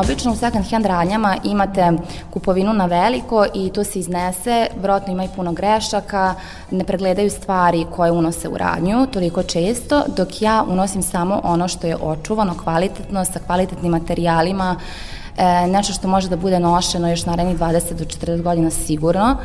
Obično 0.00 0.32
u 0.32 0.36
second 0.36 0.70
hand 0.70 0.86
radnjama 0.86 1.36
imate 1.44 1.92
kupovinu 2.30 2.72
na 2.72 2.86
veliko 2.86 3.46
i 3.54 3.70
to 3.70 3.84
se 3.84 3.98
iznese, 3.98 4.66
vjerojatno 4.76 5.12
ima 5.12 5.24
i 5.24 5.28
puno 5.36 5.52
grešaka, 5.52 6.34
ne 6.70 6.84
pregledaju 6.84 7.30
stvari 7.30 7.86
koje 7.96 8.12
unose 8.12 8.48
u 8.48 8.58
radnju 8.58 9.06
toliko 9.06 9.42
često, 9.42 10.02
dok 10.16 10.42
ja 10.42 10.64
unosim 10.68 11.02
samo 11.02 11.40
ono 11.44 11.68
što 11.68 11.86
je 11.86 11.96
očuvano, 12.02 12.54
kvalitetno, 12.62 13.24
sa 13.24 13.38
kvalitetnim 13.46 13.92
materijalima, 13.92 14.76
e, 15.36 15.66
nešto 15.66 15.92
što 15.92 16.08
može 16.08 16.28
da 16.28 16.36
bude 16.36 16.60
nošeno 16.60 17.10
još 17.10 17.26
narednih 17.26 17.58
20 17.58 17.92
do 17.94 18.04
40 18.04 18.42
godina 18.42 18.70
sigurno 18.70 19.36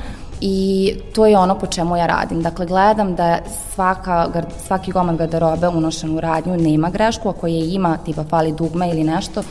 i 0.42 0.94
to 1.16 1.26
je 1.26 1.38
ono 1.38 1.60
po 1.60 1.68
čemu 1.68 1.98
ja 1.98 2.06
radim. 2.06 2.42
Dakle, 2.42 2.66
gledam 2.66 3.16
da 3.16 3.38
svaka, 3.74 4.28
svaki 4.68 4.92
gomad 4.92 5.18
garderobe 5.18 5.68
unošen 5.68 6.18
u 6.18 6.22
radnju 6.22 6.58
nema 6.58 6.90
grešku, 6.90 7.30
ako 7.30 7.48
je 7.48 7.74
ima, 7.74 7.98
tipa 7.98 8.24
fali 8.24 8.52
dugme 8.52 8.90
ili 8.90 9.04
nešto, 9.04 9.44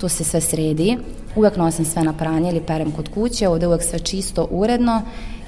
to 0.00 0.08
se 0.08 0.24
sve 0.24 0.40
sredi. 0.40 0.96
Uvek 1.36 1.56
nosim 1.56 1.84
sve 1.84 2.02
na 2.02 2.12
pranje 2.12 2.50
ili 2.50 2.60
perem 2.60 2.92
kod 2.92 3.08
kuće, 3.14 3.48
ovde 3.48 3.66
uvek 3.66 3.82
sve 3.82 3.98
čisto, 3.98 4.48
uredno 4.50 5.02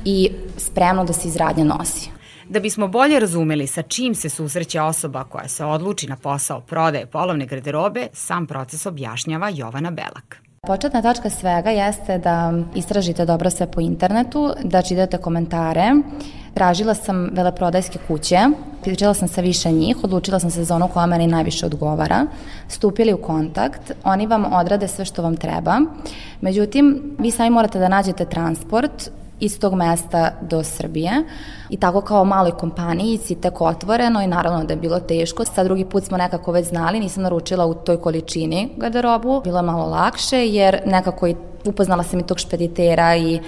i 0.04 0.30
spremno 0.56 1.04
da 1.04 1.12
se 1.12 1.28
iz 1.28 1.36
radnje 1.36 1.64
nosi. 1.64 2.10
Da 2.48 2.60
bismo 2.60 2.88
bolje 2.88 3.20
razumeli 3.20 3.66
sa 3.66 3.82
čim 3.82 4.14
se 4.14 4.28
susreće 4.28 4.80
osoba 4.80 5.24
koja 5.24 5.48
se 5.48 5.64
odluči 5.64 6.06
na 6.06 6.16
posao 6.16 6.60
prodaje 6.60 7.06
polovne 7.06 7.46
garderobe, 7.46 8.06
sam 8.12 8.46
proces 8.46 8.86
objašnjava 8.86 9.48
Jovana 9.54 9.90
Belak. 9.90 10.47
Početna 10.66 11.02
tačka 11.02 11.30
svega 11.30 11.70
jeste 11.70 12.18
da 12.18 12.52
istražite 12.74 13.24
dobro 13.24 13.50
sve 13.50 13.66
po 13.66 13.80
internetu, 13.80 14.52
da 14.64 14.82
čitate 14.82 15.18
komentare. 15.18 15.94
Tražila 16.54 16.94
sam 16.94 17.28
veleprodajske 17.32 17.98
kuće, 18.08 18.38
pričala 18.82 19.14
sam 19.14 19.28
sa 19.28 19.40
više 19.40 19.72
njih, 19.72 19.96
odlučila 20.04 20.40
sam 20.40 20.50
se 20.50 20.64
za 20.64 20.74
ono 20.74 20.88
koja 20.88 21.06
meni 21.06 21.26
najviše 21.26 21.66
odgovara. 21.66 22.26
Stupili 22.68 23.12
u 23.12 23.22
kontakt, 23.22 23.92
oni 24.04 24.26
vam 24.26 24.52
odrade 24.52 24.88
sve 24.88 25.04
što 25.04 25.22
vam 25.22 25.36
treba. 25.36 25.80
Međutim, 26.40 27.16
vi 27.18 27.30
sami 27.30 27.50
morate 27.50 27.78
da 27.78 27.88
nađete 27.88 28.24
transport, 28.24 29.10
iz 29.40 29.60
tog 29.60 29.74
mesta 29.74 30.30
do 30.40 30.62
Srbije 30.64 31.12
i 31.70 31.76
tako 31.76 32.00
kao 32.00 32.24
maloj 32.24 32.52
kompaniji 32.52 33.18
si 33.18 33.34
tek 33.34 33.60
otvoreno 33.60 34.22
i 34.22 34.26
naravno 34.26 34.64
da 34.64 34.72
je 34.72 34.80
bilo 34.80 35.00
teško. 35.00 35.44
Sad 35.44 35.66
drugi 35.66 35.84
put 35.84 36.04
smo 36.04 36.16
nekako 36.16 36.52
već 36.52 36.68
znali, 36.68 37.00
nisam 37.00 37.22
naručila 37.22 37.66
u 37.66 37.74
toj 37.74 38.00
količini 38.00 38.68
garderobu, 38.76 39.40
bilo 39.44 39.58
je 39.58 39.62
malo 39.62 39.86
lakše 39.86 40.46
jer 40.46 40.80
nekako 40.86 41.26
i 41.26 41.36
upoznala 41.64 42.02
sam 42.02 42.20
i 42.20 42.26
tog 42.26 42.38
špeditera 42.38 43.16
i 43.16 43.40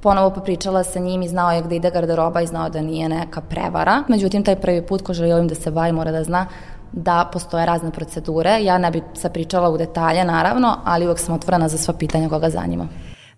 ponovo 0.00 0.30
popričala 0.30 0.84
sa 0.84 0.98
njim 0.98 1.22
i 1.22 1.28
znao 1.28 1.50
je 1.50 1.62
gde 1.62 1.76
ide 1.76 1.90
garderoba 1.90 2.40
i 2.40 2.46
znao 2.46 2.68
da 2.68 2.80
nije 2.80 3.08
neka 3.08 3.40
prevara. 3.40 4.02
Međutim, 4.08 4.44
taj 4.44 4.56
prvi 4.56 4.86
put 4.86 5.02
ko 5.02 5.12
želi 5.12 5.32
ovim 5.32 5.48
da 5.48 5.54
se 5.54 5.70
bavi 5.70 5.92
mora 5.92 6.12
da 6.12 6.24
zna 6.24 6.46
da 6.92 7.28
postoje 7.32 7.66
razne 7.66 7.90
procedure. 7.90 8.58
Ja 8.62 8.78
ne 8.78 8.90
bih 8.90 9.02
sad 9.14 9.32
pričala 9.32 9.70
u 9.70 9.78
detalje, 9.78 10.24
naravno, 10.24 10.76
ali 10.84 11.06
uvek 11.06 11.18
sam 11.18 11.34
otvorena 11.34 11.68
za 11.68 11.78
sva 11.78 11.94
pitanja 11.94 12.28
koga 12.28 12.50
zanima. 12.50 12.86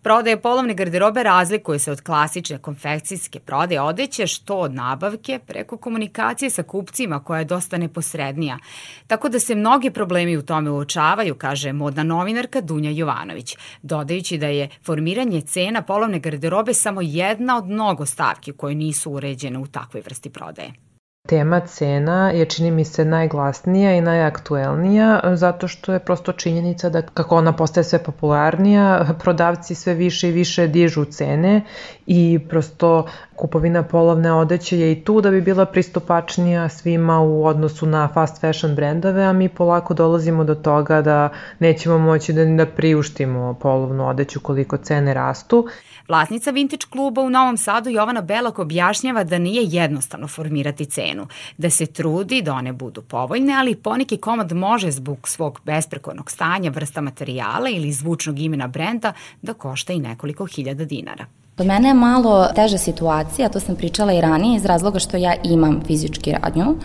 Prodaje 0.02 0.40
polovne 0.40 0.74
garderobe 0.74 1.22
razlikuje 1.22 1.78
se 1.78 1.92
od 1.92 2.00
klasične 2.00 2.58
konfekcijske 2.58 3.40
prodaje 3.40 3.80
odeće, 3.80 4.26
što 4.26 4.56
od 4.56 4.74
nabavke 4.74 5.38
preko 5.46 5.76
komunikacije 5.76 6.50
sa 6.50 6.62
kupcima 6.62 7.24
koja 7.24 7.38
je 7.38 7.44
dosta 7.44 7.78
neposrednija. 7.78 8.58
Tako 9.06 9.28
da 9.28 9.38
se 9.38 9.54
mnogi 9.54 9.90
problemi 9.90 10.36
u 10.36 10.42
tome 10.42 10.70
uočavaju, 10.70 11.34
kaže 11.34 11.72
modna 11.72 12.02
novinarka 12.02 12.60
Dunja 12.60 12.90
Jovanović, 12.90 13.56
dodajući 13.82 14.38
da 14.38 14.46
je 14.46 14.68
formiranje 14.84 15.40
cena 15.40 15.82
polovne 15.82 16.18
garderobe 16.18 16.74
samo 16.74 17.00
jedna 17.02 17.58
od 17.58 17.68
mnogo 17.68 18.06
stavki 18.06 18.52
koje 18.52 18.74
nisu 18.74 19.12
uređene 19.12 19.58
u 19.58 19.66
takvoj 19.66 20.02
vrsti 20.02 20.30
prodaje. 20.30 20.91
Tema 21.28 21.60
cena 21.60 22.30
je 22.30 22.44
čini 22.44 22.70
mi 22.70 22.84
se 22.84 23.04
najglasnija 23.04 23.92
i 23.94 24.00
najaktuelnija 24.00 25.20
zato 25.34 25.68
što 25.68 25.92
je 25.92 25.98
prosto 25.98 26.32
činjenica 26.32 26.88
da 26.88 27.02
kako 27.02 27.36
ona 27.36 27.52
postaje 27.52 27.84
sve 27.84 27.98
popularnija, 27.98 29.06
prodavci 29.18 29.74
sve 29.74 29.94
više 29.94 30.28
i 30.28 30.32
više 30.32 30.66
dižu 30.66 31.04
cene 31.04 31.62
i 32.06 32.38
prosto 32.48 33.06
kupovina 33.36 33.82
polovne 33.82 34.32
odeće 34.32 34.78
je 34.78 34.92
i 34.92 35.04
tu 35.04 35.20
da 35.20 35.30
bi 35.30 35.40
bila 35.40 35.66
pristupačnija 35.66 36.68
svima 36.68 37.20
u 37.20 37.46
odnosu 37.46 37.86
na 37.86 38.08
fast 38.14 38.40
fashion 38.40 38.74
brendove, 38.74 39.24
a 39.24 39.32
mi 39.32 39.48
polako 39.48 39.94
dolazimo 39.94 40.44
do 40.44 40.54
toga 40.54 41.02
da 41.02 41.28
nećemo 41.58 41.98
moći 41.98 42.32
da, 42.32 42.44
da 42.44 42.66
priuštimo 42.66 43.54
polovnu 43.54 44.08
odeću 44.08 44.40
koliko 44.40 44.76
cene 44.76 45.14
rastu. 45.14 45.66
Vlasnica 46.08 46.50
Vintage 46.50 46.86
kluba 46.90 47.22
u 47.22 47.30
Novom 47.30 47.56
Sadu 47.56 47.90
Jovana 47.90 48.20
Belak 48.20 48.58
objašnjava 48.58 49.24
da 49.24 49.38
nije 49.38 49.62
jednostavno 49.64 50.28
formirati 50.28 50.84
cenu, 50.84 51.26
da 51.58 51.70
se 51.70 51.86
trudi 51.86 52.42
da 52.42 52.54
one 52.54 52.72
budu 52.72 53.02
povoljne, 53.02 53.54
ali 53.54 53.74
poneki 53.74 54.16
komad 54.16 54.52
može 54.52 54.90
zbog 54.90 55.28
svog 55.28 55.60
besprekornog 55.64 56.30
stanja, 56.30 56.70
vrsta 56.70 57.00
materijala 57.00 57.68
ili 57.68 57.92
zvučnog 57.92 58.38
imena 58.38 58.66
brenda 58.66 59.12
da 59.42 59.54
košta 59.54 59.92
i 59.92 59.98
nekoliko 59.98 60.46
hiljada 60.46 60.84
dinara. 60.84 61.26
Kod 61.56 61.66
mene 61.66 61.88
je 61.88 61.94
malo 61.94 62.48
teža 62.54 62.78
situacija, 62.78 63.48
to 63.48 63.60
sam 63.60 63.76
pričala 63.76 64.12
i 64.12 64.20
ranije, 64.20 64.56
iz 64.56 64.64
razloga 64.64 64.98
što 64.98 65.16
ja 65.16 65.34
imam 65.44 65.80
fizički 65.86 66.32
radnju 66.32 66.76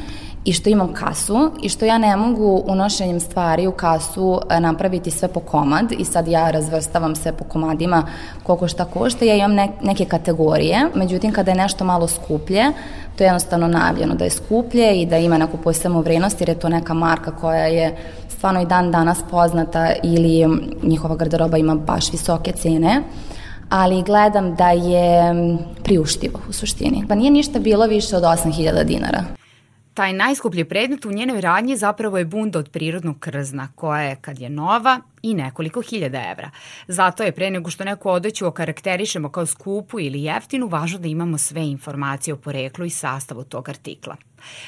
i 0.48 0.54
što 0.54 0.70
imam 0.70 0.94
kasu 0.94 1.52
i 1.62 1.70
što 1.70 1.86
ja 1.86 1.98
ne 1.98 2.16
mogu 2.16 2.64
unošenjem 2.68 3.20
stvari 3.20 3.68
u 3.68 3.72
kasu 3.72 4.42
e, 4.50 4.60
napraviti 4.60 5.12
sve 5.12 5.28
po 5.28 5.40
komad 5.40 5.92
i 5.92 6.06
sad 6.06 6.28
ja 6.28 6.52
razvrstavam 6.52 7.16
sve 7.16 7.32
po 7.32 7.44
komadima 7.44 8.08
koliko 8.44 8.68
šta 8.68 8.86
košta, 8.86 9.26
ja 9.26 9.36
imam 9.36 9.54
ne, 9.54 9.70
neke 9.84 10.06
kategorije, 10.06 10.88
međutim 10.96 11.32
kada 11.32 11.52
je 11.52 11.58
nešto 11.58 11.84
malo 11.84 12.08
skuplje, 12.08 12.66
to 13.18 13.24
je 13.24 13.28
jednostavno 13.28 13.68
najavljeno 13.68 14.16
da 14.16 14.24
je 14.24 14.30
skuplje 14.30 15.02
i 15.02 15.06
da 15.06 15.18
ima 15.18 15.38
neku 15.38 15.58
posebnu 15.58 16.02
vrednost 16.02 16.42
jer 16.42 16.50
je 16.50 16.60
to 16.60 16.70
neka 16.70 16.94
marka 16.94 17.32
koja 17.32 17.66
je 17.66 17.96
stvarno 18.30 18.62
i 18.62 18.66
dan 18.66 18.92
danas 18.92 19.18
poznata 19.32 19.92
ili 20.04 20.60
njihova 20.84 21.16
garderoba 21.16 21.58
ima 21.58 21.76
baš 21.76 22.12
visoke 22.12 22.52
cene 22.52 23.02
ali 23.70 24.04
gledam 24.04 24.56
da 24.56 24.70
je 24.70 25.36
priuštivo 25.84 26.40
u 26.50 26.54
suštini. 26.54 27.04
Pa 27.08 27.16
nije 27.16 27.32
ništa 27.32 27.60
bilo 27.60 27.86
više 27.86 28.16
od 28.16 28.24
8000 28.24 28.84
dinara. 28.84 29.37
Taj 29.98 30.14
najskuplji 30.14 30.66
predmet 30.66 31.06
u 31.06 31.12
njenoj 31.12 31.42
radnji 31.42 31.78
zapravo 31.78 32.18
je 32.18 32.26
bunda 32.26 32.60
od 32.60 32.70
prirodnog 32.70 33.20
krzna, 33.20 33.68
koja 33.76 34.02
je, 34.02 34.16
kad 34.16 34.40
je 34.40 34.50
nova, 34.50 35.02
i 35.22 35.34
nekoliko 35.34 35.82
hiljada 35.82 36.22
evra. 36.32 36.52
Zato 36.88 37.24
je 37.24 37.32
pre 37.32 37.50
nego 37.52 37.70
što 37.70 37.84
neku 37.84 38.10
odeću 38.10 38.48
okarakterišemo 38.48 39.30
kao 39.30 39.46
skupu 39.46 40.00
ili 40.00 40.24
jeftinu, 40.24 40.68
važno 40.68 41.00
da 41.00 41.08
imamo 41.08 41.38
sve 41.38 41.68
informacije 41.68 42.34
o 42.34 42.38
poreklu 42.38 42.86
i 42.86 42.90
sastavu 42.90 43.44
tog 43.44 43.70
artikla. 43.70 44.16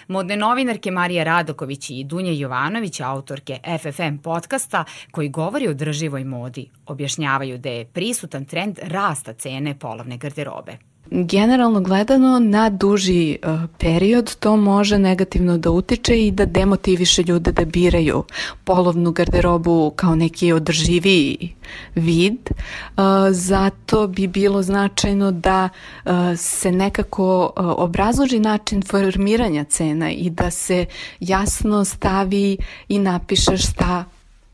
Modne 0.07 0.37
novinarke 0.37 0.91
Marija 0.91 1.23
Radoković 1.23 1.89
i 1.89 2.03
Dunja 2.03 2.31
Jovanović, 2.31 2.99
autorke 2.99 3.59
FFM 3.79 4.17
podcasta, 4.23 4.83
koji 5.11 5.29
govori 5.29 5.67
o 5.67 5.73
drživoj 5.73 6.23
modi, 6.23 6.69
objašnjavaju 6.85 7.57
da 7.57 7.69
je 7.69 7.85
prisutan 7.85 8.45
trend 8.45 8.79
rasta 8.81 9.33
cene 9.33 9.79
polovne 9.79 10.17
garderobe. 10.17 10.77
Generalno 11.11 11.81
gledano, 11.81 12.39
na 12.39 12.69
duži 12.69 13.37
uh, 13.43 13.69
period 13.79 14.35
to 14.35 14.57
može 14.57 14.97
negativno 14.97 15.57
da 15.57 15.71
utiče 15.71 16.27
i 16.27 16.31
da 16.31 16.45
demotiviše 16.45 17.23
ljude 17.23 17.51
da 17.51 17.65
biraju 17.65 18.23
polovnu 18.63 19.11
garderobu 19.11 19.93
kao 19.95 20.15
neki 20.15 20.51
održiviji 20.51 21.55
vid. 21.95 22.37
Uh, 22.49 23.03
zato 23.31 24.07
bi 24.07 24.27
bilo 24.27 24.61
značajno 24.63 25.31
da 25.31 25.69
uh, 26.05 26.11
se 26.37 26.71
nekako 26.71 27.51
obrazloži 27.55 28.39
način 28.39 28.81
formiranja 28.81 29.63
cena 29.63 30.11
i 30.11 30.29
da 30.29 30.51
se 30.51 30.85
jasno 31.19 31.85
stavi 31.85 32.57
i 32.87 32.99
napiše 32.99 33.57
šta 33.57 34.05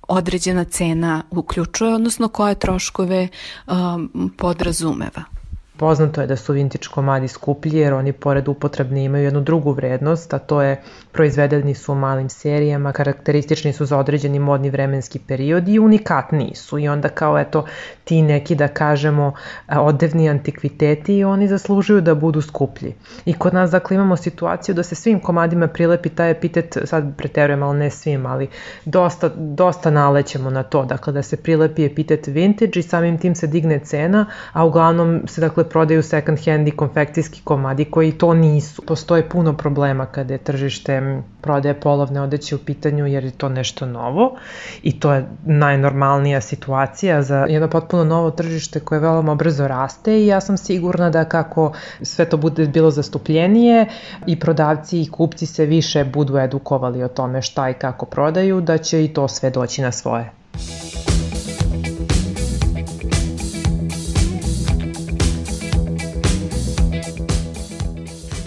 određena 0.07 0.63
cena 0.63 1.23
uključuje, 1.31 1.93
odnosno 1.93 2.27
koje 2.27 2.55
troškove 2.55 3.27
um, 3.67 4.33
podrazumeva. 4.37 5.34
Poznato 5.77 6.21
je 6.21 6.27
da 6.27 6.35
su 6.35 6.53
vintage 6.53 6.87
komadi 6.91 7.27
skuplji 7.27 7.77
jer 7.77 7.93
oni 7.93 8.11
pored 8.13 8.47
upotrebne 8.47 9.03
imaju 9.03 9.23
jednu 9.23 9.41
drugu 9.41 9.71
vrednost, 9.71 10.33
a 10.33 10.39
to 10.39 10.61
je 10.61 10.81
proizvedeni 11.11 11.73
su 11.73 11.91
u 11.91 11.95
malim 11.95 12.29
serijama, 12.29 12.91
karakteristični 12.91 13.73
su 13.73 13.85
za 13.85 13.97
određeni 13.97 14.39
modni 14.39 14.69
vremenski 14.69 15.19
period 15.19 15.67
i 15.67 15.79
unikatniji 15.79 16.55
su 16.55 16.79
i 16.79 16.87
onda 16.87 17.09
kao 17.09 17.39
eto 17.39 17.65
ti 18.03 18.21
neki 18.21 18.55
da 18.55 18.67
kažemo 18.67 19.33
odevni 19.67 20.29
antikviteti 20.29 21.17
i 21.17 21.23
oni 21.23 21.47
zaslužuju 21.47 22.01
da 22.01 22.15
budu 22.15 22.41
skuplji. 22.41 22.93
I 23.25 23.33
kod 23.33 23.53
nas 23.53 23.71
dakle 23.71 23.95
imamo 23.95 24.17
situaciju 24.17 24.75
da 24.75 24.83
se 24.83 24.95
svim 24.95 25.19
komadima 25.19 25.67
prilepi 25.67 26.09
taj 26.09 26.31
epitet, 26.31 26.77
sad 26.83 27.17
preterujem 27.17 27.63
ali 27.63 27.79
ne 27.79 27.89
svim, 27.89 28.25
ali 28.25 28.47
dosta, 28.85 29.29
dosta 29.35 29.89
nalećemo 29.89 30.49
na 30.49 30.63
to, 30.63 30.85
dakle 30.85 31.13
da 31.13 31.21
se 31.21 31.37
prilepi 31.37 31.85
epitet 31.85 32.27
vintage 32.27 32.79
i 32.79 32.83
samim 32.83 33.17
tim 33.17 33.35
se 33.35 33.47
digne 33.47 33.79
cena, 33.79 34.25
a 34.53 34.65
uglavnom 34.65 35.21
se 35.27 35.41
dakle 35.41 35.64
prodaju 35.69 36.03
second 36.03 36.45
hand 36.45 36.67
i 36.67 36.71
konfekcijski 36.71 37.41
komadi 37.43 37.85
koji 37.85 38.11
to 38.11 38.33
nisu. 38.33 38.81
Postoje 38.81 39.29
puno 39.29 39.57
problema 39.57 40.05
kada 40.05 40.33
je 40.33 40.37
tržište 40.37 41.21
prodaje 41.41 41.79
polovne 41.79 42.21
odeće 42.21 42.55
u 42.55 42.57
pitanju 42.57 43.05
jer 43.05 43.23
je 43.25 43.31
to 43.31 43.49
nešto 43.49 43.85
novo 43.85 44.35
i 44.83 44.99
to 44.99 45.13
je 45.13 45.25
najnormalnija 45.45 46.41
situacija 46.41 47.21
za 47.21 47.45
jedno 47.49 47.69
potpuno 47.69 48.03
novo 48.03 48.31
tržište 48.31 48.79
koje 48.79 48.99
veoma 48.99 49.35
brzo 49.35 49.67
raste 49.67 50.19
i 50.19 50.27
ja 50.27 50.41
sam 50.41 50.57
sigurna 50.57 51.09
da 51.09 51.25
kako 51.25 51.73
sve 52.01 52.25
to 52.25 52.37
bude 52.37 52.67
bilo 52.67 52.91
zastupljenije 52.91 53.85
i 54.25 54.39
prodavci 54.39 55.01
i 55.01 55.09
kupci 55.11 55.45
se 55.45 55.65
više 55.65 56.03
budu 56.03 56.37
edukovali 56.37 57.03
o 57.03 57.07
tome 57.07 57.41
šta 57.41 57.69
i 57.69 57.73
kako 57.73 58.05
prodaju, 58.05 58.61
da 58.61 58.77
će 58.77 59.05
i 59.05 59.13
to 59.13 59.27
sve 59.27 59.49
doći 59.49 59.81
na 59.81 59.91
svoje. 59.91 60.31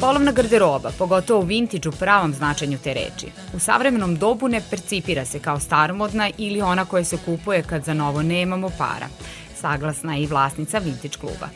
Polovna 0.01 0.32
garderoba, 0.32 0.90
pogotovo 0.99 1.42
vintage 1.42 1.88
u 1.88 1.92
pravom 1.92 2.34
značenju 2.34 2.78
te 2.84 2.94
reči, 2.94 3.26
u 3.55 3.59
savremenom 3.59 4.16
dobu 4.16 4.49
ne 4.49 4.61
percipira 4.70 5.24
se 5.24 5.38
kao 5.38 5.61
staromodna 5.61 6.30
ili 6.38 6.62
ona 6.62 6.84
koja 6.84 7.05
se 7.05 7.18
kupuje 7.24 7.62
kad 7.62 7.84
za 7.84 7.94
novo 7.94 8.22
nemamo 8.22 8.70
para. 8.78 9.09
Saglasna 9.61 10.14
je 10.14 10.22
i 10.22 10.26
vlasnica 10.26 10.78
vintage 10.78 11.16
kluba. 11.20 11.49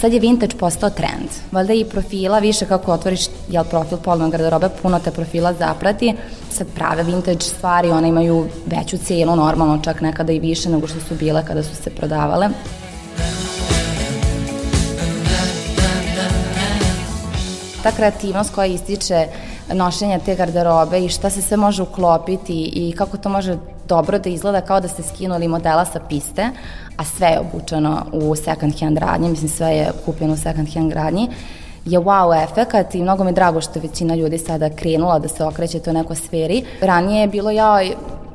Sad 0.00 0.12
je 0.12 0.20
vintage 0.20 0.56
postao 0.56 0.90
trend. 0.90 1.28
Valjda 1.52 1.72
i 1.72 1.84
profila, 1.84 2.38
više 2.38 2.66
kako 2.66 2.92
otvoriš 2.92 3.26
jel, 3.48 3.64
profil 3.64 3.98
polovne 3.98 4.30
garderobe, 4.30 4.68
puno 4.82 4.98
te 4.98 5.10
profila 5.10 5.52
zaprati. 5.52 6.14
Sad 6.50 6.66
prave 6.74 7.02
vintage 7.02 7.40
stvari, 7.40 7.90
one 7.90 8.08
imaju 8.08 8.48
veću 8.66 8.98
cijenu, 8.98 9.36
normalno 9.36 9.80
čak 9.84 10.00
nekada 10.00 10.32
i 10.32 10.40
više 10.40 10.68
nego 10.68 10.86
što 10.86 11.00
su 11.00 11.14
bile 11.14 11.44
kada 11.46 11.62
su 11.62 11.76
se 11.76 11.90
prodavale. 11.90 12.48
Ta 17.82 17.90
kreativnost 17.92 18.54
koja 18.54 18.66
ističe 18.66 19.26
nošenja 19.72 20.18
te 20.18 20.34
garderobe 20.34 21.04
i 21.04 21.08
šta 21.08 21.30
se 21.30 21.42
sve 21.42 21.56
može 21.56 21.82
uklopiti 21.82 22.70
i 22.74 22.94
kako 22.96 23.16
to 23.16 23.28
može 23.28 23.56
dobro 23.88 24.18
da 24.18 24.28
izgleda 24.28 24.60
kao 24.60 24.80
da 24.80 24.88
ste 24.88 25.02
skinuli 25.02 25.48
modela 25.48 25.84
sa 25.84 26.00
piste, 26.08 26.50
a 26.96 27.04
sve 27.04 27.28
je 27.28 27.40
obučeno 27.40 28.06
u 28.12 28.36
second 28.36 28.80
hand 28.80 28.98
radnji, 28.98 29.28
mislim 29.28 29.48
sve 29.48 29.68
je 29.68 29.92
kupljeno 30.04 30.34
u 30.34 30.36
second 30.36 30.74
hand 30.74 30.92
radnji, 30.92 31.28
je 31.84 31.98
wow 31.98 32.44
efekat 32.44 32.94
i 32.94 33.02
mnogo 33.02 33.24
mi 33.24 33.30
je 33.30 33.34
drago 33.34 33.60
što 33.60 33.80
većina 33.80 34.14
ljudi 34.14 34.38
sada 34.38 34.70
krenula 34.70 35.18
da 35.18 35.28
se 35.28 35.44
okreće 35.44 35.78
to 35.78 35.92
nekoj 35.92 36.16
sferi. 36.16 36.64
Ranije 36.80 37.20
je 37.20 37.28
bilo 37.28 37.50
ja 37.50 37.80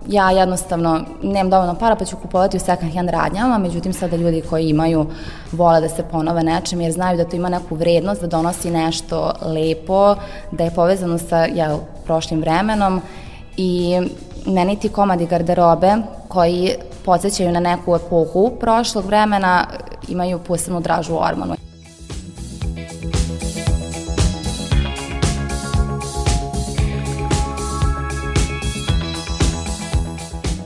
ja 0.08 0.32
jednostavno 0.32 1.02
nemam 1.24 1.50
dovoljno 1.50 1.76
para 1.76 1.96
pa 1.96 2.06
ću 2.06 2.18
kupovati 2.18 2.58
u 2.58 2.60
second 2.60 2.96
hand 2.96 3.10
radnjama, 3.10 3.58
međutim 3.58 3.94
sada 3.94 4.16
ljudi 4.16 4.44
koji 4.50 4.70
imaju 4.70 5.06
vole 5.52 5.82
da 5.82 5.90
se 5.90 6.04
ponove 6.04 6.44
nečem 6.44 6.82
jer 6.82 6.92
znaju 6.92 7.18
da 7.18 7.26
to 7.26 7.36
ima 7.36 7.50
neku 7.50 7.76
vrednost, 7.76 8.22
da 8.22 8.28
donosi 8.28 8.72
nešto 8.72 9.34
lepo, 9.42 10.16
da 10.52 10.64
je 10.64 10.72
povezano 10.72 11.18
sa 11.18 11.46
ja, 11.46 11.78
prošlim 12.06 12.40
vremenom 12.40 13.02
i 13.58 14.00
meni 14.46 14.80
ti 14.80 14.90
komadi 14.90 15.26
garderobe 15.26 15.96
koji 16.28 16.76
podsjećaju 17.06 17.52
na 17.52 17.60
neku 17.60 17.96
epohu 17.96 18.52
prošlog 18.60 19.06
vremena 19.06 19.68
imaju 20.08 20.40
posebnu 20.40 20.80
dražu 20.80 21.16
ormanu. 21.16 21.63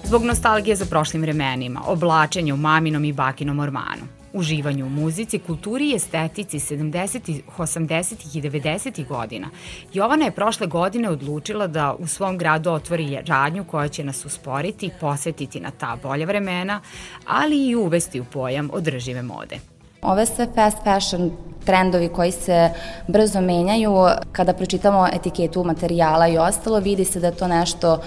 Zbog 0.08 0.24
nostalgije 0.24 0.76
za 0.76 0.86
prošlim 0.86 1.22
vremenima, 1.22 1.82
oblačenja 1.88 2.53
u 2.53 2.58
maminom 2.58 3.05
i 3.05 3.14
bakinom 3.14 3.60
ormanu, 3.60 4.01
uživanju 4.34 4.86
u 4.86 4.89
muzici, 4.89 5.39
kulturi 5.39 5.89
i 5.89 5.95
estetici 5.95 6.60
70. 6.60 7.41
80. 7.58 8.38
i 8.38 8.41
90. 8.41 9.08
godina. 9.08 9.49
Jovana 9.93 10.26
je 10.26 10.32
prošle 10.32 10.68
godine 10.68 11.10
odlučila 11.10 11.68
da 11.68 11.93
u 11.99 12.08
svom 12.08 12.38
gradu 12.38 12.72
otvori 12.72 13.20
radnju 13.28 13.64
koja 13.64 13.88
će 13.88 14.03
nas 14.03 14.26
usporiti, 14.26 14.91
posvetiti 14.99 15.60
na 15.60 15.72
ta 15.72 15.97
bolja 16.03 16.26
vremena, 16.26 16.82
ali 17.26 17.68
i 17.68 17.76
uvesti 17.76 18.20
u 18.20 18.26
pojam 18.26 18.70
održive 18.74 19.22
mode. 19.22 19.60
Ove 20.01 20.26
sve 20.26 20.47
fast 20.55 20.78
fashion 20.84 21.32
trendovi 21.66 22.10
koji 22.10 22.32
se 22.32 22.70
brzo 23.08 23.41
menjaju, 23.41 23.93
kada 24.32 24.53
pročitamo 24.53 25.08
etiketu 25.14 25.64
materijala 25.64 26.28
i 26.28 26.38
ostalo, 26.38 26.80
vidi 26.80 27.05
se 27.05 27.20
da 27.20 27.28
je 27.28 27.36
to 27.36 27.47
nešto 27.47 28.01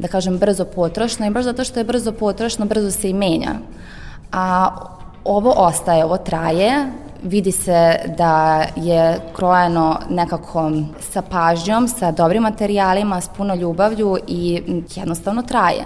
da 0.00 0.08
kažem, 0.08 0.38
brzo 0.38 0.64
potrošno 0.64 1.26
i 1.26 1.30
baš 1.30 1.44
zato 1.44 1.64
što 1.64 1.80
je 1.80 1.84
brzo 1.84 2.12
potrošno, 2.12 2.66
brzo 2.66 2.90
se 2.90 3.10
i 3.10 3.14
menja. 3.14 3.54
A 4.32 4.70
ovo 5.24 5.52
ostaje, 5.56 6.04
ovo 6.04 6.16
traje, 6.16 6.86
vidi 7.22 7.52
se 7.52 7.96
da 8.18 8.64
je 8.76 9.20
krojeno 9.36 9.98
nekako 10.10 10.70
sa 11.00 11.22
pažnjom, 11.22 11.88
sa 11.88 12.10
dobrim 12.12 12.42
materijalima, 12.42 13.20
s 13.20 13.28
puno 13.28 13.54
ljubavlju 13.54 14.16
i 14.26 14.62
jednostavno 14.96 15.42
traje. 15.42 15.84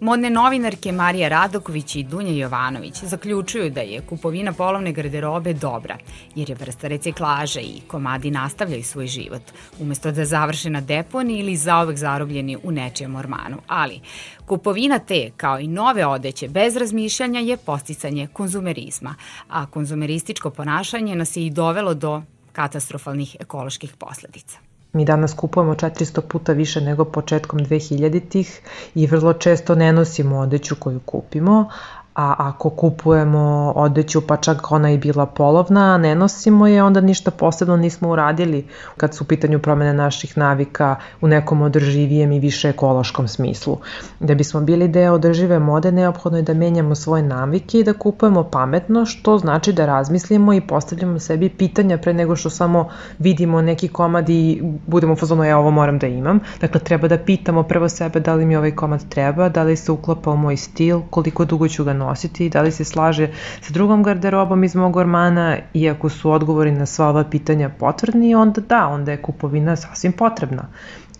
Modne 0.00 0.30
novinarke 0.30 0.92
Marija 0.92 1.28
Radoković 1.28 1.96
i 1.96 2.02
Dunja 2.02 2.32
Jovanović 2.32 3.04
zaključuju 3.04 3.70
da 3.70 3.80
je 3.80 4.00
kupovina 4.00 4.52
polovne 4.52 4.92
garderobe 4.92 5.52
dobra, 5.52 5.98
jer 6.34 6.50
je 6.50 6.56
vrsta 6.56 6.88
reciklaže 6.88 7.60
i 7.60 7.80
komadi 7.86 8.30
nastavljaju 8.30 8.84
svoj 8.84 9.06
život, 9.06 9.42
umesto 9.80 10.12
da 10.12 10.24
završe 10.24 10.70
na 10.70 10.80
deponi 10.80 11.38
ili 11.38 11.56
zaovek 11.56 11.96
zarobljeni 11.96 12.56
u 12.62 12.72
nečijem 12.72 13.16
ormanu. 13.16 13.56
Ali, 13.66 14.00
kupovina 14.46 14.98
te, 14.98 15.30
kao 15.36 15.60
i 15.60 15.68
nove 15.68 16.06
odeće, 16.06 16.48
bez 16.48 16.76
razmišljanja 16.76 17.40
je 17.40 17.56
posticanje 17.56 18.28
konzumerizma, 18.32 19.14
a 19.48 19.66
konzumerističko 19.66 20.50
ponašanje 20.50 21.14
nas 21.14 21.36
je 21.36 21.46
i 21.46 21.50
dovelo 21.50 21.94
do 21.94 22.22
katastrofalnih 22.52 23.36
ekoloških 23.40 23.94
posledica. 23.98 24.75
Mi 24.96 25.04
danas 25.04 25.34
kupujemo 25.34 25.74
400 25.74 26.20
puta 26.20 26.52
više 26.52 26.80
nego 26.80 27.04
početkom 27.04 27.60
2000-ih 27.60 28.60
i 28.94 29.06
vrlo 29.06 29.32
često 29.32 29.74
ne 29.74 29.92
nosimo 29.92 30.38
odeću 30.38 30.76
koju 30.78 31.00
kupimo, 31.00 31.68
a 32.16 32.34
ako 32.38 32.70
kupujemo 32.70 33.72
odeću 33.76 34.20
pa 34.26 34.36
čak 34.36 34.72
ona 34.72 34.90
i 34.90 34.98
bila 34.98 35.26
polovna, 35.26 35.94
a 35.94 35.98
ne 35.98 36.14
nosimo 36.14 36.66
je, 36.66 36.82
onda 36.82 37.00
ništa 37.00 37.30
posebno 37.30 37.76
nismo 37.76 38.08
uradili 38.08 38.66
kad 38.96 39.14
su 39.14 39.24
u 39.24 39.26
pitanju 39.26 39.58
promene 39.58 39.92
naših 39.94 40.38
navika 40.38 40.96
u 41.20 41.28
nekom 41.28 41.62
održivijem 41.62 42.32
i 42.32 42.38
više 42.40 42.68
ekološkom 42.68 43.28
smislu. 43.28 43.78
Da 44.20 44.34
bismo 44.34 44.60
bili 44.60 44.88
deo 44.88 45.14
održive 45.14 45.58
mode, 45.58 45.92
neophodno 45.92 46.38
je 46.38 46.42
da 46.42 46.54
menjamo 46.54 46.94
svoje 46.94 47.22
navike 47.22 47.78
i 47.78 47.84
da 47.84 47.92
kupujemo 47.92 48.44
pametno, 48.44 49.06
što 49.06 49.38
znači 49.38 49.72
da 49.72 49.86
razmislimo 49.86 50.52
i 50.52 50.60
postavljamo 50.60 51.18
sebi 51.18 51.48
pitanja 51.48 51.98
pre 51.98 52.14
nego 52.14 52.36
što 52.36 52.50
samo 52.50 52.88
vidimo 53.18 53.62
neki 53.62 53.88
komad 53.88 54.28
i 54.28 54.62
budemo 54.86 55.12
u 55.12 55.16
fazonu, 55.16 55.44
ja 55.44 55.58
ovo 55.58 55.70
moram 55.70 55.98
da 55.98 56.06
imam. 56.06 56.40
Dakle, 56.60 56.80
treba 56.80 57.08
da 57.08 57.18
pitamo 57.18 57.62
prvo 57.62 57.88
sebe 57.88 58.20
da 58.20 58.34
li 58.34 58.46
mi 58.46 58.56
ovaj 58.56 58.74
komad 58.74 59.08
treba, 59.08 59.48
da 59.48 59.62
li 59.62 59.76
se 59.76 59.92
uklapa 59.92 60.30
u 60.30 60.36
moj 60.36 60.56
stil, 60.56 61.00
koliko 61.10 61.44
dugo 61.44 61.68
ću 61.68 61.84
ga 61.84 61.92
nositi 61.92 62.05
nositi, 62.06 62.48
da 62.48 62.62
li 62.62 62.72
se 62.72 62.84
slaže 62.84 63.28
sa 63.60 63.72
drugom 63.72 64.02
garderobom 64.02 64.64
iz 64.64 64.74
mog 64.74 64.96
ormana 64.96 65.56
i 65.74 65.88
ako 65.90 66.08
su 66.08 66.30
odgovori 66.30 66.72
na 66.72 66.86
sva 66.86 67.08
ova 67.08 67.24
pitanja 67.24 67.68
potvrdni, 67.68 68.34
onda 68.34 68.60
da, 68.60 68.86
onda 68.86 69.12
je 69.12 69.22
kupovina 69.22 69.76
sasvim 69.76 70.12
potrebna. 70.12 70.68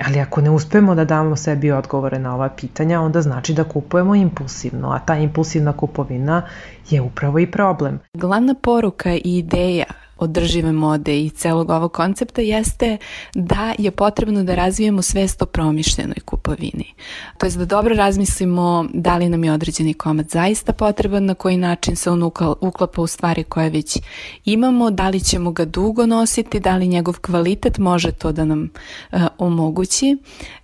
Ali 0.06 0.20
ako 0.20 0.40
ne 0.40 0.50
uspemo 0.50 0.94
da 0.94 1.04
damo 1.04 1.36
sebi 1.36 1.70
odgovore 1.70 2.18
na 2.18 2.34
ova 2.34 2.48
pitanja, 2.48 3.00
onda 3.00 3.22
znači 3.22 3.54
da 3.54 3.64
kupujemo 3.64 4.14
impulsivno, 4.14 4.90
a 4.90 4.98
ta 4.98 5.16
impulsivna 5.16 5.72
kupovina 5.72 6.42
je 6.90 7.00
upravo 7.00 7.38
i 7.38 7.50
problem. 7.50 8.00
Glavna 8.14 8.54
poruka 8.62 9.14
i 9.14 9.20
ideja 9.24 10.05
održive 10.18 10.72
mode 10.72 11.20
i 11.20 11.30
celog 11.30 11.70
ovog 11.70 11.92
koncepta 11.92 12.42
jeste 12.42 12.96
da 13.34 13.74
je 13.78 13.90
potrebno 13.90 14.44
da 14.44 14.54
razvijemo 14.54 15.02
svest 15.02 15.42
o 15.42 15.46
promišljenoj 15.46 16.20
kupovini. 16.24 16.94
To 17.38 17.46
je 17.46 17.52
da 17.52 17.64
dobro 17.64 17.94
razmislimo 17.94 18.86
da 18.92 19.16
li 19.16 19.28
nam 19.28 19.44
je 19.44 19.52
određeni 19.52 19.94
komad 19.94 20.28
zaista 20.28 20.72
potreban, 20.72 21.24
na 21.24 21.34
koji 21.34 21.56
način 21.56 21.96
se 21.96 22.10
on 22.10 22.22
uklapa 22.60 23.02
u 23.02 23.06
stvari 23.06 23.44
koje 23.44 23.70
već 23.70 23.98
imamo, 24.44 24.90
da 24.90 25.08
li 25.08 25.20
ćemo 25.20 25.52
ga 25.52 25.64
dugo 25.64 26.06
nositi, 26.06 26.60
da 26.60 26.76
li 26.76 26.88
njegov 26.88 27.20
kvalitet 27.20 27.78
može 27.78 28.12
to 28.12 28.32
da 28.32 28.44
nam 28.44 28.70
uh, 29.12 29.20
omogući. 29.38 30.16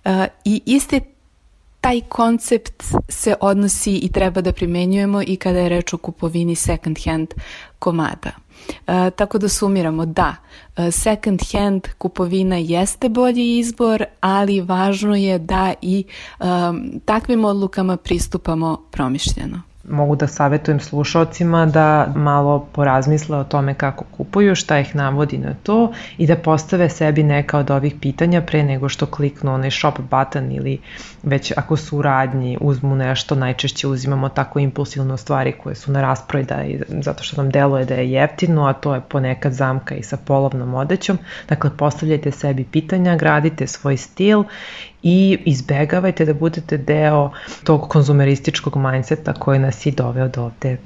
Uh, 0.05 0.11
I 0.45 0.61
isti 0.65 1.01
taj 1.81 2.01
koncept 2.01 2.83
se 3.09 3.35
odnosi 3.41 3.97
i 3.97 4.11
treba 4.11 4.41
da 4.41 4.51
primenjujemo 4.51 5.21
i 5.21 5.35
kada 5.35 5.59
je 5.59 5.69
reč 5.69 5.93
o 5.93 5.97
kupovini 5.97 6.55
second 6.55 6.99
hand 7.05 7.27
komada. 7.79 8.31
E, 8.87 9.11
tako 9.11 9.37
da 9.37 9.49
sumiramo, 9.49 10.05
da, 10.05 10.35
e, 10.77 10.91
second 10.91 11.41
hand 11.53 11.87
kupovina 11.97 12.57
jeste 12.57 13.09
bolji 13.09 13.57
izbor, 13.57 14.03
ali 14.19 14.61
važno 14.61 15.15
je 15.15 15.39
da 15.39 15.73
i 15.81 16.03
um, 16.39 17.01
takvim 17.05 17.45
odlukama 17.45 17.97
pristupamo 17.97 18.81
promišljeno 18.91 19.72
mogu 19.89 20.15
da 20.15 20.27
savetujem 20.27 20.79
slušalcima 20.79 21.65
da 21.65 22.13
malo 22.15 22.67
porazmisle 22.71 23.37
o 23.37 23.43
tome 23.43 23.73
kako 23.73 24.05
kupuju, 24.11 24.55
šta 24.55 24.79
ih 24.79 24.95
navodi 24.95 25.37
na 25.37 25.53
to 25.63 25.91
i 26.17 26.27
da 26.27 26.35
postave 26.35 26.89
sebi 26.89 27.23
neka 27.23 27.59
od 27.59 27.71
ovih 27.71 27.95
pitanja 28.01 28.41
pre 28.41 28.63
nego 28.63 28.89
što 28.89 29.05
kliknu 29.05 29.53
onaj 29.53 29.71
shop 29.71 29.99
button 29.99 30.51
ili 30.51 30.77
već 31.23 31.53
ako 31.57 31.77
su 31.77 31.97
u 31.97 32.01
radnji 32.01 32.57
uzmu 32.61 32.95
nešto, 32.95 33.35
najčešće 33.35 33.87
uzimamo 33.87 34.29
tako 34.29 34.59
impulsivno 34.59 35.17
stvari 35.17 35.51
koje 35.51 35.75
su 35.75 35.91
na 35.91 36.01
rasprodaji 36.01 36.81
zato 36.89 37.23
što 37.23 37.41
nam 37.41 37.51
deluje 37.51 37.85
da 37.85 37.93
je 37.93 38.11
jeftino, 38.11 38.65
a 38.65 38.73
to 38.73 38.95
je 38.95 39.01
ponekad 39.01 39.53
zamka 39.53 39.95
i 39.95 40.03
sa 40.03 40.17
polovnom 40.17 40.73
odećom. 40.73 41.17
Dakle, 41.49 41.69
postavljajte 41.77 42.31
sebi 42.31 42.63
pitanja, 42.63 43.15
gradite 43.15 43.67
svoj 43.67 43.97
stil 43.97 44.43
i 45.03 45.37
izbegavajte 45.45 46.25
da 46.25 46.33
budete 46.33 46.77
deo 46.77 47.31
tog 47.63 47.89
konzumerističkog 47.89 48.77
mindseta 48.77 49.33
koji 49.33 49.59
nas 49.59 49.85
i 49.85 49.91
doveo 49.91 50.27
do 50.27 50.43
ovde. 50.43 50.77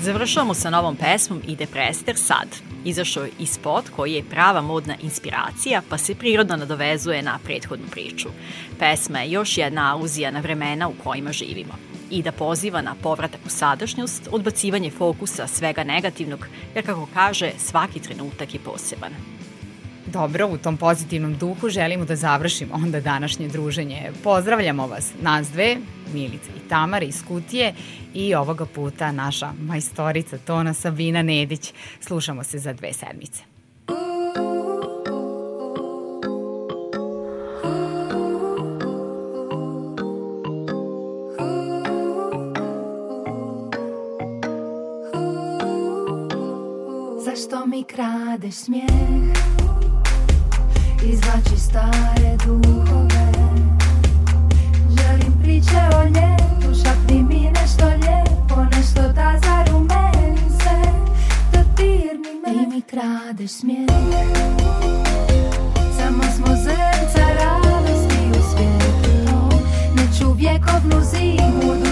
Završavamo 0.00 0.54
sa 0.54 0.70
novom 0.70 0.96
pesmom 0.96 1.42
Ide 1.46 1.66
prester 1.66 2.16
sad. 2.16 2.71
Izašao 2.84 3.26
i 3.38 3.46
spot 3.46 3.88
koji 3.96 4.12
je 4.12 4.24
prava 4.30 4.60
modna 4.60 4.96
inspiracija, 5.02 5.82
pa 5.88 5.98
se 5.98 6.14
prirodno 6.14 6.56
nadovezuje 6.56 7.22
na 7.22 7.38
prethodnu 7.44 7.86
priču. 7.90 8.28
Pesma 8.78 9.20
je 9.20 9.30
još 9.30 9.58
jedna 9.58 9.92
aluzija 9.92 10.30
na 10.30 10.40
vremena 10.40 10.88
u 10.88 10.94
kojima 11.04 11.32
živimo 11.32 11.74
i 12.10 12.22
da 12.22 12.32
poziva 12.32 12.82
na 12.82 12.94
povratak 13.02 13.40
u 13.46 13.50
sadašnjost, 13.50 14.28
odbacivanje 14.30 14.90
fokusa 14.90 15.46
svega 15.46 15.84
negativnog, 15.84 16.46
jer 16.74 16.86
kako 16.86 17.08
kaže, 17.14 17.50
svaki 17.58 18.00
trenutak 18.00 18.54
je 18.54 18.60
poseban. 18.60 19.12
Dobro, 20.06 20.46
u 20.46 20.58
tom 20.58 20.76
pozitivnom 20.76 21.36
duhu 21.38 21.68
želimo 21.68 22.04
da 22.04 22.16
završimo 22.16 22.74
onda 22.74 23.00
današnje 23.00 23.48
druženje. 23.48 24.12
Pozdravljamo 24.24 24.86
vas, 24.86 25.12
nas 25.22 25.48
dve, 25.48 25.76
Milica 26.14 26.50
i 26.56 26.68
Tamara 26.68 27.04
iz 27.04 27.24
Kutije 27.28 27.74
i 28.14 28.34
ovoga 28.34 28.66
puta 28.66 29.12
naša 29.12 29.52
majstorica 29.60 30.38
Tona 30.38 30.74
Sabina 30.74 31.22
Nedić. 31.22 31.72
Slušamo 32.00 32.44
se 32.44 32.58
za 32.58 32.72
dve 32.72 32.92
sedmice. 32.92 33.42
Zašto 47.24 47.66
mi 47.66 47.84
kradeš 47.84 48.54
smijeh? 48.54 49.71
izvlači 51.04 51.56
stare 51.56 52.36
duhove. 52.46 53.32
Želim 54.88 55.32
priče 55.42 55.80
o 55.96 56.02
ljetu, 56.04 56.82
šapni 56.84 57.22
mi 57.22 57.50
nešto 57.50 57.86
lijepo 57.86 58.32
Nešto 58.76 59.02
da 59.02 59.40
zarumeni 59.44 60.50
se, 60.50 60.90
dotirni 61.52 62.32
da 62.44 62.52
me. 62.52 62.58
Ti 62.58 62.74
mi 62.74 62.80
kradeš 62.80 63.50
smijeh. 63.50 63.88
Samo 65.98 66.22
smo 66.36 66.46
zrca 66.46 67.26
radosti 67.38 68.18
u 68.30 68.42
svijetu. 68.50 69.56
Neću 69.96 70.32
vjekovnu 70.32 71.00
zimu 71.00 71.91